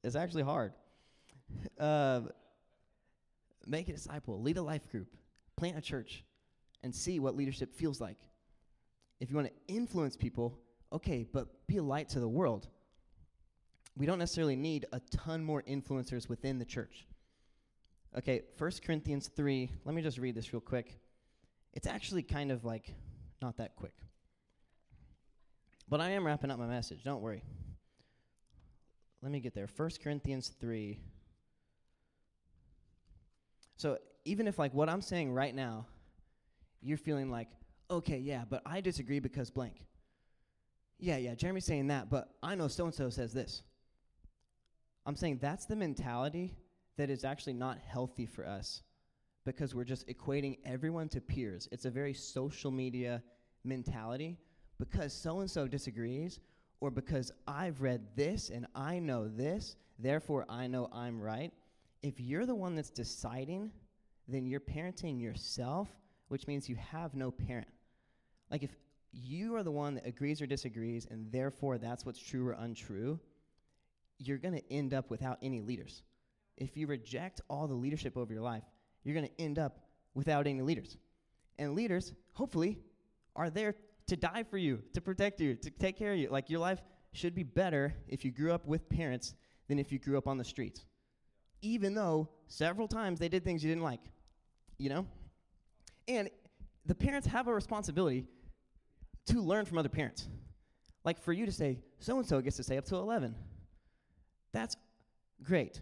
It's 0.04 0.16
actually 0.16 0.44
hard. 0.44 0.74
Uh, 1.80 2.22
make 3.66 3.90
a 3.90 3.94
disciple, 3.94 4.42
lead 4.42 4.58
a 4.58 4.62
life 4.62 4.90
group, 4.90 5.08
plant 5.58 5.78
a 5.78 5.82
church, 5.82 6.24
and 6.84 6.96
see 6.96 7.20
what 7.20 7.36
leadership 7.36 7.74
feels 7.74 8.00
like. 8.00 8.18
If 9.20 9.30
you 9.30 9.36
want 9.36 9.48
to 9.48 9.74
influence 9.74 10.16
people, 10.16 10.58
okay, 10.94 11.26
but 11.32 11.68
be 11.68 11.78
a 11.78 11.84
light 11.84 12.10
to 12.10 12.20
the 12.20 12.28
world. 12.28 12.68
We 13.98 14.06
don't 14.06 14.20
necessarily 14.20 14.56
need 14.56 14.86
a 14.94 15.02
ton 15.12 15.44
more 15.44 15.62
influencers 15.64 16.30
within 16.30 16.58
the 16.58 16.66
church. 16.66 17.06
Okay, 18.18 18.44
1 18.58 18.72
Corinthians 18.86 19.28
3, 19.36 19.72
let 19.86 19.94
me 19.94 20.02
just 20.02 20.18
read 20.18 20.36
this 20.36 20.54
real 20.54 20.62
quick. 20.62 21.00
It's 21.74 21.86
actually 21.86 22.24
kind 22.24 22.52
of 22.52 22.66
like 22.66 22.94
not 23.42 23.58
that 23.58 23.76
quick. 23.76 23.94
But 25.88 26.02
I 26.02 26.12
am 26.12 26.26
wrapping 26.26 26.50
up 26.50 26.60
my 26.60 26.68
message, 26.68 27.04
don't 27.04 27.22
worry. 27.22 27.44
Let 29.22 29.32
me 29.32 29.40
get 29.40 29.54
there. 29.54 29.68
1 29.76 29.90
Corinthians 30.02 30.52
3. 30.60 31.00
So, 33.76 33.98
even 34.26 34.48
if 34.48 34.58
like 34.60 34.74
what 34.74 34.90
I'm 34.90 35.02
saying 35.02 35.34
right 35.34 35.54
now, 35.54 35.86
you're 36.82 36.98
feeling 36.98 37.30
like, 37.30 37.50
okay, 37.90 38.18
yeah, 38.18 38.44
but 38.50 38.62
I 38.66 38.82
disagree 38.82 39.20
because 39.20 39.50
blank. 39.50 39.86
Yeah, 41.00 41.18
yeah, 41.18 41.36
Jeremy's 41.36 41.66
saying 41.66 41.88
that, 41.88 42.10
but 42.10 42.30
I 42.44 42.56
know 42.56 42.68
so 42.68 42.86
and 42.86 42.94
so 42.94 43.10
says 43.10 43.34
this. 43.34 43.64
I'm 45.06 45.16
saying 45.16 45.40
that's 45.42 45.66
the 45.66 45.76
mentality 45.76 46.56
that 46.98 47.10
is 47.10 47.24
actually 47.24 47.54
not 47.54 47.80
healthy 47.80 48.26
for 48.26 48.46
us 48.46 48.84
because 49.46 49.74
we're 49.74 49.86
just 49.86 50.08
equating 50.08 50.58
everyone 50.66 51.08
to 51.10 51.22
peers. 51.22 51.68
It's 51.72 51.86
a 51.86 51.90
very 51.90 52.14
social 52.14 52.70
media 52.70 53.24
mentality 53.64 54.38
because 54.78 55.14
so 55.14 55.40
and 55.40 55.50
so 55.50 55.68
disagrees 55.68 56.40
or 56.82 56.92
because 56.92 57.32
I've 57.48 57.82
read 57.82 58.02
this 58.16 58.50
and 58.50 58.68
I 58.76 59.00
know 59.00 59.28
this, 59.28 59.76
therefore 59.98 60.46
I 60.50 60.68
know 60.68 60.90
I'm 60.94 61.20
right. 61.20 61.52
If 62.04 62.20
you're 62.20 62.46
the 62.46 62.56
one 62.56 62.76
that's 62.76 62.90
deciding, 62.90 63.72
then 64.28 64.46
you're 64.46 64.60
parenting 64.60 65.20
yourself, 65.22 65.90
which 66.28 66.48
means 66.48 66.70
you 66.70 66.76
have 66.76 67.16
no 67.16 67.32
parent. 67.32 67.68
Like 68.52 68.64
if 68.64 68.76
you 69.12 69.56
are 69.56 69.64
the 69.64 69.72
one 69.72 69.96
that 69.96 70.06
agrees 70.06 70.42
or 70.42 70.46
disagrees 70.46 71.08
and 71.10 71.32
therefore 71.32 71.78
that's 71.78 72.06
what's 72.06 72.20
true 72.20 72.48
or 72.48 72.54
untrue, 72.54 73.20
you're 74.18 74.38
going 74.38 74.54
to 74.54 74.72
end 74.72 74.94
up 74.94 75.10
without 75.10 75.38
any 75.42 75.62
leaders. 75.62 76.04
If 76.58 76.76
you 76.76 76.88
reject 76.88 77.42
all 77.50 77.68
the 77.68 77.74
leadership 77.74 78.18
over 78.18 78.34
your 78.34 78.44
life, 78.44 78.64
you're 79.04 79.16
going 79.16 79.28
to 79.28 79.42
end 79.42 79.58
up 79.58 79.80
without 80.14 80.46
any 80.46 80.62
leaders. 80.62 80.98
And 81.58 81.74
leaders, 81.74 82.14
hopefully, 82.34 82.80
are 83.36 83.50
there 83.50 83.76
to 84.08 84.16
die 84.18 84.44
for 84.44 84.58
you, 84.58 84.82
to 84.94 85.02
protect 85.02 85.40
you, 85.40 85.56
to 85.56 85.70
take 85.70 85.98
care 85.98 86.14
of 86.14 86.20
you. 86.20 86.30
Like 86.30 86.50
your 86.50 86.60
life 86.60 86.82
should 87.14 87.34
be 87.34 87.44
better 87.44 87.94
if 88.08 88.26
you 88.26 88.32
grew 88.32 88.52
up 88.52 88.66
with 88.66 88.90
parents 88.90 89.36
than 89.68 89.80
if 89.80 89.92
you 89.92 90.00
grew 90.00 90.18
up 90.18 90.28
on 90.28 90.38
the 90.38 90.44
streets. 90.44 90.86
Even 91.62 91.94
though 91.94 92.30
several 92.48 92.88
times 92.88 93.20
they 93.20 93.30
did 93.30 93.44
things 93.44 93.64
you 93.64 93.70
didn't 93.70 93.84
like, 93.84 94.02
you 94.78 94.90
know? 94.90 95.06
And 96.08 96.30
the 96.86 96.96
parents 96.96 97.28
have 97.28 97.48
a 97.48 97.54
responsibility 97.54 98.26
to 99.28 99.42
learn 99.42 99.66
from 99.66 99.78
other 99.78 99.90
parents. 99.90 100.28
Like 101.06 101.22
for 101.22 101.34
you 101.34 101.46
to 101.46 101.52
say, 101.52 101.80
so 102.00 102.18
and 102.18 102.28
so 102.28 102.42
gets 102.42 102.58
to 102.58 102.64
stay 102.64 102.78
up 102.78 102.86
till 102.86 103.02
11. 103.02 103.36
That's 104.52 104.76
great 105.44 105.82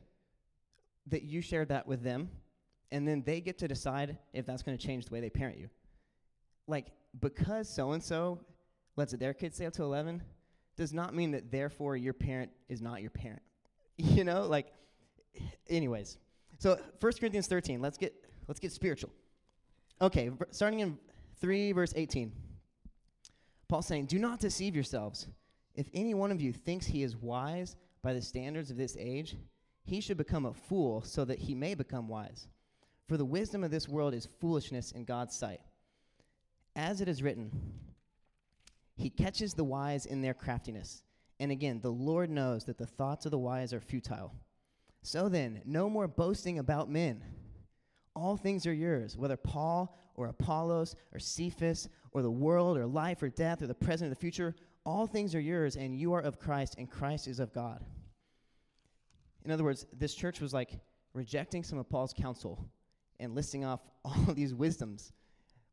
that 1.08 1.24
you 1.24 1.42
shared 1.42 1.70
that 1.70 1.88
with 1.88 2.04
them, 2.04 2.30
and 2.92 3.08
then 3.08 3.24
they 3.26 3.42
get 3.42 3.58
to 3.60 3.68
decide 3.68 4.18
if 4.34 4.46
that's 4.46 4.62
going 4.62 4.78
to 4.78 4.86
change 4.86 5.06
the 5.06 5.14
way 5.14 5.22
they 5.22 5.30
parent 5.30 5.58
you. 5.58 5.70
Like, 6.68 6.88
because 7.20 7.70
so 7.70 7.92
and 7.92 8.04
so 8.04 8.40
lets 8.96 9.14
their 9.14 9.34
kids 9.34 9.56
stay 9.56 9.66
up 9.66 9.74
to 9.74 9.84
11 9.84 10.22
does 10.76 10.94
not 10.94 11.16
mean 11.16 11.32
that 11.32 11.52
therefore 11.52 11.98
your 11.98 12.14
parent 12.14 12.52
is 12.70 12.82
not 12.82 13.02
your 13.02 13.10
parent. 13.10 13.42
you 13.98 14.24
know, 14.24 14.46
like, 14.46 14.68
anyways. 15.70 16.18
So 16.60 16.80
1 17.00 17.14
Corinthians 17.20 17.48
13, 17.48 17.82
let's 17.82 17.98
get, 17.98 18.14
let's 18.48 18.60
get 18.60 18.72
spiritual. 18.72 19.12
Okay, 20.02 20.30
starting 20.52 20.80
in 20.80 20.98
3 21.40 21.72
verse 21.72 21.94
18. 21.96 22.32
Paul's 23.68 23.88
saying, 23.88 24.06
Do 24.06 24.20
not 24.20 24.40
deceive 24.40 24.76
yourselves. 24.76 25.28
If 25.76 25.90
any 25.94 26.14
one 26.14 26.32
of 26.32 26.42
you 26.42 26.54
thinks 26.54 26.86
he 26.86 27.04
is 27.04 27.16
wise 27.16 27.76
by 28.02 28.14
the 28.14 28.22
standards 28.22 28.72
of 28.72 28.78
this 28.78 28.98
age, 29.00 29.36
he 29.84 30.02
should 30.02 30.18
become 30.18 30.46
a 30.46 30.54
fool 30.54 31.02
so 31.02 31.24
that 31.26 31.40
he 31.40 31.54
may 31.54 31.76
become 31.76 32.08
wise. 32.08 32.48
For 33.08 33.18
the 33.18 33.26
wisdom 33.26 33.64
of 33.64 33.72
this 33.72 33.88
world 33.88 34.14
is 34.14 34.28
foolishness 34.40 34.92
in 34.92 35.06
God's 35.06 35.36
sight. 35.36 35.62
As 36.76 37.00
it 37.00 37.08
is 37.08 37.24
written, 37.24 37.52
He 38.96 39.10
catches 39.10 39.54
the 39.54 39.64
wise 39.64 40.06
in 40.06 40.22
their 40.22 40.34
craftiness. 40.34 41.04
And 41.40 41.52
again, 41.52 41.80
the 41.82 41.92
Lord 41.92 42.30
knows 42.30 42.66
that 42.66 42.78
the 42.78 42.86
thoughts 42.86 43.26
of 43.26 43.32
the 43.32 43.38
wise 43.38 43.74
are 43.74 43.80
futile. 43.80 44.34
So 45.04 45.30
then, 45.30 45.62
no 45.66 45.90
more 45.90 46.08
boasting 46.08 46.60
about 46.60 46.90
men. 46.90 47.24
All 48.16 48.36
things 48.36 48.66
are 48.66 48.74
yours, 48.74 49.16
whether 49.16 49.38
Paul 49.38 49.98
or 50.18 50.28
Apollos 50.28 50.96
or 51.14 51.20
Cephas 51.20 51.88
or 52.12 52.22
the 52.22 52.30
world 52.32 52.78
or 52.78 52.86
life 52.86 53.24
or 53.24 53.30
death 53.30 53.62
or 53.62 53.68
the 53.68 53.74
present 53.74 54.08
or 54.08 54.14
the 54.14 54.20
future, 54.20 54.56
all 54.86 55.08
things 55.08 55.36
are 55.36 55.40
yours, 55.40 55.76
and 55.76 55.98
you 55.98 56.14
are 56.14 56.22
of 56.22 56.40
Christ, 56.40 56.76
and 56.78 56.90
Christ 56.90 57.28
is 57.28 57.40
of 57.40 57.54
God. 57.54 57.84
In 59.44 59.52
other 59.52 59.64
words, 59.64 59.86
this 59.94 60.14
church 60.14 60.42
was 60.42 60.54
like 60.54 60.80
rejecting 61.14 61.64
some 61.64 61.78
of 61.78 61.90
Paul's 61.90 62.14
counsel 62.14 62.70
and 63.20 63.36
listing 63.36 63.66
off 63.66 63.82
all 64.06 64.30
of 64.30 64.36
these 64.36 64.54
wisdoms. 64.54 65.12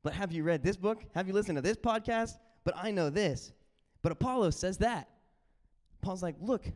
But 0.02 0.12
have 0.12 0.32
you 0.32 0.42
read 0.42 0.62
this 0.62 0.76
book? 0.76 1.04
Have 1.14 1.26
you 1.26 1.32
listened 1.32 1.56
to 1.56 1.62
this 1.62 1.76
podcast? 1.76 2.32
But 2.64 2.74
I 2.76 2.90
know 2.90 3.10
this. 3.10 3.52
But 4.02 4.12
Apollo 4.12 4.50
says 4.50 4.78
that. 4.78 5.08
Paul's 6.02 6.22
like, 6.22 6.36
look, 6.40 6.66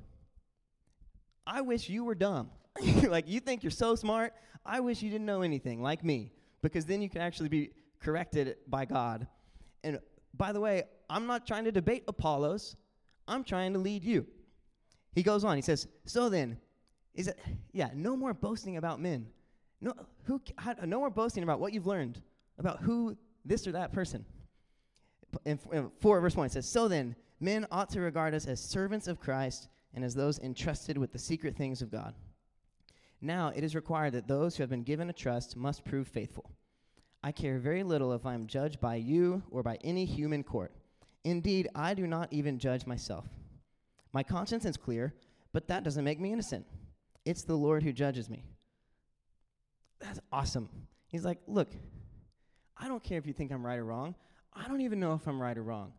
I 1.46 1.60
wish 1.60 1.88
you 1.88 2.04
were 2.04 2.14
dumb. 2.14 2.50
like, 3.08 3.28
you 3.28 3.40
think 3.40 3.62
you're 3.62 3.70
so 3.70 3.94
smart. 3.94 4.32
I 4.64 4.80
wish 4.80 5.02
you 5.02 5.10
didn't 5.10 5.26
know 5.26 5.42
anything 5.42 5.82
like 5.82 6.04
me, 6.04 6.32
because 6.62 6.84
then 6.84 7.02
you 7.02 7.08
can 7.08 7.20
actually 7.20 7.48
be 7.48 7.70
corrected 8.00 8.56
by 8.66 8.84
God. 8.84 9.26
And 9.84 9.98
by 10.34 10.52
the 10.52 10.60
way, 10.60 10.84
I'm 11.10 11.26
not 11.26 11.46
trying 11.46 11.64
to 11.64 11.72
debate 11.72 12.04
Apollos, 12.08 12.76
I'm 13.26 13.44
trying 13.44 13.72
to 13.72 13.78
lead 13.78 14.04
you. 14.04 14.26
He 15.14 15.22
goes 15.22 15.44
on, 15.44 15.56
he 15.56 15.62
says, 15.62 15.88
So 16.04 16.28
then, 16.28 16.58
is 17.14 17.28
it, 17.28 17.38
yeah, 17.72 17.90
no 17.94 18.16
more 18.16 18.34
boasting 18.34 18.76
about 18.76 19.00
men. 19.00 19.26
No, 19.80 19.92
who, 20.24 20.40
how, 20.56 20.74
no 20.84 20.98
more 20.98 21.10
boasting 21.10 21.42
about 21.42 21.60
what 21.60 21.72
you've 21.72 21.86
learned, 21.86 22.20
about 22.58 22.80
who 22.80 23.16
this 23.44 23.66
or 23.66 23.72
that 23.72 23.92
person. 23.92 24.24
In, 25.44 25.58
in 25.72 25.90
4 26.00 26.20
verse 26.20 26.36
1, 26.36 26.46
it 26.46 26.52
says, 26.52 26.68
So 26.68 26.88
then, 26.88 27.14
men 27.40 27.66
ought 27.70 27.90
to 27.90 28.00
regard 28.00 28.34
us 28.34 28.46
as 28.46 28.60
servants 28.60 29.08
of 29.08 29.20
Christ 29.20 29.68
and 29.94 30.04
as 30.04 30.14
those 30.14 30.38
entrusted 30.40 30.98
with 30.98 31.12
the 31.12 31.18
secret 31.18 31.56
things 31.56 31.82
of 31.82 31.90
God. 31.90 32.14
Now 33.20 33.52
it 33.54 33.64
is 33.64 33.74
required 33.74 34.12
that 34.14 34.28
those 34.28 34.56
who 34.56 34.62
have 34.62 34.70
been 34.70 34.82
given 34.82 35.10
a 35.10 35.12
trust 35.12 35.56
must 35.56 35.84
prove 35.84 36.08
faithful. 36.08 36.50
I 37.22 37.32
care 37.32 37.58
very 37.58 37.82
little 37.82 38.12
if 38.12 38.24
I 38.24 38.34
am 38.34 38.46
judged 38.46 38.80
by 38.80 38.96
you 38.96 39.42
or 39.50 39.62
by 39.62 39.78
any 39.82 40.04
human 40.04 40.44
court. 40.44 40.72
Indeed, 41.24 41.68
I 41.74 41.94
do 41.94 42.06
not 42.06 42.32
even 42.32 42.58
judge 42.58 42.86
myself. 42.86 43.26
My 44.12 44.22
conscience 44.22 44.64
is 44.64 44.76
clear, 44.76 45.14
but 45.52 45.66
that 45.68 45.82
doesn't 45.82 46.04
make 46.04 46.20
me 46.20 46.32
innocent. 46.32 46.64
It's 47.24 47.42
the 47.42 47.56
Lord 47.56 47.82
who 47.82 47.92
judges 47.92 48.30
me. 48.30 48.44
That's 50.00 50.20
awesome. 50.32 50.68
He's 51.08 51.24
like, 51.24 51.38
Look, 51.46 51.68
I 52.76 52.86
don't 52.86 53.02
care 53.02 53.18
if 53.18 53.26
you 53.26 53.32
think 53.32 53.50
I'm 53.50 53.66
right 53.66 53.78
or 53.78 53.84
wrong. 53.84 54.14
I 54.54 54.68
don't 54.68 54.80
even 54.80 55.00
know 55.00 55.14
if 55.14 55.26
I'm 55.26 55.40
right 55.40 55.58
or 55.58 55.62
wrong. 55.62 55.92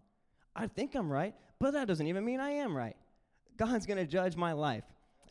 I 0.56 0.68
think 0.68 0.96
I'm 0.96 1.12
right, 1.12 1.36
but 1.60 1.74
that 1.74 1.88
doesn't 1.88 2.08
even 2.08 2.26
mean 2.26 2.40
I 2.40 2.52
am 2.52 2.76
right. 2.76 2.96
God's 3.58 3.86
going 3.86 3.98
to 3.98 4.06
judge 4.06 4.36
my 4.36 4.54
life. 4.54 4.84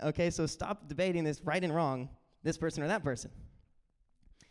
Okay, 0.02 0.30
so 0.30 0.46
stop 0.46 0.88
debating 0.88 1.24
this 1.24 1.40
right 1.42 1.62
and 1.62 1.74
wrong, 1.74 2.08
this 2.42 2.58
person 2.58 2.82
or 2.82 2.88
that 2.88 3.02
person. 3.02 3.30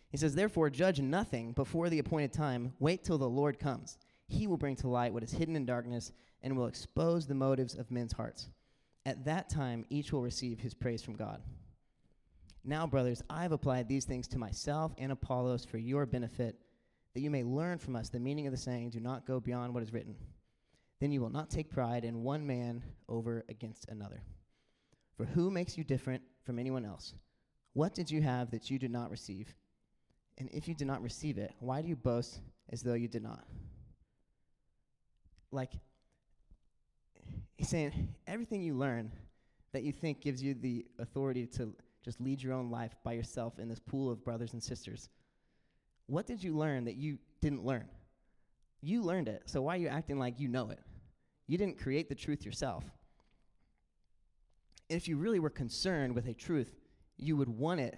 He 0.09 0.17
says, 0.17 0.35
Therefore, 0.35 0.69
judge 0.69 0.99
nothing 0.99 1.53
before 1.53 1.89
the 1.89 1.99
appointed 1.99 2.33
time. 2.33 2.73
Wait 2.79 3.03
till 3.03 3.17
the 3.17 3.29
Lord 3.29 3.59
comes. 3.59 3.97
He 4.27 4.47
will 4.47 4.57
bring 4.57 4.75
to 4.77 4.87
light 4.87 5.13
what 5.13 5.23
is 5.23 5.31
hidden 5.31 5.55
in 5.55 5.65
darkness 5.65 6.11
and 6.41 6.55
will 6.55 6.67
expose 6.67 7.25
the 7.25 7.35
motives 7.35 7.75
of 7.75 7.91
men's 7.91 8.13
hearts. 8.13 8.49
At 9.05 9.23
that 9.25 9.49
time, 9.49 9.85
each 9.89 10.11
will 10.11 10.21
receive 10.21 10.59
his 10.59 10.73
praise 10.73 11.01
from 11.01 11.15
God. 11.15 11.41
Now, 12.63 12.85
brothers, 12.85 13.23
I 13.29 13.43
have 13.43 13.53
applied 13.53 13.87
these 13.87 14.03
things 14.03 14.27
to 14.29 14.37
myself 14.37 14.93
and 14.97 15.11
Apollos 15.11 15.63
for 15.63 15.77
your 15.77 16.05
benefit, 16.05 16.57
that 17.13 17.21
you 17.21 17.31
may 17.31 17.43
learn 17.43 17.77
from 17.77 17.95
us 17.95 18.09
the 18.09 18.19
meaning 18.19 18.47
of 18.47 18.51
the 18.51 18.57
saying, 18.57 18.89
Do 18.89 18.99
not 18.99 19.25
go 19.25 19.39
beyond 19.39 19.73
what 19.73 19.83
is 19.83 19.93
written. 19.93 20.15
Then 20.99 21.11
you 21.11 21.21
will 21.21 21.29
not 21.29 21.49
take 21.49 21.69
pride 21.69 22.03
in 22.03 22.23
one 22.23 22.45
man 22.45 22.83
over 23.07 23.45
against 23.47 23.87
another. 23.87 24.21
For 25.17 25.25
who 25.25 25.49
makes 25.49 25.77
you 25.77 25.83
different 25.83 26.21
from 26.45 26.59
anyone 26.59 26.85
else? 26.85 27.13
What 27.73 27.93
did 27.93 28.09
you 28.09 28.21
have 28.21 28.51
that 28.51 28.69
you 28.69 28.79
did 28.79 28.91
not 28.91 29.09
receive? 29.09 29.53
And 30.37 30.49
if 30.51 30.67
you 30.67 30.75
did 30.75 30.87
not 30.87 31.01
receive 31.01 31.37
it, 31.39 31.53
why 31.59 31.81
do 31.81 31.87
you 31.87 31.95
boast 31.95 32.39
as 32.71 32.83
though 32.83 32.93
you 32.93 33.07
did 33.07 33.23
not? 33.23 33.43
Like, 35.51 35.71
he's 37.57 37.69
saying, 37.69 38.13
everything 38.27 38.61
you 38.61 38.75
learn 38.75 39.11
that 39.73 39.83
you 39.83 39.91
think 39.91 40.21
gives 40.21 40.41
you 40.41 40.53
the 40.53 40.85
authority 40.99 41.47
to 41.47 41.73
just 42.03 42.21
lead 42.21 42.41
your 42.41 42.53
own 42.53 42.69
life 42.69 42.95
by 43.03 43.13
yourself 43.13 43.59
in 43.59 43.67
this 43.67 43.79
pool 43.79 44.11
of 44.11 44.23
brothers 44.23 44.53
and 44.53 44.61
sisters? 44.61 45.09
What 46.05 46.27
did 46.27 46.43
you 46.43 46.55
learn 46.55 46.85
that 46.85 46.95
you 46.95 47.17
didn't 47.41 47.65
learn? 47.65 47.87
You 48.81 49.01
learned 49.01 49.27
it, 49.27 49.43
so 49.45 49.63
why 49.63 49.75
are 49.75 49.79
you 49.79 49.87
acting 49.87 50.19
like 50.19 50.39
you 50.39 50.47
know 50.47 50.69
it? 50.69 50.79
You 51.47 51.57
didn't 51.57 51.79
create 51.79 52.07
the 52.07 52.15
truth 52.15 52.45
yourself. 52.45 52.83
If 54.89 55.07
you 55.07 55.17
really 55.17 55.39
were 55.39 55.49
concerned 55.49 56.15
with 56.15 56.27
a 56.27 56.33
truth, 56.33 56.73
you 57.17 57.35
would 57.35 57.49
want 57.49 57.81
it 57.81 57.97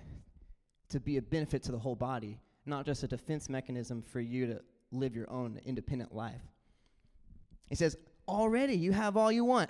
to 0.90 1.00
be 1.00 1.18
a 1.18 1.22
benefit 1.22 1.64
to 1.64 1.72
the 1.72 1.78
whole 1.78 1.96
body, 1.96 2.40
not 2.66 2.86
just 2.86 3.04
a 3.04 3.08
defense 3.08 3.50
mechanism 3.50 4.02
for 4.02 4.20
you 4.20 4.48
to 4.48 4.62
live 4.92 5.16
your 5.16 5.30
own 5.30 5.60
independent 5.66 6.16
life. 6.16 6.42
He 7.68 7.76
says, 7.76 7.96
Already 8.28 8.76
you 8.76 8.92
have 8.92 9.18
all 9.18 9.32
you 9.32 9.44
want. 9.44 9.70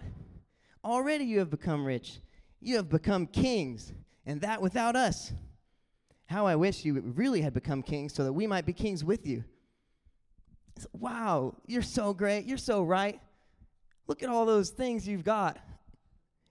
Already 0.84 1.26
you 1.26 1.40
have 1.40 1.50
become 1.50 1.86
rich. 1.86 2.20
You 2.62 2.76
have 2.78 2.90
become 2.90 3.26
kings, 3.26 3.94
and 4.26 4.42
that 4.42 4.62
without 4.62 4.96
us. 4.96 5.32
How 6.26 6.46
I 6.46 6.56
wish 6.56 6.86
you 6.86 7.00
really 7.16 7.42
had 7.42 7.54
become 7.54 7.82
kings 7.82 8.14
so 8.14 8.24
that 8.24 8.34
we 8.34 8.48
might 8.48 8.66
be 8.66 8.74
kings 8.74 9.04
with 9.04 9.26
you. 9.26 9.44
Wow, 10.94 11.56
you're 11.66 11.82
so 11.82 12.14
great. 12.14 12.46
You're 12.46 12.58
so 12.58 12.84
right. 12.84 13.20
Look 14.08 14.24
at 14.24 14.30
all 14.30 14.46
those 14.46 14.70
things 14.70 15.08
you've 15.08 15.24
got. 15.24 15.58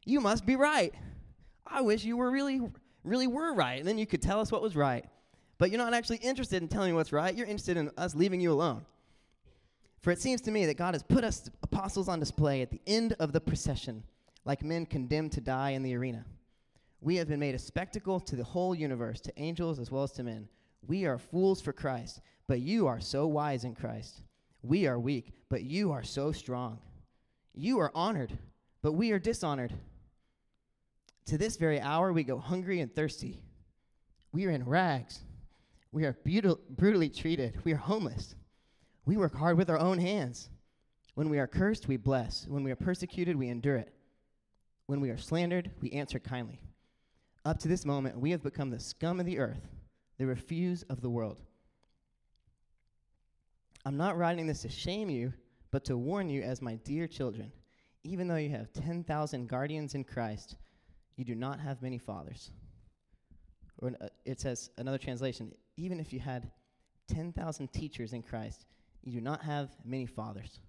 You 0.08 0.22
must 0.22 0.46
be 0.46 0.56
right. 0.56 0.94
I 1.66 1.82
wish 1.82 2.02
you 2.02 2.16
were 2.16 2.30
really, 2.30 2.62
really 3.04 3.26
were 3.26 3.52
right. 3.52 3.78
And 3.78 3.86
then 3.86 3.98
you 3.98 4.06
could 4.06 4.22
tell 4.22 4.40
us 4.40 4.50
what 4.50 4.62
was 4.62 4.74
right. 4.74 5.04
But 5.58 5.70
you're 5.70 5.78
not 5.78 5.92
actually 5.92 6.16
interested 6.18 6.62
in 6.62 6.68
telling 6.68 6.92
me 6.92 6.96
what's 6.96 7.12
right. 7.12 7.34
You're 7.34 7.46
interested 7.46 7.76
in 7.76 7.90
us 7.98 8.14
leaving 8.14 8.40
you 8.40 8.50
alone. 8.50 8.86
For 10.00 10.10
it 10.10 10.18
seems 10.18 10.40
to 10.42 10.50
me 10.50 10.64
that 10.64 10.78
God 10.78 10.94
has 10.94 11.02
put 11.02 11.24
us 11.24 11.50
apostles 11.62 12.08
on 12.08 12.20
display 12.20 12.62
at 12.62 12.70
the 12.70 12.80
end 12.86 13.16
of 13.18 13.32
the 13.32 13.40
procession, 13.40 14.02
like 14.46 14.64
men 14.64 14.86
condemned 14.86 15.32
to 15.32 15.42
die 15.42 15.70
in 15.70 15.82
the 15.82 15.94
arena. 15.94 16.24
We 17.02 17.16
have 17.16 17.28
been 17.28 17.40
made 17.40 17.54
a 17.54 17.58
spectacle 17.58 18.18
to 18.20 18.34
the 18.34 18.44
whole 18.44 18.74
universe, 18.74 19.20
to 19.20 19.32
angels 19.36 19.78
as 19.78 19.90
well 19.90 20.04
as 20.04 20.12
to 20.12 20.22
men. 20.22 20.48
We 20.86 21.04
are 21.04 21.18
fools 21.18 21.60
for 21.60 21.74
Christ, 21.74 22.22
but 22.46 22.60
you 22.60 22.86
are 22.86 23.00
so 23.00 23.26
wise 23.26 23.64
in 23.64 23.74
Christ. 23.74 24.22
We 24.62 24.86
are 24.86 24.98
weak, 24.98 25.34
but 25.50 25.64
you 25.64 25.92
are 25.92 26.02
so 26.02 26.32
strong. 26.32 26.78
You 27.54 27.78
are 27.80 27.92
honored, 27.94 28.38
but 28.80 28.92
we 28.92 29.12
are 29.12 29.18
dishonored. 29.18 29.74
To 31.28 31.36
this 31.36 31.56
very 31.56 31.78
hour, 31.78 32.10
we 32.10 32.24
go 32.24 32.38
hungry 32.38 32.80
and 32.80 32.94
thirsty. 32.94 33.42
We 34.32 34.46
are 34.46 34.50
in 34.50 34.64
rags. 34.64 35.20
We 35.92 36.06
are 36.06 36.16
brutal, 36.24 36.58
brutally 36.70 37.10
treated. 37.10 37.62
We 37.64 37.74
are 37.74 37.76
homeless. 37.76 38.34
We 39.04 39.18
work 39.18 39.34
hard 39.34 39.58
with 39.58 39.68
our 39.68 39.78
own 39.78 39.98
hands. 39.98 40.48
When 41.16 41.28
we 41.28 41.38
are 41.38 41.46
cursed, 41.46 41.86
we 41.86 41.98
bless. 41.98 42.46
When 42.48 42.64
we 42.64 42.70
are 42.70 42.76
persecuted, 42.76 43.36
we 43.36 43.50
endure 43.50 43.76
it. 43.76 43.92
When 44.86 45.02
we 45.02 45.10
are 45.10 45.18
slandered, 45.18 45.70
we 45.82 45.90
answer 45.90 46.18
kindly. 46.18 46.62
Up 47.44 47.58
to 47.58 47.68
this 47.68 47.84
moment, 47.84 48.18
we 48.18 48.30
have 48.30 48.42
become 48.42 48.70
the 48.70 48.80
scum 48.80 49.20
of 49.20 49.26
the 49.26 49.38
earth, 49.38 49.68
the 50.16 50.24
refuse 50.24 50.82
of 50.84 51.02
the 51.02 51.10
world. 51.10 51.42
I'm 53.84 53.98
not 53.98 54.16
writing 54.16 54.46
this 54.46 54.62
to 54.62 54.70
shame 54.70 55.10
you, 55.10 55.34
but 55.70 55.84
to 55.84 55.98
warn 55.98 56.30
you 56.30 56.40
as 56.40 56.62
my 56.62 56.76
dear 56.76 57.06
children. 57.06 57.52
Even 58.02 58.28
though 58.28 58.36
you 58.36 58.48
have 58.50 58.72
10,000 58.72 59.46
guardians 59.46 59.94
in 59.94 60.04
Christ, 60.04 60.56
you 61.18 61.24
do 61.24 61.34
not 61.34 61.60
have 61.60 61.82
many 61.82 61.98
fathers. 61.98 62.52
Or 63.78 63.92
uh, 64.00 64.06
it 64.24 64.40
says, 64.40 64.70
another 64.78 64.98
translation, 64.98 65.52
even 65.76 65.98
if 65.98 66.12
you 66.12 66.20
had 66.20 66.50
10,000 67.08 67.72
teachers 67.72 68.12
in 68.12 68.22
Christ, 68.22 68.66
you 69.02 69.12
do 69.12 69.20
not 69.20 69.42
have 69.42 69.76
many 69.84 70.06
fathers. 70.06 70.60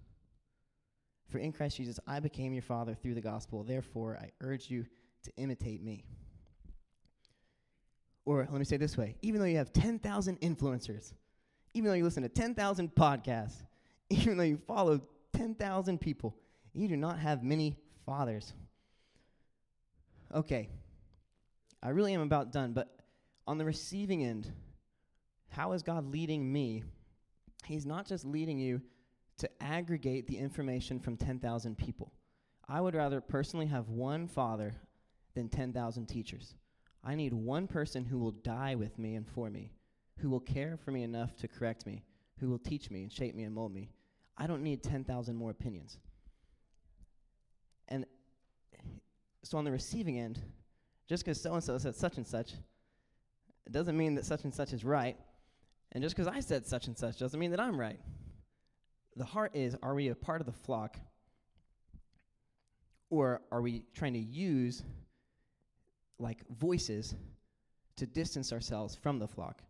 For 1.28 1.38
in 1.38 1.52
Christ 1.52 1.76
Jesus, 1.76 2.00
I 2.06 2.18
became 2.18 2.52
your 2.52 2.62
father 2.62 2.94
through 2.94 3.14
the 3.14 3.20
gospel. 3.20 3.62
Therefore, 3.62 4.18
I 4.20 4.32
urge 4.40 4.68
you 4.68 4.84
to 5.22 5.32
imitate 5.36 5.82
me. 5.82 6.04
Or 8.24 8.40
let 8.50 8.58
me 8.58 8.64
say 8.64 8.76
this 8.76 8.96
way 8.96 9.16
even 9.22 9.40
though 9.40 9.46
you 9.46 9.56
have 9.56 9.72
10,000 9.72 10.40
influencers, 10.40 11.12
even 11.74 11.88
though 11.88 11.96
you 11.96 12.04
listen 12.04 12.24
to 12.24 12.28
10,000 12.28 12.94
podcasts, 12.94 13.62
even 14.10 14.36
though 14.36 14.42
you 14.42 14.60
follow 14.66 15.00
10,000 15.32 16.00
people, 16.00 16.34
you 16.72 16.88
do 16.88 16.96
not 16.96 17.20
have 17.20 17.44
many 17.44 17.76
fathers. 18.04 18.52
Okay, 20.34 20.68
I 21.82 21.88
really 21.88 22.14
am 22.14 22.20
about 22.20 22.52
done, 22.52 22.72
but 22.72 22.88
on 23.46 23.58
the 23.58 23.64
receiving 23.64 24.24
end, 24.24 24.52
how 25.48 25.72
is 25.72 25.82
God 25.82 26.06
leading 26.12 26.52
me? 26.52 26.84
He's 27.64 27.84
not 27.84 28.06
just 28.06 28.24
leading 28.24 28.58
you 28.58 28.80
to 29.38 29.50
aggregate 29.60 30.26
the 30.26 30.36
information 30.36 31.00
from 31.00 31.16
10,000 31.16 31.76
people. 31.76 32.12
I 32.68 32.80
would 32.80 32.94
rather 32.94 33.20
personally 33.20 33.66
have 33.66 33.88
one 33.88 34.28
father 34.28 34.74
than 35.34 35.48
10,000 35.48 36.06
teachers. 36.06 36.54
I 37.02 37.14
need 37.14 37.32
one 37.32 37.66
person 37.66 38.04
who 38.04 38.18
will 38.18 38.30
die 38.30 38.74
with 38.76 38.98
me 38.98 39.16
and 39.16 39.26
for 39.26 39.50
me, 39.50 39.72
who 40.18 40.30
will 40.30 40.40
care 40.40 40.76
for 40.76 40.92
me 40.92 41.02
enough 41.02 41.34
to 41.38 41.48
correct 41.48 41.86
me, 41.86 42.04
who 42.38 42.48
will 42.48 42.58
teach 42.58 42.90
me 42.90 43.02
and 43.02 43.12
shape 43.12 43.34
me 43.34 43.44
and 43.44 43.54
mold 43.54 43.74
me. 43.74 43.90
I 44.36 44.46
don't 44.46 44.62
need 44.62 44.82
10,000 44.82 45.34
more 45.34 45.50
opinions. 45.50 45.98
And 47.88 48.06
so 49.42 49.58
on 49.58 49.64
the 49.64 49.70
receiving 49.70 50.18
end, 50.18 50.40
just 51.08 51.24
because 51.24 51.40
so 51.40 51.54
and 51.54 51.62
so 51.62 51.76
said 51.78 51.94
such 51.94 52.16
and 52.16 52.26
such, 52.26 52.52
it 53.66 53.72
doesn't 53.72 53.96
mean 53.96 54.14
that 54.14 54.24
such 54.24 54.44
and 54.44 54.54
such 54.54 54.72
is 54.72 54.84
right. 54.84 55.16
And 55.92 56.02
just 56.02 56.14
because 56.14 56.32
I 56.32 56.40
said 56.40 56.66
such 56.66 56.86
and 56.86 56.96
such 56.96 57.18
doesn't 57.18 57.38
mean 57.38 57.50
that 57.50 57.60
I'm 57.60 57.78
right. 57.78 58.00
The 59.16 59.24
heart 59.24 59.52
is 59.54 59.76
are 59.82 59.94
we 59.94 60.08
a 60.08 60.14
part 60.14 60.40
of 60.40 60.46
the 60.46 60.52
flock? 60.52 60.96
Or 63.10 63.42
are 63.50 63.60
we 63.60 63.82
trying 63.94 64.12
to 64.12 64.20
use 64.20 64.82
like 66.18 66.38
voices 66.48 67.14
to 67.96 68.06
distance 68.06 68.52
ourselves 68.52 68.94
from 68.94 69.18
the 69.18 69.26
flock? 69.26 69.62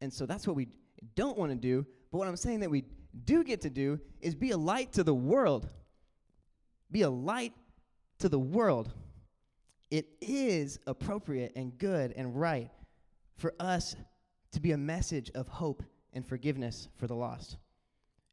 And 0.00 0.12
so 0.12 0.26
that's 0.26 0.46
what 0.46 0.56
we 0.56 0.68
don't 1.14 1.36
want 1.36 1.52
to 1.52 1.56
do. 1.56 1.86
But 2.10 2.18
what 2.18 2.28
I'm 2.28 2.36
saying 2.36 2.60
that 2.60 2.70
we 2.70 2.84
do 3.24 3.44
get 3.44 3.60
to 3.62 3.70
do 3.70 4.00
is 4.20 4.34
be 4.34 4.50
a 4.50 4.56
light 4.56 4.92
to 4.94 5.04
the 5.04 5.14
world. 5.14 5.68
Be 6.92 7.02
a 7.02 7.10
light 7.10 7.54
to 8.18 8.28
the 8.28 8.38
world. 8.38 8.92
It 9.90 10.06
is 10.20 10.78
appropriate 10.86 11.52
and 11.56 11.76
good 11.78 12.12
and 12.16 12.38
right 12.38 12.70
for 13.36 13.54
us 13.58 13.96
to 14.52 14.60
be 14.60 14.72
a 14.72 14.78
message 14.78 15.30
of 15.34 15.48
hope 15.48 15.82
and 16.12 16.26
forgiveness 16.26 16.88
for 16.96 17.06
the 17.06 17.14
lost. 17.14 17.56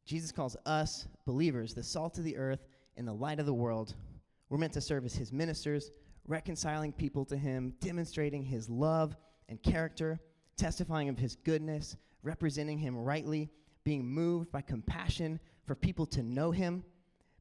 Jesus 0.05 0.31
calls 0.31 0.57
us, 0.65 1.07
believers, 1.25 1.73
the 1.73 1.83
salt 1.83 2.17
of 2.17 2.25
the 2.25 2.35
earth 2.35 2.67
and 2.97 3.07
the 3.07 3.13
light 3.13 3.39
of 3.39 3.45
the 3.45 3.53
world. 3.53 3.95
We're 4.49 4.57
meant 4.57 4.73
to 4.73 4.81
serve 4.81 5.05
as 5.05 5.15
his 5.15 5.31
ministers, 5.31 5.91
reconciling 6.27 6.91
people 6.91 7.23
to 7.25 7.37
him, 7.37 7.73
demonstrating 7.79 8.43
his 8.43 8.69
love 8.69 9.15
and 9.47 9.61
character, 9.63 10.19
testifying 10.57 11.07
of 11.07 11.17
his 11.17 11.37
goodness, 11.37 11.95
representing 12.23 12.77
him 12.77 12.97
rightly, 12.97 13.49
being 13.85 14.05
moved 14.05 14.51
by 14.51 14.61
compassion 14.61 15.39
for 15.65 15.75
people 15.75 16.05
to 16.07 16.23
know 16.23 16.51
him, 16.51 16.83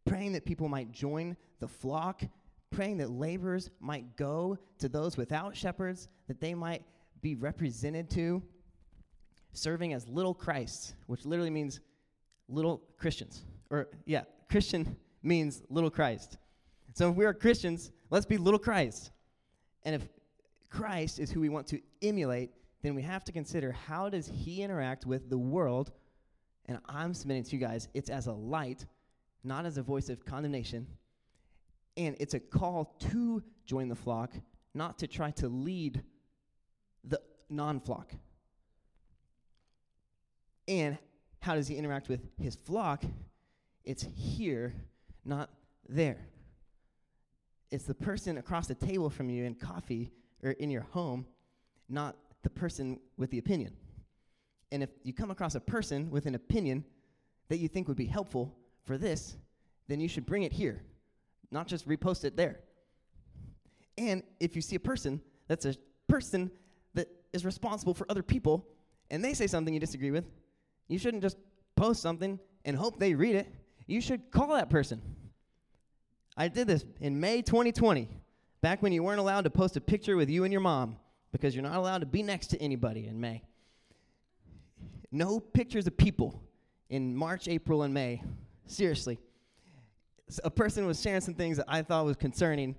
praying 0.08 0.32
that 0.32 0.44
people 0.44 0.68
might 0.68 0.90
join 0.90 1.36
the 1.60 1.68
flock, 1.68 2.22
praying 2.70 2.98
that 2.98 3.10
laborers 3.10 3.70
might 3.80 4.16
go 4.16 4.58
to 4.78 4.88
those 4.88 5.16
without 5.16 5.56
shepherds, 5.56 6.08
that 6.26 6.40
they 6.40 6.54
might 6.54 6.82
be 7.20 7.34
represented 7.34 8.10
to 8.10 8.42
serving 9.52 9.92
as 9.92 10.06
little 10.08 10.34
Christ, 10.34 10.94
which 11.06 11.24
literally 11.24 11.50
means 11.50 11.80
little 12.48 12.82
Christians. 12.96 13.44
Or, 13.70 13.88
yeah, 14.06 14.22
Christian 14.50 14.96
means 15.22 15.62
little 15.68 15.90
Christ. 15.90 16.38
So 16.94 17.10
if 17.10 17.16
we 17.16 17.24
are 17.24 17.34
Christians, 17.34 17.90
let's 18.10 18.26
be 18.26 18.36
little 18.36 18.58
Christ. 18.58 19.10
And 19.84 19.94
if 19.94 20.08
Christ 20.70 21.18
is 21.18 21.30
who 21.30 21.40
we 21.40 21.48
want 21.48 21.66
to 21.68 21.80
emulate, 22.02 22.50
then 22.82 22.94
we 22.94 23.02
have 23.02 23.24
to 23.24 23.32
consider 23.32 23.72
how 23.72 24.08
does 24.08 24.26
he 24.26 24.62
interact 24.62 25.06
with 25.06 25.28
the 25.28 25.38
world? 25.38 25.92
And 26.66 26.78
I'm 26.86 27.14
submitting 27.14 27.44
to 27.44 27.56
you 27.56 27.58
guys, 27.58 27.88
it's 27.94 28.10
as 28.10 28.26
a 28.26 28.32
light, 28.32 28.84
not 29.44 29.66
as 29.66 29.78
a 29.78 29.82
voice 29.82 30.08
of 30.08 30.24
condemnation. 30.24 30.86
And 31.96 32.16
it's 32.20 32.34
a 32.34 32.40
call 32.40 32.96
to 33.10 33.42
join 33.66 33.88
the 33.88 33.94
flock, 33.94 34.32
not 34.74 34.98
to 34.98 35.06
try 35.06 35.30
to 35.32 35.48
lead 35.48 36.02
the 37.04 37.20
non 37.48 37.80
flock. 37.80 38.12
And 40.66 40.98
how 41.40 41.54
does 41.54 41.66
he 41.66 41.76
interact 41.76 42.08
with 42.08 42.20
his 42.40 42.56
flock? 42.56 43.02
It's 43.84 44.06
here, 44.14 44.74
not 45.24 45.50
there. 45.88 46.18
It's 47.70 47.84
the 47.84 47.94
person 47.94 48.38
across 48.38 48.66
the 48.66 48.74
table 48.74 49.10
from 49.10 49.30
you 49.30 49.44
in 49.44 49.54
coffee 49.54 50.12
or 50.42 50.52
in 50.52 50.70
your 50.70 50.82
home, 50.92 51.26
not 51.88 52.16
the 52.42 52.50
person 52.50 53.00
with 53.16 53.30
the 53.30 53.38
opinion. 53.38 53.72
And 54.70 54.82
if 54.82 54.90
you 55.02 55.12
come 55.12 55.30
across 55.30 55.54
a 55.54 55.60
person 55.60 56.10
with 56.10 56.26
an 56.26 56.34
opinion 56.34 56.84
that 57.48 57.58
you 57.58 57.68
think 57.68 57.88
would 57.88 57.96
be 57.96 58.06
helpful 58.06 58.54
for 58.88 58.98
this, 58.98 59.36
then 59.86 60.00
you 60.00 60.08
should 60.08 60.26
bring 60.26 60.42
it 60.42 60.52
here, 60.52 60.82
not 61.52 61.68
just 61.68 61.86
repost 61.86 62.24
it 62.24 62.36
there. 62.36 62.58
And 63.96 64.22
if 64.40 64.56
you 64.56 64.62
see 64.62 64.76
a 64.76 64.80
person 64.80 65.20
that's 65.46 65.64
a 65.64 65.76
person 66.08 66.50
that 66.94 67.08
is 67.32 67.44
responsible 67.44 67.94
for 67.94 68.06
other 68.08 68.22
people 68.22 68.66
and 69.10 69.24
they 69.24 69.34
say 69.34 69.46
something 69.46 69.72
you 69.72 69.78
disagree 69.78 70.10
with, 70.10 70.24
you 70.88 70.98
shouldn't 70.98 71.22
just 71.22 71.36
post 71.76 72.02
something 72.02 72.40
and 72.64 72.76
hope 72.76 72.98
they 72.98 73.14
read 73.14 73.36
it. 73.36 73.54
You 73.86 74.00
should 74.00 74.30
call 74.30 74.54
that 74.54 74.70
person. 74.70 75.00
I 76.36 76.48
did 76.48 76.66
this 76.66 76.84
in 77.00 77.18
May 77.20 77.42
2020, 77.42 78.08
back 78.60 78.82
when 78.82 78.92
you 78.92 79.02
weren't 79.02 79.20
allowed 79.20 79.44
to 79.44 79.50
post 79.50 79.76
a 79.76 79.80
picture 79.80 80.16
with 80.16 80.30
you 80.30 80.44
and 80.44 80.52
your 80.52 80.60
mom 80.60 80.96
because 81.32 81.54
you're 81.54 81.62
not 81.62 81.76
allowed 81.76 81.98
to 81.98 82.06
be 82.06 82.22
next 82.22 82.48
to 82.48 82.62
anybody 82.62 83.06
in 83.06 83.20
May. 83.20 83.42
No 85.10 85.40
pictures 85.40 85.86
of 85.86 85.96
people 85.96 86.42
in 86.90 87.14
March, 87.16 87.48
April, 87.48 87.82
and 87.82 87.92
May. 87.92 88.22
Seriously. 88.68 89.18
A 90.44 90.50
person 90.50 90.86
was 90.86 91.00
sharing 91.00 91.22
some 91.22 91.34
things 91.34 91.56
that 91.56 91.66
I 91.66 91.82
thought 91.82 92.04
was 92.04 92.16
concerning, 92.16 92.76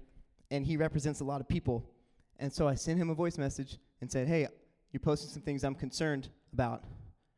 and 0.51 0.65
he 0.65 0.77
represents 0.77 1.19
a 1.19 1.23
lot 1.23 1.41
of 1.41 1.47
people. 1.47 1.89
And 2.37 2.53
so 2.53 2.67
I 2.67 2.75
sent 2.75 2.99
him 2.99 3.09
a 3.09 3.15
voice 3.15 3.37
message 3.37 3.77
and 4.01 4.09
said, 4.09 4.27
Hey, 4.27 4.47
you're 4.91 4.99
posting 4.99 5.29
some 5.29 5.41
things 5.41 5.63
I'm 5.63 5.75
concerned 5.75 6.29
about 6.53 6.83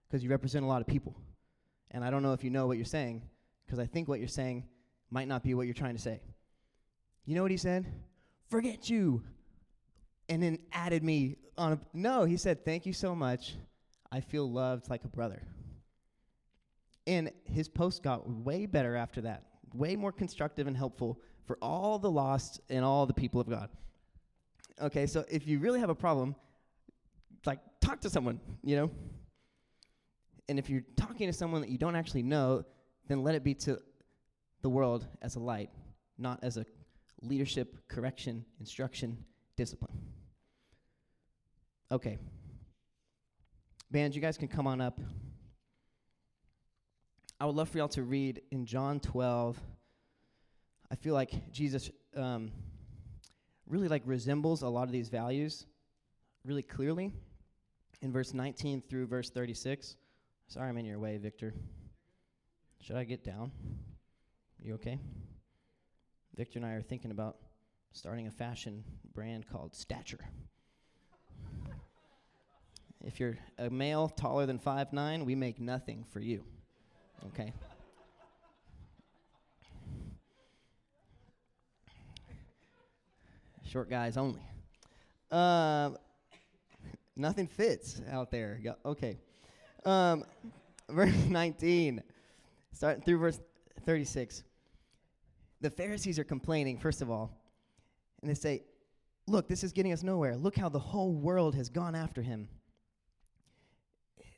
because 0.07 0.23
you 0.23 0.29
represent 0.29 0.65
a 0.65 0.67
lot 0.67 0.81
of 0.81 0.87
people. 0.87 1.15
And 1.91 2.03
I 2.03 2.11
don't 2.11 2.23
know 2.23 2.33
if 2.33 2.43
you 2.43 2.49
know 2.49 2.67
what 2.67 2.77
you're 2.77 2.85
saying 2.85 3.23
because 3.65 3.79
I 3.79 3.85
think 3.85 4.07
what 4.07 4.19
you're 4.19 4.27
saying 4.27 4.65
might 5.09 5.27
not 5.27 5.43
be 5.43 5.53
what 5.53 5.65
you're 5.65 5.73
trying 5.73 5.95
to 5.95 6.01
say. 6.01 6.21
You 7.25 7.35
know 7.35 7.41
what 7.41 7.51
he 7.51 7.57
said? 7.57 7.85
Forget 8.49 8.89
you. 8.89 9.23
And 10.27 10.43
then 10.43 10.59
added 10.71 11.03
me 11.03 11.37
on 11.57 11.73
a. 11.73 11.79
No, 11.93 12.25
he 12.25 12.37
said, 12.37 12.63
Thank 12.65 12.85
you 12.85 12.93
so 12.93 13.15
much. 13.15 13.55
I 14.11 14.19
feel 14.19 14.49
loved 14.49 14.89
like 14.89 15.03
a 15.05 15.07
brother. 15.07 15.41
And 17.07 17.31
his 17.45 17.67
post 17.67 18.03
got 18.03 18.29
way 18.29 18.65
better 18.65 18.95
after 18.95 19.21
that, 19.21 19.43
way 19.73 19.95
more 19.95 20.11
constructive 20.11 20.67
and 20.67 20.77
helpful 20.77 21.19
for 21.45 21.57
all 21.61 21.97
the 21.99 22.11
lost 22.11 22.61
and 22.69 22.85
all 22.85 23.05
the 23.05 23.13
people 23.13 23.41
of 23.41 23.49
God. 23.49 23.69
Okay, 24.81 25.05
so 25.07 25.25
if 25.29 25.47
you 25.47 25.59
really 25.59 25.79
have 25.79 25.89
a 25.89 25.95
problem, 25.95 26.35
like 27.45 27.59
talk 27.79 28.01
to 28.01 28.09
someone, 28.09 28.39
you 28.63 28.75
know? 28.75 28.91
And 30.49 30.59
if 30.59 30.69
you're 30.69 30.83
talking 30.95 31.27
to 31.27 31.33
someone 31.33 31.61
that 31.61 31.69
you 31.69 31.77
don't 31.77 31.95
actually 31.95 32.23
know, 32.23 32.65
then 33.07 33.23
let 33.23 33.35
it 33.35 33.43
be 33.43 33.53
to 33.55 33.79
the 34.61 34.69
world 34.69 35.07
as 35.21 35.35
a 35.35 35.39
light, 35.39 35.69
not 36.17 36.39
as 36.43 36.57
a 36.57 36.65
leadership, 37.21 37.77
correction, 37.87 38.45
instruction, 38.59 39.17
discipline. 39.55 39.97
Okay. 41.91 42.19
Band, 43.89 44.15
you 44.15 44.21
guys 44.21 44.37
can 44.37 44.47
come 44.47 44.67
on 44.67 44.79
up. 44.79 44.99
I 47.41 47.45
would 47.45 47.55
love 47.55 47.69
for 47.69 47.79
y'all 47.79 47.87
to 47.87 48.03
read 48.03 48.43
in 48.51 48.67
John 48.67 48.99
12. 48.99 49.59
I 50.91 50.95
feel 50.95 51.15
like 51.15 51.51
Jesus 51.51 51.89
um, 52.15 52.51
really 53.65 53.87
like 53.87 54.03
resembles 54.05 54.61
a 54.61 54.67
lot 54.67 54.83
of 54.83 54.91
these 54.91 55.09
values 55.09 55.65
really 56.45 56.61
clearly 56.61 57.11
in 58.03 58.11
verse 58.11 58.35
19 58.35 58.83
through 58.87 59.07
verse 59.07 59.31
36. 59.31 59.95
Sorry, 60.49 60.69
I'm 60.69 60.77
in 60.77 60.85
your 60.85 60.99
way, 60.99 61.17
Victor. 61.17 61.55
Should 62.79 62.95
I 62.95 63.05
get 63.05 63.23
down? 63.23 63.51
You 64.61 64.75
okay? 64.75 64.99
Victor 66.35 66.59
and 66.59 66.65
I 66.67 66.73
are 66.73 66.83
thinking 66.83 67.09
about 67.09 67.37
starting 67.91 68.27
a 68.27 68.31
fashion 68.31 68.83
brand 69.15 69.47
called 69.51 69.73
Stature. 69.73 70.29
if 73.03 73.19
you're 73.19 73.39
a 73.57 73.71
male 73.71 74.09
taller 74.09 74.45
than 74.45 74.59
five 74.59 74.93
nine, 74.93 75.25
we 75.25 75.33
make 75.33 75.59
nothing 75.59 76.05
for 76.13 76.19
you. 76.19 76.43
Okay? 77.28 77.53
Short 83.63 83.89
guys 83.89 84.17
only. 84.17 84.41
Um, 85.32 85.97
nothing 87.15 87.47
fits 87.47 88.01
out 88.11 88.30
there. 88.32 88.59
Okay. 88.86 89.17
Um, 89.86 90.26
verse 90.89 91.15
19, 91.28 92.03
starting 92.74 93.01
through 93.03 93.19
verse 93.19 93.39
36. 93.86 94.43
The 95.61 95.69
Pharisees 95.69 96.19
are 96.19 96.24
complaining, 96.24 96.78
first 96.78 97.01
of 97.01 97.09
all, 97.09 97.32
and 98.22 98.30
they 98.30 98.36
say, 98.36 98.63
Look, 99.28 99.47
this 99.47 99.63
is 99.63 99.72
getting 99.72 99.93
us 99.93 100.03
nowhere. 100.03 100.36
Look 100.36 100.57
how 100.57 100.67
the 100.67 100.80
whole 100.80 101.13
world 101.13 101.55
has 101.55 101.69
gone 101.69 101.95
after 101.95 102.22
him. 102.22 102.49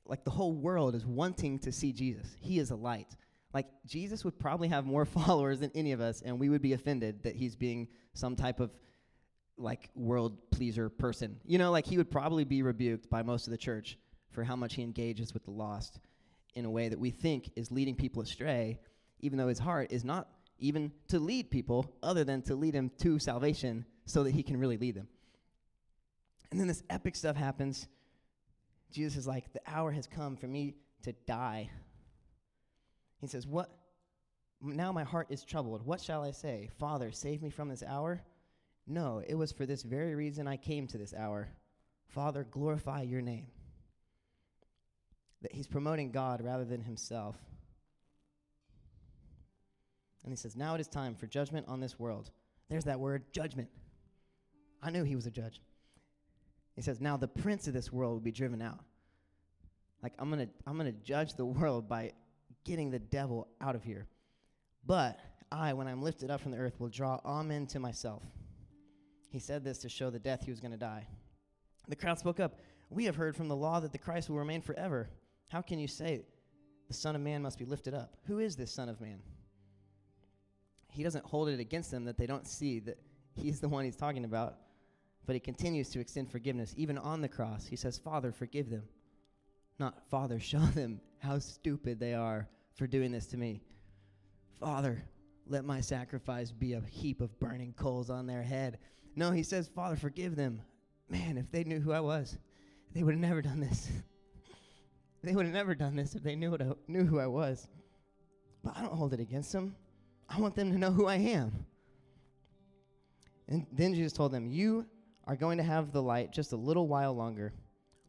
Like 0.05 0.23
the 0.23 0.31
whole 0.31 0.53
world 0.53 0.95
is 0.95 1.05
wanting 1.05 1.59
to 1.59 1.71
see 1.71 1.93
Jesus. 1.93 2.35
He 2.39 2.59
is 2.59 2.71
a 2.71 2.75
light. 2.75 3.15
Like 3.53 3.67
Jesus 3.85 4.25
would 4.25 4.37
probably 4.39 4.67
have 4.67 4.85
more 4.85 5.05
followers 5.05 5.59
than 5.59 5.71
any 5.75 5.91
of 5.91 6.01
us, 6.01 6.21
and 6.21 6.39
we 6.39 6.49
would 6.49 6.61
be 6.61 6.73
offended 6.73 7.23
that 7.23 7.35
he's 7.35 7.55
being 7.55 7.87
some 8.13 8.35
type 8.35 8.59
of 8.59 8.71
like 9.57 9.89
world 9.95 10.37
pleaser 10.51 10.89
person. 10.89 11.39
You 11.45 11.57
know, 11.57 11.71
like 11.71 11.85
he 11.85 11.97
would 11.97 12.09
probably 12.09 12.43
be 12.43 12.63
rebuked 12.63 13.09
by 13.09 13.23
most 13.23 13.47
of 13.47 13.51
the 13.51 13.57
church 13.57 13.97
for 14.31 14.43
how 14.43 14.55
much 14.55 14.75
he 14.75 14.81
engages 14.81 15.33
with 15.33 15.45
the 15.45 15.51
lost 15.51 15.99
in 16.55 16.65
a 16.65 16.69
way 16.69 16.89
that 16.89 16.99
we 16.99 17.11
think 17.11 17.51
is 17.55 17.71
leading 17.71 17.95
people 17.95 18.21
astray, 18.21 18.79
even 19.19 19.37
though 19.37 19.47
his 19.47 19.59
heart 19.59 19.91
is 19.91 20.03
not 20.03 20.27
even 20.59 20.91
to 21.07 21.19
lead 21.19 21.51
people 21.51 21.91
other 22.01 22.23
than 22.23 22.41
to 22.43 22.55
lead 22.55 22.73
them 22.73 22.91
to 22.97 23.19
salvation 23.19 23.85
so 24.05 24.23
that 24.23 24.31
he 24.31 24.43
can 24.43 24.57
really 24.57 24.77
lead 24.77 24.95
them. 24.95 25.07
And 26.51 26.59
then 26.59 26.67
this 26.67 26.83
epic 26.89 27.15
stuff 27.15 27.35
happens. 27.35 27.87
Jesus 28.93 29.17
is 29.17 29.27
like, 29.27 29.51
The 29.51 29.61
hour 29.67 29.91
has 29.91 30.07
come 30.07 30.37
for 30.37 30.47
me 30.47 30.75
to 31.01 31.11
die. 31.27 31.69
He 33.19 33.27
says, 33.27 33.45
What? 33.45 33.69
Now 34.61 34.93
my 34.93 35.03
heart 35.03 35.27
is 35.29 35.43
troubled. 35.43 35.85
What 35.85 35.99
shall 35.99 36.23
I 36.23 36.31
say? 36.31 36.69
Father, 36.79 37.11
save 37.11 37.41
me 37.41 37.49
from 37.49 37.67
this 37.67 37.83
hour? 37.83 38.21
No, 38.87 39.21
it 39.27 39.35
was 39.35 39.51
for 39.51 39.65
this 39.65 39.83
very 39.83 40.15
reason 40.15 40.47
I 40.47 40.57
came 40.57 40.87
to 40.87 40.97
this 40.97 41.13
hour. 41.13 41.49
Father, 42.07 42.45
glorify 42.49 43.01
your 43.01 43.21
name. 43.21 43.47
That 45.41 45.53
he's 45.53 45.67
promoting 45.67 46.11
God 46.11 46.41
rather 46.41 46.63
than 46.63 46.81
himself. 46.81 47.35
And 50.23 50.31
he 50.31 50.37
says, 50.37 50.55
Now 50.55 50.75
it 50.75 50.81
is 50.81 50.87
time 50.87 51.15
for 51.15 51.27
judgment 51.27 51.67
on 51.67 51.81
this 51.81 51.99
world. 51.99 52.29
There's 52.69 52.85
that 52.85 52.99
word, 52.99 53.33
judgment. 53.33 53.69
I 54.81 54.89
knew 54.89 55.03
he 55.03 55.15
was 55.15 55.25
a 55.25 55.31
judge. 55.31 55.61
He 56.75 56.81
says, 56.81 56.99
Now 56.99 57.17
the 57.17 57.27
prince 57.27 57.67
of 57.67 57.73
this 57.73 57.91
world 57.91 58.13
will 58.13 58.19
be 58.19 58.31
driven 58.31 58.61
out. 58.61 58.79
Like, 60.01 60.13
I'm 60.19 60.29
going 60.29 60.47
to 60.47 60.53
I'm 60.67 60.77
going 60.77 60.91
to 60.91 60.99
judge 61.03 61.35
the 61.35 61.45
world 61.45 61.87
by 61.87 62.11
getting 62.65 62.91
the 62.91 62.99
devil 62.99 63.47
out 63.61 63.75
of 63.75 63.83
here. 63.83 64.07
But 64.85 65.19
I, 65.51 65.73
when 65.73 65.87
I'm 65.87 66.01
lifted 66.01 66.29
up 66.29 66.41
from 66.41 66.51
the 66.51 66.57
earth, 66.57 66.79
will 66.79 66.89
draw 66.89 67.19
all 67.23 67.43
men 67.43 67.67
to 67.67 67.79
myself. 67.79 68.23
He 69.29 69.39
said 69.39 69.63
this 69.63 69.79
to 69.79 69.89
show 69.89 70.09
the 70.09 70.19
death 70.19 70.43
he 70.43 70.51
was 70.51 70.59
going 70.59 70.71
to 70.71 70.77
die. 70.77 71.07
The 71.87 71.95
crowd 71.95 72.19
spoke 72.19 72.39
up. 72.39 72.59
We 72.89 73.05
have 73.05 73.15
heard 73.15 73.35
from 73.35 73.47
the 73.47 73.55
law 73.55 73.79
that 73.79 73.91
the 73.91 73.97
Christ 73.97 74.29
will 74.29 74.37
remain 74.37 74.61
forever. 74.61 75.09
How 75.47 75.61
can 75.61 75.79
you 75.79 75.87
say 75.87 76.21
the 76.87 76.93
Son 76.93 77.15
of 77.15 77.21
Man 77.21 77.41
must 77.41 77.57
be 77.57 77.65
lifted 77.65 77.93
up? 77.93 78.15
Who 78.25 78.39
is 78.39 78.55
this 78.55 78.71
Son 78.71 78.89
of 78.89 79.01
Man? 79.01 79.19
He 80.91 81.03
doesn't 81.03 81.25
hold 81.25 81.49
it 81.49 81.59
against 81.59 81.91
them 81.91 82.05
that 82.05 82.17
they 82.17 82.27
don't 82.27 82.45
see 82.45 82.79
that 82.81 82.99
he's 83.35 83.59
the 83.59 83.67
one 83.67 83.85
he's 83.85 83.95
talking 83.95 84.25
about, 84.25 84.57
but 85.25 85.35
he 85.35 85.39
continues 85.39 85.89
to 85.89 85.99
extend 85.99 86.29
forgiveness. 86.29 86.73
Even 86.77 86.97
on 86.97 87.21
the 87.21 87.27
cross, 87.27 87.65
he 87.65 87.75
says, 87.75 87.97
Father, 87.97 88.31
forgive 88.31 88.69
them. 88.69 88.83
Not, 89.79 90.07
Father, 90.09 90.39
show 90.39 90.59
them 90.59 90.99
how 91.19 91.39
stupid 91.39 91.99
they 91.99 92.13
are 92.13 92.47
for 92.75 92.87
doing 92.87 93.11
this 93.11 93.27
to 93.27 93.37
me. 93.37 93.61
Father, 94.59 95.03
let 95.47 95.65
my 95.65 95.81
sacrifice 95.81 96.51
be 96.51 96.73
a 96.73 96.81
heap 96.81 97.21
of 97.21 97.37
burning 97.39 97.73
coals 97.77 98.09
on 98.09 98.27
their 98.27 98.43
head. 98.43 98.79
No, 99.15 99.31
he 99.31 99.43
says, 99.43 99.69
Father, 99.73 99.95
forgive 99.95 100.35
them. 100.35 100.61
Man, 101.09 101.37
if 101.37 101.51
they 101.51 101.63
knew 101.63 101.79
who 101.79 101.91
I 101.91 101.99
was, 101.99 102.37
they 102.93 103.03
would 103.03 103.13
have 103.13 103.21
never 103.21 103.41
done 103.41 103.59
this. 103.59 103.89
they 105.23 105.33
would 105.33 105.45
have 105.45 105.53
never 105.53 105.75
done 105.75 105.95
this 105.95 106.15
if 106.15 106.23
they 106.23 106.35
knew, 106.35 106.51
what 106.51 106.61
I, 106.61 106.71
knew 106.87 107.05
who 107.05 107.19
I 107.19 107.27
was. 107.27 107.67
But 108.63 108.77
I 108.77 108.81
don't 108.81 108.95
hold 108.95 109.13
it 109.13 109.19
against 109.19 109.51
them. 109.51 109.75
I 110.29 110.39
want 110.39 110.55
them 110.55 110.71
to 110.71 110.77
know 110.77 110.91
who 110.91 111.07
I 111.07 111.15
am. 111.15 111.65
And 113.47 113.67
then 113.71 113.93
Jesus 113.93 114.13
told 114.13 114.31
them, 114.31 114.47
You 114.47 114.85
are 115.25 115.35
going 115.35 115.57
to 115.57 115.63
have 115.63 115.91
the 115.91 116.01
light 116.01 116.31
just 116.31 116.51
a 116.51 116.57
little 116.57 116.87
while 116.87 117.13
longer. 117.13 117.53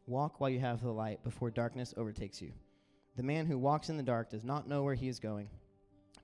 Walk 0.07 0.39
while 0.39 0.49
you 0.49 0.59
have 0.59 0.81
the 0.81 0.91
light 0.91 1.23
before 1.23 1.49
darkness 1.49 1.93
overtakes 1.97 2.41
you. 2.41 2.51
The 3.15 3.23
man 3.23 3.45
who 3.45 3.57
walks 3.57 3.89
in 3.89 3.97
the 3.97 4.03
dark 4.03 4.29
does 4.29 4.43
not 4.43 4.67
know 4.67 4.83
where 4.83 4.93
he 4.93 5.07
is 5.07 5.19
going. 5.19 5.49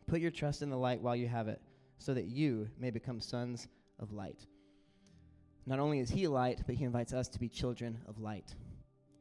Put 0.07 0.19
your 0.19 0.31
trust 0.31 0.61
in 0.61 0.69
the 0.69 0.77
light 0.77 1.01
while 1.01 1.15
you 1.15 1.27
have 1.27 1.47
it, 1.47 1.61
so 1.97 2.13
that 2.13 2.25
you 2.25 2.67
may 2.77 2.91
become 2.91 3.21
sons 3.21 3.67
of 3.99 4.11
light. 4.11 4.45
Not 5.65 5.79
only 5.79 5.99
is 5.99 6.09
he 6.09 6.27
light, 6.27 6.61
but 6.65 6.75
he 6.75 6.83
invites 6.83 7.13
us 7.13 7.29
to 7.29 7.39
be 7.39 7.47
children 7.47 7.99
of 8.07 8.19
light, 8.19 8.55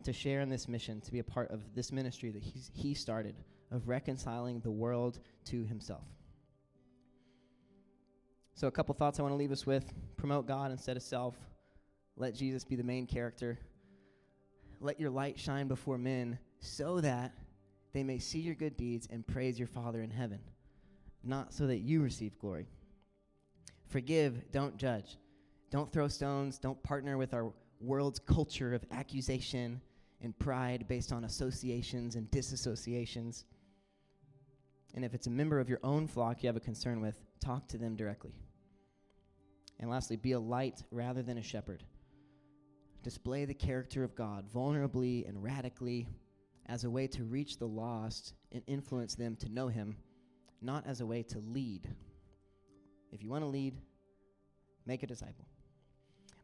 to 0.05 0.13
share 0.13 0.41
in 0.41 0.49
this 0.49 0.69
mission, 0.69 1.01
to 1.03 1.13
be 1.13 1.21
a 1.21 1.25
part 1.25 1.51
of 1.51 1.75
this 1.75 1.93
ministry 1.93 2.31
that 2.31 2.43
he's, 2.43 2.71
he 2.75 2.95
started 2.95 3.37
of 3.71 3.89
reconciling 3.89 4.61
the 4.61 4.71
world 4.71 5.21
to 5.45 5.65
himself. 5.65 6.05
So, 8.55 8.67
a 8.67 8.71
couple 8.71 8.95
thoughts 8.95 9.19
I 9.19 9.23
want 9.23 9.33
to 9.33 9.37
leave 9.37 9.53
us 9.53 9.65
with 9.65 9.93
promote 10.17 10.47
God 10.47 10.71
instead 10.71 10.97
of 10.97 11.03
self, 11.03 11.37
let 12.21 12.35
Jesus 12.35 12.65
be 12.65 12.77
the 12.77 12.85
main 12.85 13.07
character, 13.07 13.59
let 14.79 15.01
your 15.01 15.09
light 15.09 15.39
shine 15.39 15.69
before 15.69 15.97
men 15.97 16.39
so 16.59 17.01
that 17.01 17.33
they 17.95 18.03
may 18.03 18.19
see 18.19 18.41
your 18.41 18.55
good 18.55 18.77
deeds 18.77 19.09
and 19.11 19.27
praise 19.27 19.59
your 19.59 19.67
Father 19.67 20.03
in 20.03 20.11
heaven, 20.11 20.39
not 21.25 21.55
so 21.55 21.67
that 21.67 21.79
you 21.79 22.03
receive 22.03 22.39
glory. 22.39 22.69
Forgive, 23.89 24.53
don't 24.53 24.77
judge. 24.77 25.17
Don't 25.71 25.91
throw 25.91 26.09
stones. 26.09 26.59
Don't 26.59 26.81
partner 26.83 27.17
with 27.17 27.33
our 27.33 27.53
world's 27.81 28.19
culture 28.19 28.75
of 28.75 28.85
accusation 28.93 29.81
and 30.21 30.39
pride 30.39 30.85
based 30.89 31.13
on 31.13 31.25
associations 31.25 32.17
and 32.17 32.31
disassociations. 32.31 33.45
And 34.95 35.07
if 35.07 35.15
it's 35.15 35.27
a 35.27 35.31
member 35.31 35.59
of 35.59 35.71
your 35.71 35.81
own 35.83 36.07
flock 36.07 36.43
you 36.43 36.49
have 36.49 36.57
a 36.57 36.61
concern 36.61 37.01
with, 37.01 37.19
talk 37.41 37.67
to 37.69 37.79
them 37.79 37.97
directly. 37.97 38.35
And 39.79 39.89
lastly, 39.89 40.17
be 40.17 40.33
a 40.33 40.41
light 40.41 40.83
rather 40.91 41.23
than 41.23 41.39
a 41.39 41.43
shepherd. 41.43 41.83
Display 43.03 43.47
the 43.47 43.55
character 43.55 44.05
of 44.05 44.15
God 44.15 44.45
vulnerably 44.53 45.27
and 45.29 45.43
radically 45.43 46.07
as 46.67 46.85
a 46.85 46.91
way 46.91 47.07
to 47.09 47.25
reach 47.25 47.59
the 47.59 47.67
lost 47.67 48.35
and 48.53 48.63
influence 48.67 49.15
them 49.15 49.37
to 49.37 49.49
know 49.49 49.69
Him, 49.69 49.97
not 50.61 50.87
as 50.87 51.01
a 51.01 51.07
way 51.07 51.23
to 51.25 51.39
lead. 51.39 51.89
If 53.11 53.23
you 53.23 53.31
want 53.31 53.43
to 53.43 53.49
lead, 53.49 53.75
make 54.87 55.03
a 55.03 55.07
disciple. 55.07 55.47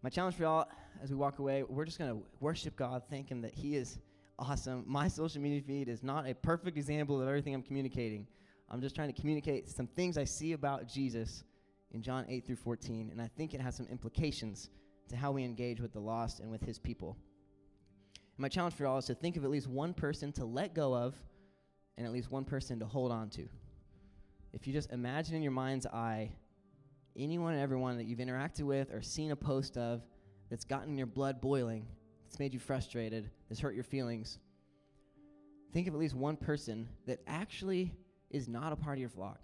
My 0.02 0.08
challenge 0.08 0.36
for 0.36 0.44
y'all 0.44 0.68
as 1.02 1.10
we 1.10 1.16
walk 1.16 1.38
away, 1.40 1.62
we're 1.62 1.84
just 1.84 1.98
going 1.98 2.10
to 2.10 2.22
worship 2.40 2.74
God, 2.76 3.02
thank 3.10 3.30
Him 3.30 3.42
that 3.42 3.54
He 3.54 3.76
is 3.76 3.98
awesome. 4.38 4.82
My 4.86 5.08
social 5.08 5.42
media 5.42 5.60
feed 5.60 5.88
is 5.88 6.02
not 6.02 6.26
a 6.28 6.34
perfect 6.34 6.76
example 6.76 7.20
of 7.20 7.28
everything 7.28 7.54
I'm 7.54 7.62
communicating. 7.62 8.26
I'm 8.70 8.80
just 8.80 8.94
trying 8.94 9.12
to 9.12 9.20
communicate 9.20 9.68
some 9.68 9.86
things 9.86 10.16
I 10.16 10.24
see 10.24 10.52
about 10.52 10.88
Jesus 10.88 11.44
in 11.92 12.02
John 12.02 12.24
8 12.28 12.46
through 12.46 12.56
14, 12.56 13.10
and 13.12 13.20
I 13.20 13.28
think 13.36 13.54
it 13.54 13.60
has 13.60 13.76
some 13.76 13.86
implications 13.90 14.70
to 15.08 15.16
how 15.16 15.32
we 15.32 15.44
engage 15.44 15.80
with 15.80 15.92
the 15.92 16.00
lost 16.00 16.40
and 16.40 16.50
with 16.50 16.62
his 16.62 16.78
people. 16.78 17.16
And 18.36 18.42
my 18.42 18.48
challenge 18.48 18.74
for 18.74 18.84
y'all 18.84 18.98
is 18.98 19.06
to 19.06 19.14
think 19.14 19.36
of 19.36 19.44
at 19.44 19.50
least 19.50 19.66
one 19.66 19.94
person 19.94 20.32
to 20.32 20.44
let 20.44 20.74
go 20.74 20.94
of 20.94 21.14
and 21.96 22.06
at 22.06 22.12
least 22.12 22.30
one 22.30 22.44
person 22.44 22.78
to 22.80 22.86
hold 22.86 23.12
on 23.12 23.30
to. 23.30 23.48
If 24.52 24.66
you 24.66 24.72
just 24.72 24.90
imagine 24.92 25.34
in 25.34 25.42
your 25.42 25.52
mind's 25.52 25.86
eye 25.86 26.32
anyone 27.16 27.54
and 27.54 27.62
everyone 27.62 27.96
that 27.96 28.04
you've 28.04 28.18
interacted 28.18 28.62
with 28.62 28.92
or 28.92 29.02
seen 29.02 29.30
a 29.30 29.36
post 29.36 29.76
of 29.76 30.02
that's 30.50 30.64
gotten 30.64 30.96
your 30.96 31.06
blood 31.06 31.40
boiling, 31.40 31.86
that's 32.24 32.38
made 32.38 32.52
you 32.52 32.60
frustrated, 32.60 33.30
that's 33.48 33.60
hurt 33.60 33.74
your 33.74 33.84
feelings, 33.84 34.38
think 35.72 35.88
of 35.88 35.94
at 35.94 36.00
least 36.00 36.14
one 36.14 36.36
person 36.36 36.88
that 37.06 37.20
actually 37.26 37.92
is 38.30 38.48
not 38.48 38.72
a 38.72 38.76
part 38.76 38.96
of 38.96 39.00
your 39.00 39.08
flock. 39.08 39.40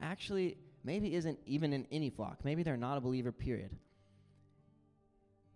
Actually, 0.00 0.56
maybe 0.82 1.14
isn't 1.14 1.38
even 1.46 1.72
in 1.72 1.86
any 1.90 2.10
flock. 2.10 2.44
Maybe 2.44 2.62
they're 2.62 2.76
not 2.76 2.98
a 2.98 3.00
believer, 3.00 3.32
period. 3.32 3.70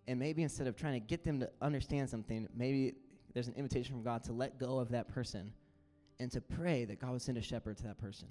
And 0.09 0.19
maybe 0.19 0.43
instead 0.43 0.67
of 0.67 0.75
trying 0.75 0.95
to 0.95 1.07
get 1.07 1.23
them 1.23 1.39
to 1.41 1.51
understand 1.61 2.09
something, 2.09 2.49
maybe 2.57 2.95
there's 3.35 3.47
an 3.47 3.55
invitation 3.57 3.95
from 3.95 4.03
God 4.03 4.25
to 4.25 4.33
let 4.33 4.59
go 4.59 4.79
of 4.79 4.89
that 4.89 5.07
person 5.07 5.53
and 6.19 6.33
to 6.33 6.41
pray 6.41 6.87
that 6.87 6.99
God 6.99 7.13
would 7.13 7.21
send 7.21 7.37
a 7.37 7.43
shepherd 7.43 7.77
to 7.77 7.83
that 7.85 7.99
person. 7.99 8.27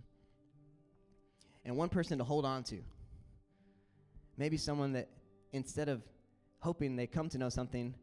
And 1.64 1.78
one 1.78 1.90
person 1.90 2.18
to 2.18 2.24
hold 2.24 2.46
on 2.46 2.64
to. 2.64 2.80
Maybe 4.38 4.58
someone 4.58 4.94
that 4.94 5.08
instead 5.54 5.88
of 5.88 6.02
hoping 6.62 6.96
they 6.96 7.06
come 7.06 7.30
to 7.30 7.38
know 7.38 7.50
something 7.50 7.94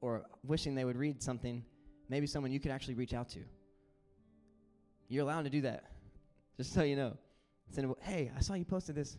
or 0.00 0.24
wishing 0.42 0.74
they 0.74 0.86
would 0.86 0.96
read 0.96 1.22
something, 1.22 1.62
maybe 2.08 2.26
someone 2.26 2.50
you 2.50 2.60
could 2.60 2.72
actually 2.72 2.94
reach 2.94 3.12
out 3.12 3.28
to. 3.30 3.40
You're 5.08 5.24
allowed 5.24 5.42
to 5.42 5.50
do 5.50 5.60
that, 5.62 5.84
just 6.56 6.72
so 6.72 6.82
you 6.82 6.96
know. 6.96 7.12
Send 7.72 7.94
hey, 8.00 8.32
I 8.34 8.40
saw 8.40 8.54
you 8.54 8.64
posted 8.64 8.94
this. 8.94 9.18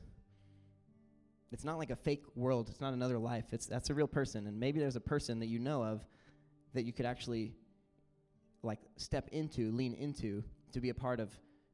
It's 1.51 1.63
not 1.63 1.77
like 1.77 1.89
a 1.89 1.95
fake 1.95 2.23
world. 2.35 2.69
It's 2.69 2.81
not 2.81 2.93
another 2.93 3.17
life. 3.17 3.45
It's 3.51 3.65
that's 3.65 3.89
a 3.89 3.93
real 3.93 4.07
person, 4.07 4.47
and 4.47 4.59
maybe 4.59 4.79
there's 4.79 4.95
a 4.95 5.01
person 5.01 5.39
that 5.39 5.47
you 5.47 5.59
know 5.59 5.83
of 5.83 6.05
that 6.73 6.83
you 6.83 6.93
could 6.93 7.05
actually 7.05 7.53
like 8.61 8.79
step 8.97 9.29
into, 9.31 9.71
lean 9.71 9.93
into 9.93 10.43
to 10.73 10.79
be 10.79 10.89
a 10.89 10.93
part 10.93 11.19
of 11.19 11.31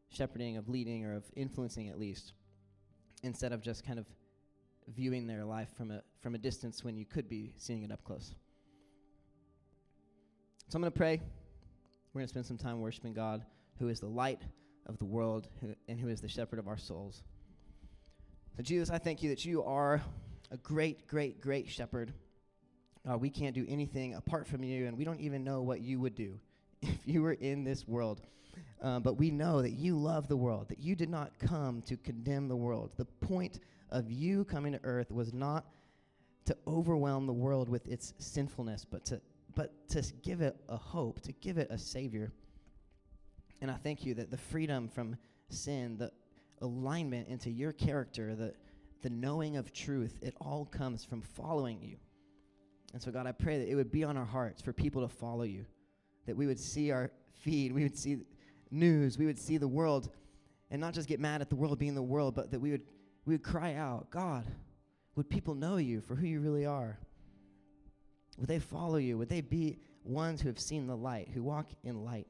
shepherding, 0.09 0.55
of 0.57 0.69
leading, 0.69 1.05
or 1.05 1.15
of 1.15 1.23
influencing 1.35 1.89
at 1.89 1.99
least, 1.99 2.33
instead 3.23 3.51
of 3.51 3.61
just 3.61 3.85
kind 3.85 3.99
of 3.99 4.05
viewing 4.87 5.27
their 5.27 5.43
life 5.43 5.69
from 5.75 5.91
a 5.91 6.01
from 6.21 6.35
a 6.35 6.37
distance 6.37 6.83
when 6.83 6.95
you 6.95 7.05
could 7.05 7.27
be 7.27 7.53
seeing 7.57 7.83
it 7.83 7.91
up 7.91 8.03
close. 8.03 8.33
So 10.69 10.77
I'm 10.77 10.81
going 10.81 10.91
to 10.91 10.97
pray. 10.97 11.21
We're 12.13 12.19
going 12.19 12.27
to 12.27 12.29
spend 12.29 12.45
some 12.45 12.57
time 12.57 12.79
worshiping 12.79 13.13
God, 13.13 13.43
who 13.77 13.89
is 13.89 13.99
the 13.99 14.07
light 14.07 14.41
of 14.85 14.97
the 14.97 15.05
world 15.05 15.49
who, 15.59 15.75
and 15.87 15.99
who 15.99 16.07
is 16.07 16.21
the 16.21 16.29
shepherd 16.29 16.59
of 16.59 16.67
our 16.67 16.77
souls. 16.77 17.23
So, 18.57 18.63
Jesus, 18.63 18.89
I 18.89 18.99
thank 18.99 19.21
you 19.21 19.27
that 19.31 19.43
you 19.43 19.65
are 19.65 20.01
a 20.49 20.55
great, 20.55 21.07
great, 21.07 21.41
great 21.41 21.69
shepherd. 21.69 22.13
Uh, 23.09 23.17
we 23.17 23.29
can't 23.29 23.53
do 23.53 23.65
anything 23.67 24.13
apart 24.13 24.47
from 24.47 24.63
you, 24.63 24.87
and 24.87 24.97
we 24.97 25.03
don't 25.03 25.19
even 25.19 25.43
know 25.43 25.61
what 25.61 25.81
you 25.81 25.99
would 25.99 26.15
do 26.15 26.39
if 26.81 26.99
you 27.05 27.21
were 27.21 27.33
in 27.33 27.65
this 27.65 27.85
world. 27.85 28.21
Um, 28.81 29.03
but 29.03 29.17
we 29.17 29.29
know 29.29 29.61
that 29.61 29.71
you 29.71 29.97
love 29.97 30.29
the 30.29 30.37
world, 30.37 30.69
that 30.69 30.79
you 30.79 30.95
did 30.95 31.09
not 31.09 31.37
come 31.37 31.81
to 31.81 31.97
condemn 31.97 32.47
the 32.47 32.55
world. 32.55 32.91
The 32.95 33.03
point 33.03 33.59
of 33.89 34.09
you 34.09 34.45
coming 34.45 34.71
to 34.71 34.79
earth 34.85 35.11
was 35.11 35.33
not 35.33 35.65
to 36.45 36.55
overwhelm 36.65 37.27
the 37.27 37.33
world 37.33 37.67
with 37.67 37.85
its 37.89 38.13
sinfulness, 38.19 38.85
but 38.89 39.03
to, 39.03 39.19
but 39.53 39.73
to 39.89 40.01
give 40.23 40.39
it 40.39 40.55
a 40.69 40.77
hope, 40.77 41.19
to 41.23 41.33
give 41.33 41.57
it 41.57 41.67
a 41.71 41.77
Savior. 41.77 42.31
And 43.61 43.69
I 43.69 43.75
thank 43.75 44.05
you 44.05 44.13
that 44.13 44.31
the 44.31 44.37
freedom 44.37 44.87
from 44.87 45.17
sin, 45.49 45.97
the 45.97 46.13
alignment 46.61 47.27
into 47.27 47.49
your 47.49 47.71
character, 47.71 48.35
the, 48.35 48.53
the 49.01 49.09
knowing 49.09 49.57
of 49.57 49.73
truth, 49.73 50.19
it 50.21 50.33
all 50.39 50.65
comes 50.65 51.03
from 51.03 51.21
following 51.21 51.81
you. 51.81 51.97
And 52.93 53.01
so, 53.01 53.11
God, 53.11 53.27
I 53.27 53.31
pray 53.31 53.59
that 53.59 53.69
it 53.69 53.75
would 53.75 53.91
be 53.91 54.03
on 54.03 54.17
our 54.17 54.25
hearts 54.25 54.61
for 54.61 54.73
people 54.73 55.01
to 55.01 55.13
follow 55.13 55.43
you, 55.43 55.65
that 56.25 56.35
we 56.35 56.47
would 56.47 56.59
see 56.59 56.91
our 56.91 57.11
feed, 57.33 57.73
we 57.73 57.83
would 57.83 57.97
see 57.97 58.19
news, 58.71 59.17
we 59.17 59.25
would 59.25 59.37
see 59.37 59.57
the 59.57 59.67
world, 59.67 60.09
and 60.71 60.79
not 60.79 60.93
just 60.93 61.07
get 61.07 61.19
mad 61.19 61.41
at 61.41 61.49
the 61.49 61.55
world 61.55 61.77
being 61.77 61.95
the 61.95 62.01
world, 62.01 62.35
but 62.35 62.51
that 62.51 62.59
we 62.59 62.71
would, 62.71 62.83
we 63.25 63.33
would 63.33 63.43
cry 63.43 63.75
out, 63.75 64.09
God, 64.09 64.45
would 65.15 65.29
people 65.29 65.55
know 65.55 65.77
you 65.77 66.01
for 66.01 66.15
who 66.15 66.25
you 66.25 66.39
really 66.39 66.65
are? 66.65 66.97
Would 68.37 68.47
they 68.47 68.59
follow 68.59 68.97
you? 68.97 69.17
Would 69.17 69.29
they 69.29 69.41
be 69.41 69.79
ones 70.03 70.41
who 70.41 70.49
have 70.49 70.59
seen 70.59 70.87
the 70.87 70.95
light, 70.95 71.29
who 71.33 71.43
walk 71.43 71.67
in 71.83 72.03
light? 72.03 72.27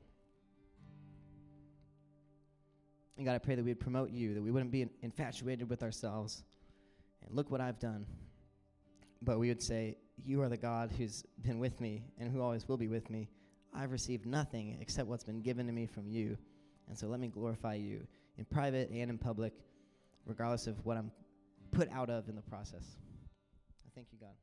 And 3.18 3.26
God, 3.26 3.34
I 3.34 3.38
pray 3.38 3.56
that 3.56 3.64
we 3.64 3.72
would 3.72 3.80
promote 3.80 4.12
you, 4.12 4.34
that 4.34 4.42
we 4.42 4.52
wouldn't 4.52 4.72
be 4.72 4.88
infatuated 5.02 5.70
with 5.70 5.84
ourselves. 5.84 6.44
And 7.26 7.34
look 7.34 7.50
what 7.50 7.62
I've 7.62 7.80
done. 7.80 8.06
But 9.22 9.40
we 9.40 9.48
would 9.48 9.62
say, 9.62 9.98
You 10.26 10.42
are 10.42 10.50
the 10.50 10.58
God 10.58 10.92
who's 10.98 11.24
been 11.42 11.60
with 11.60 11.80
me 11.80 12.04
and 12.20 12.32
who 12.32 12.42
always 12.42 12.68
will 12.68 12.78
be 12.78 12.88
with 12.88 13.10
me. 13.10 13.30
I've 13.74 13.92
received 13.92 14.26
nothing 14.26 14.78
except 14.82 15.08
what's 15.08 15.24
been 15.24 15.42
given 15.42 15.66
to 15.68 15.74
me 15.74 15.86
from 15.86 16.08
you. 16.08 16.38
And 16.88 16.98
so 16.98 17.08
let 17.08 17.20
me 17.20 17.28
glorify 17.28 17.76
you 17.76 18.06
in 18.38 18.46
private 18.46 18.90
and 18.90 19.10
in 19.10 19.18
public, 19.18 19.54
regardless 20.26 20.68
of 20.68 20.86
what 20.86 20.98
I'm 20.98 21.12
put 21.72 21.92
out 21.92 22.10
of 22.10 22.30
in 22.30 22.36
the 22.36 22.42
process. 22.42 22.98
I 23.86 23.90
thank 23.96 24.08
you, 24.12 24.18
God. 24.20 24.36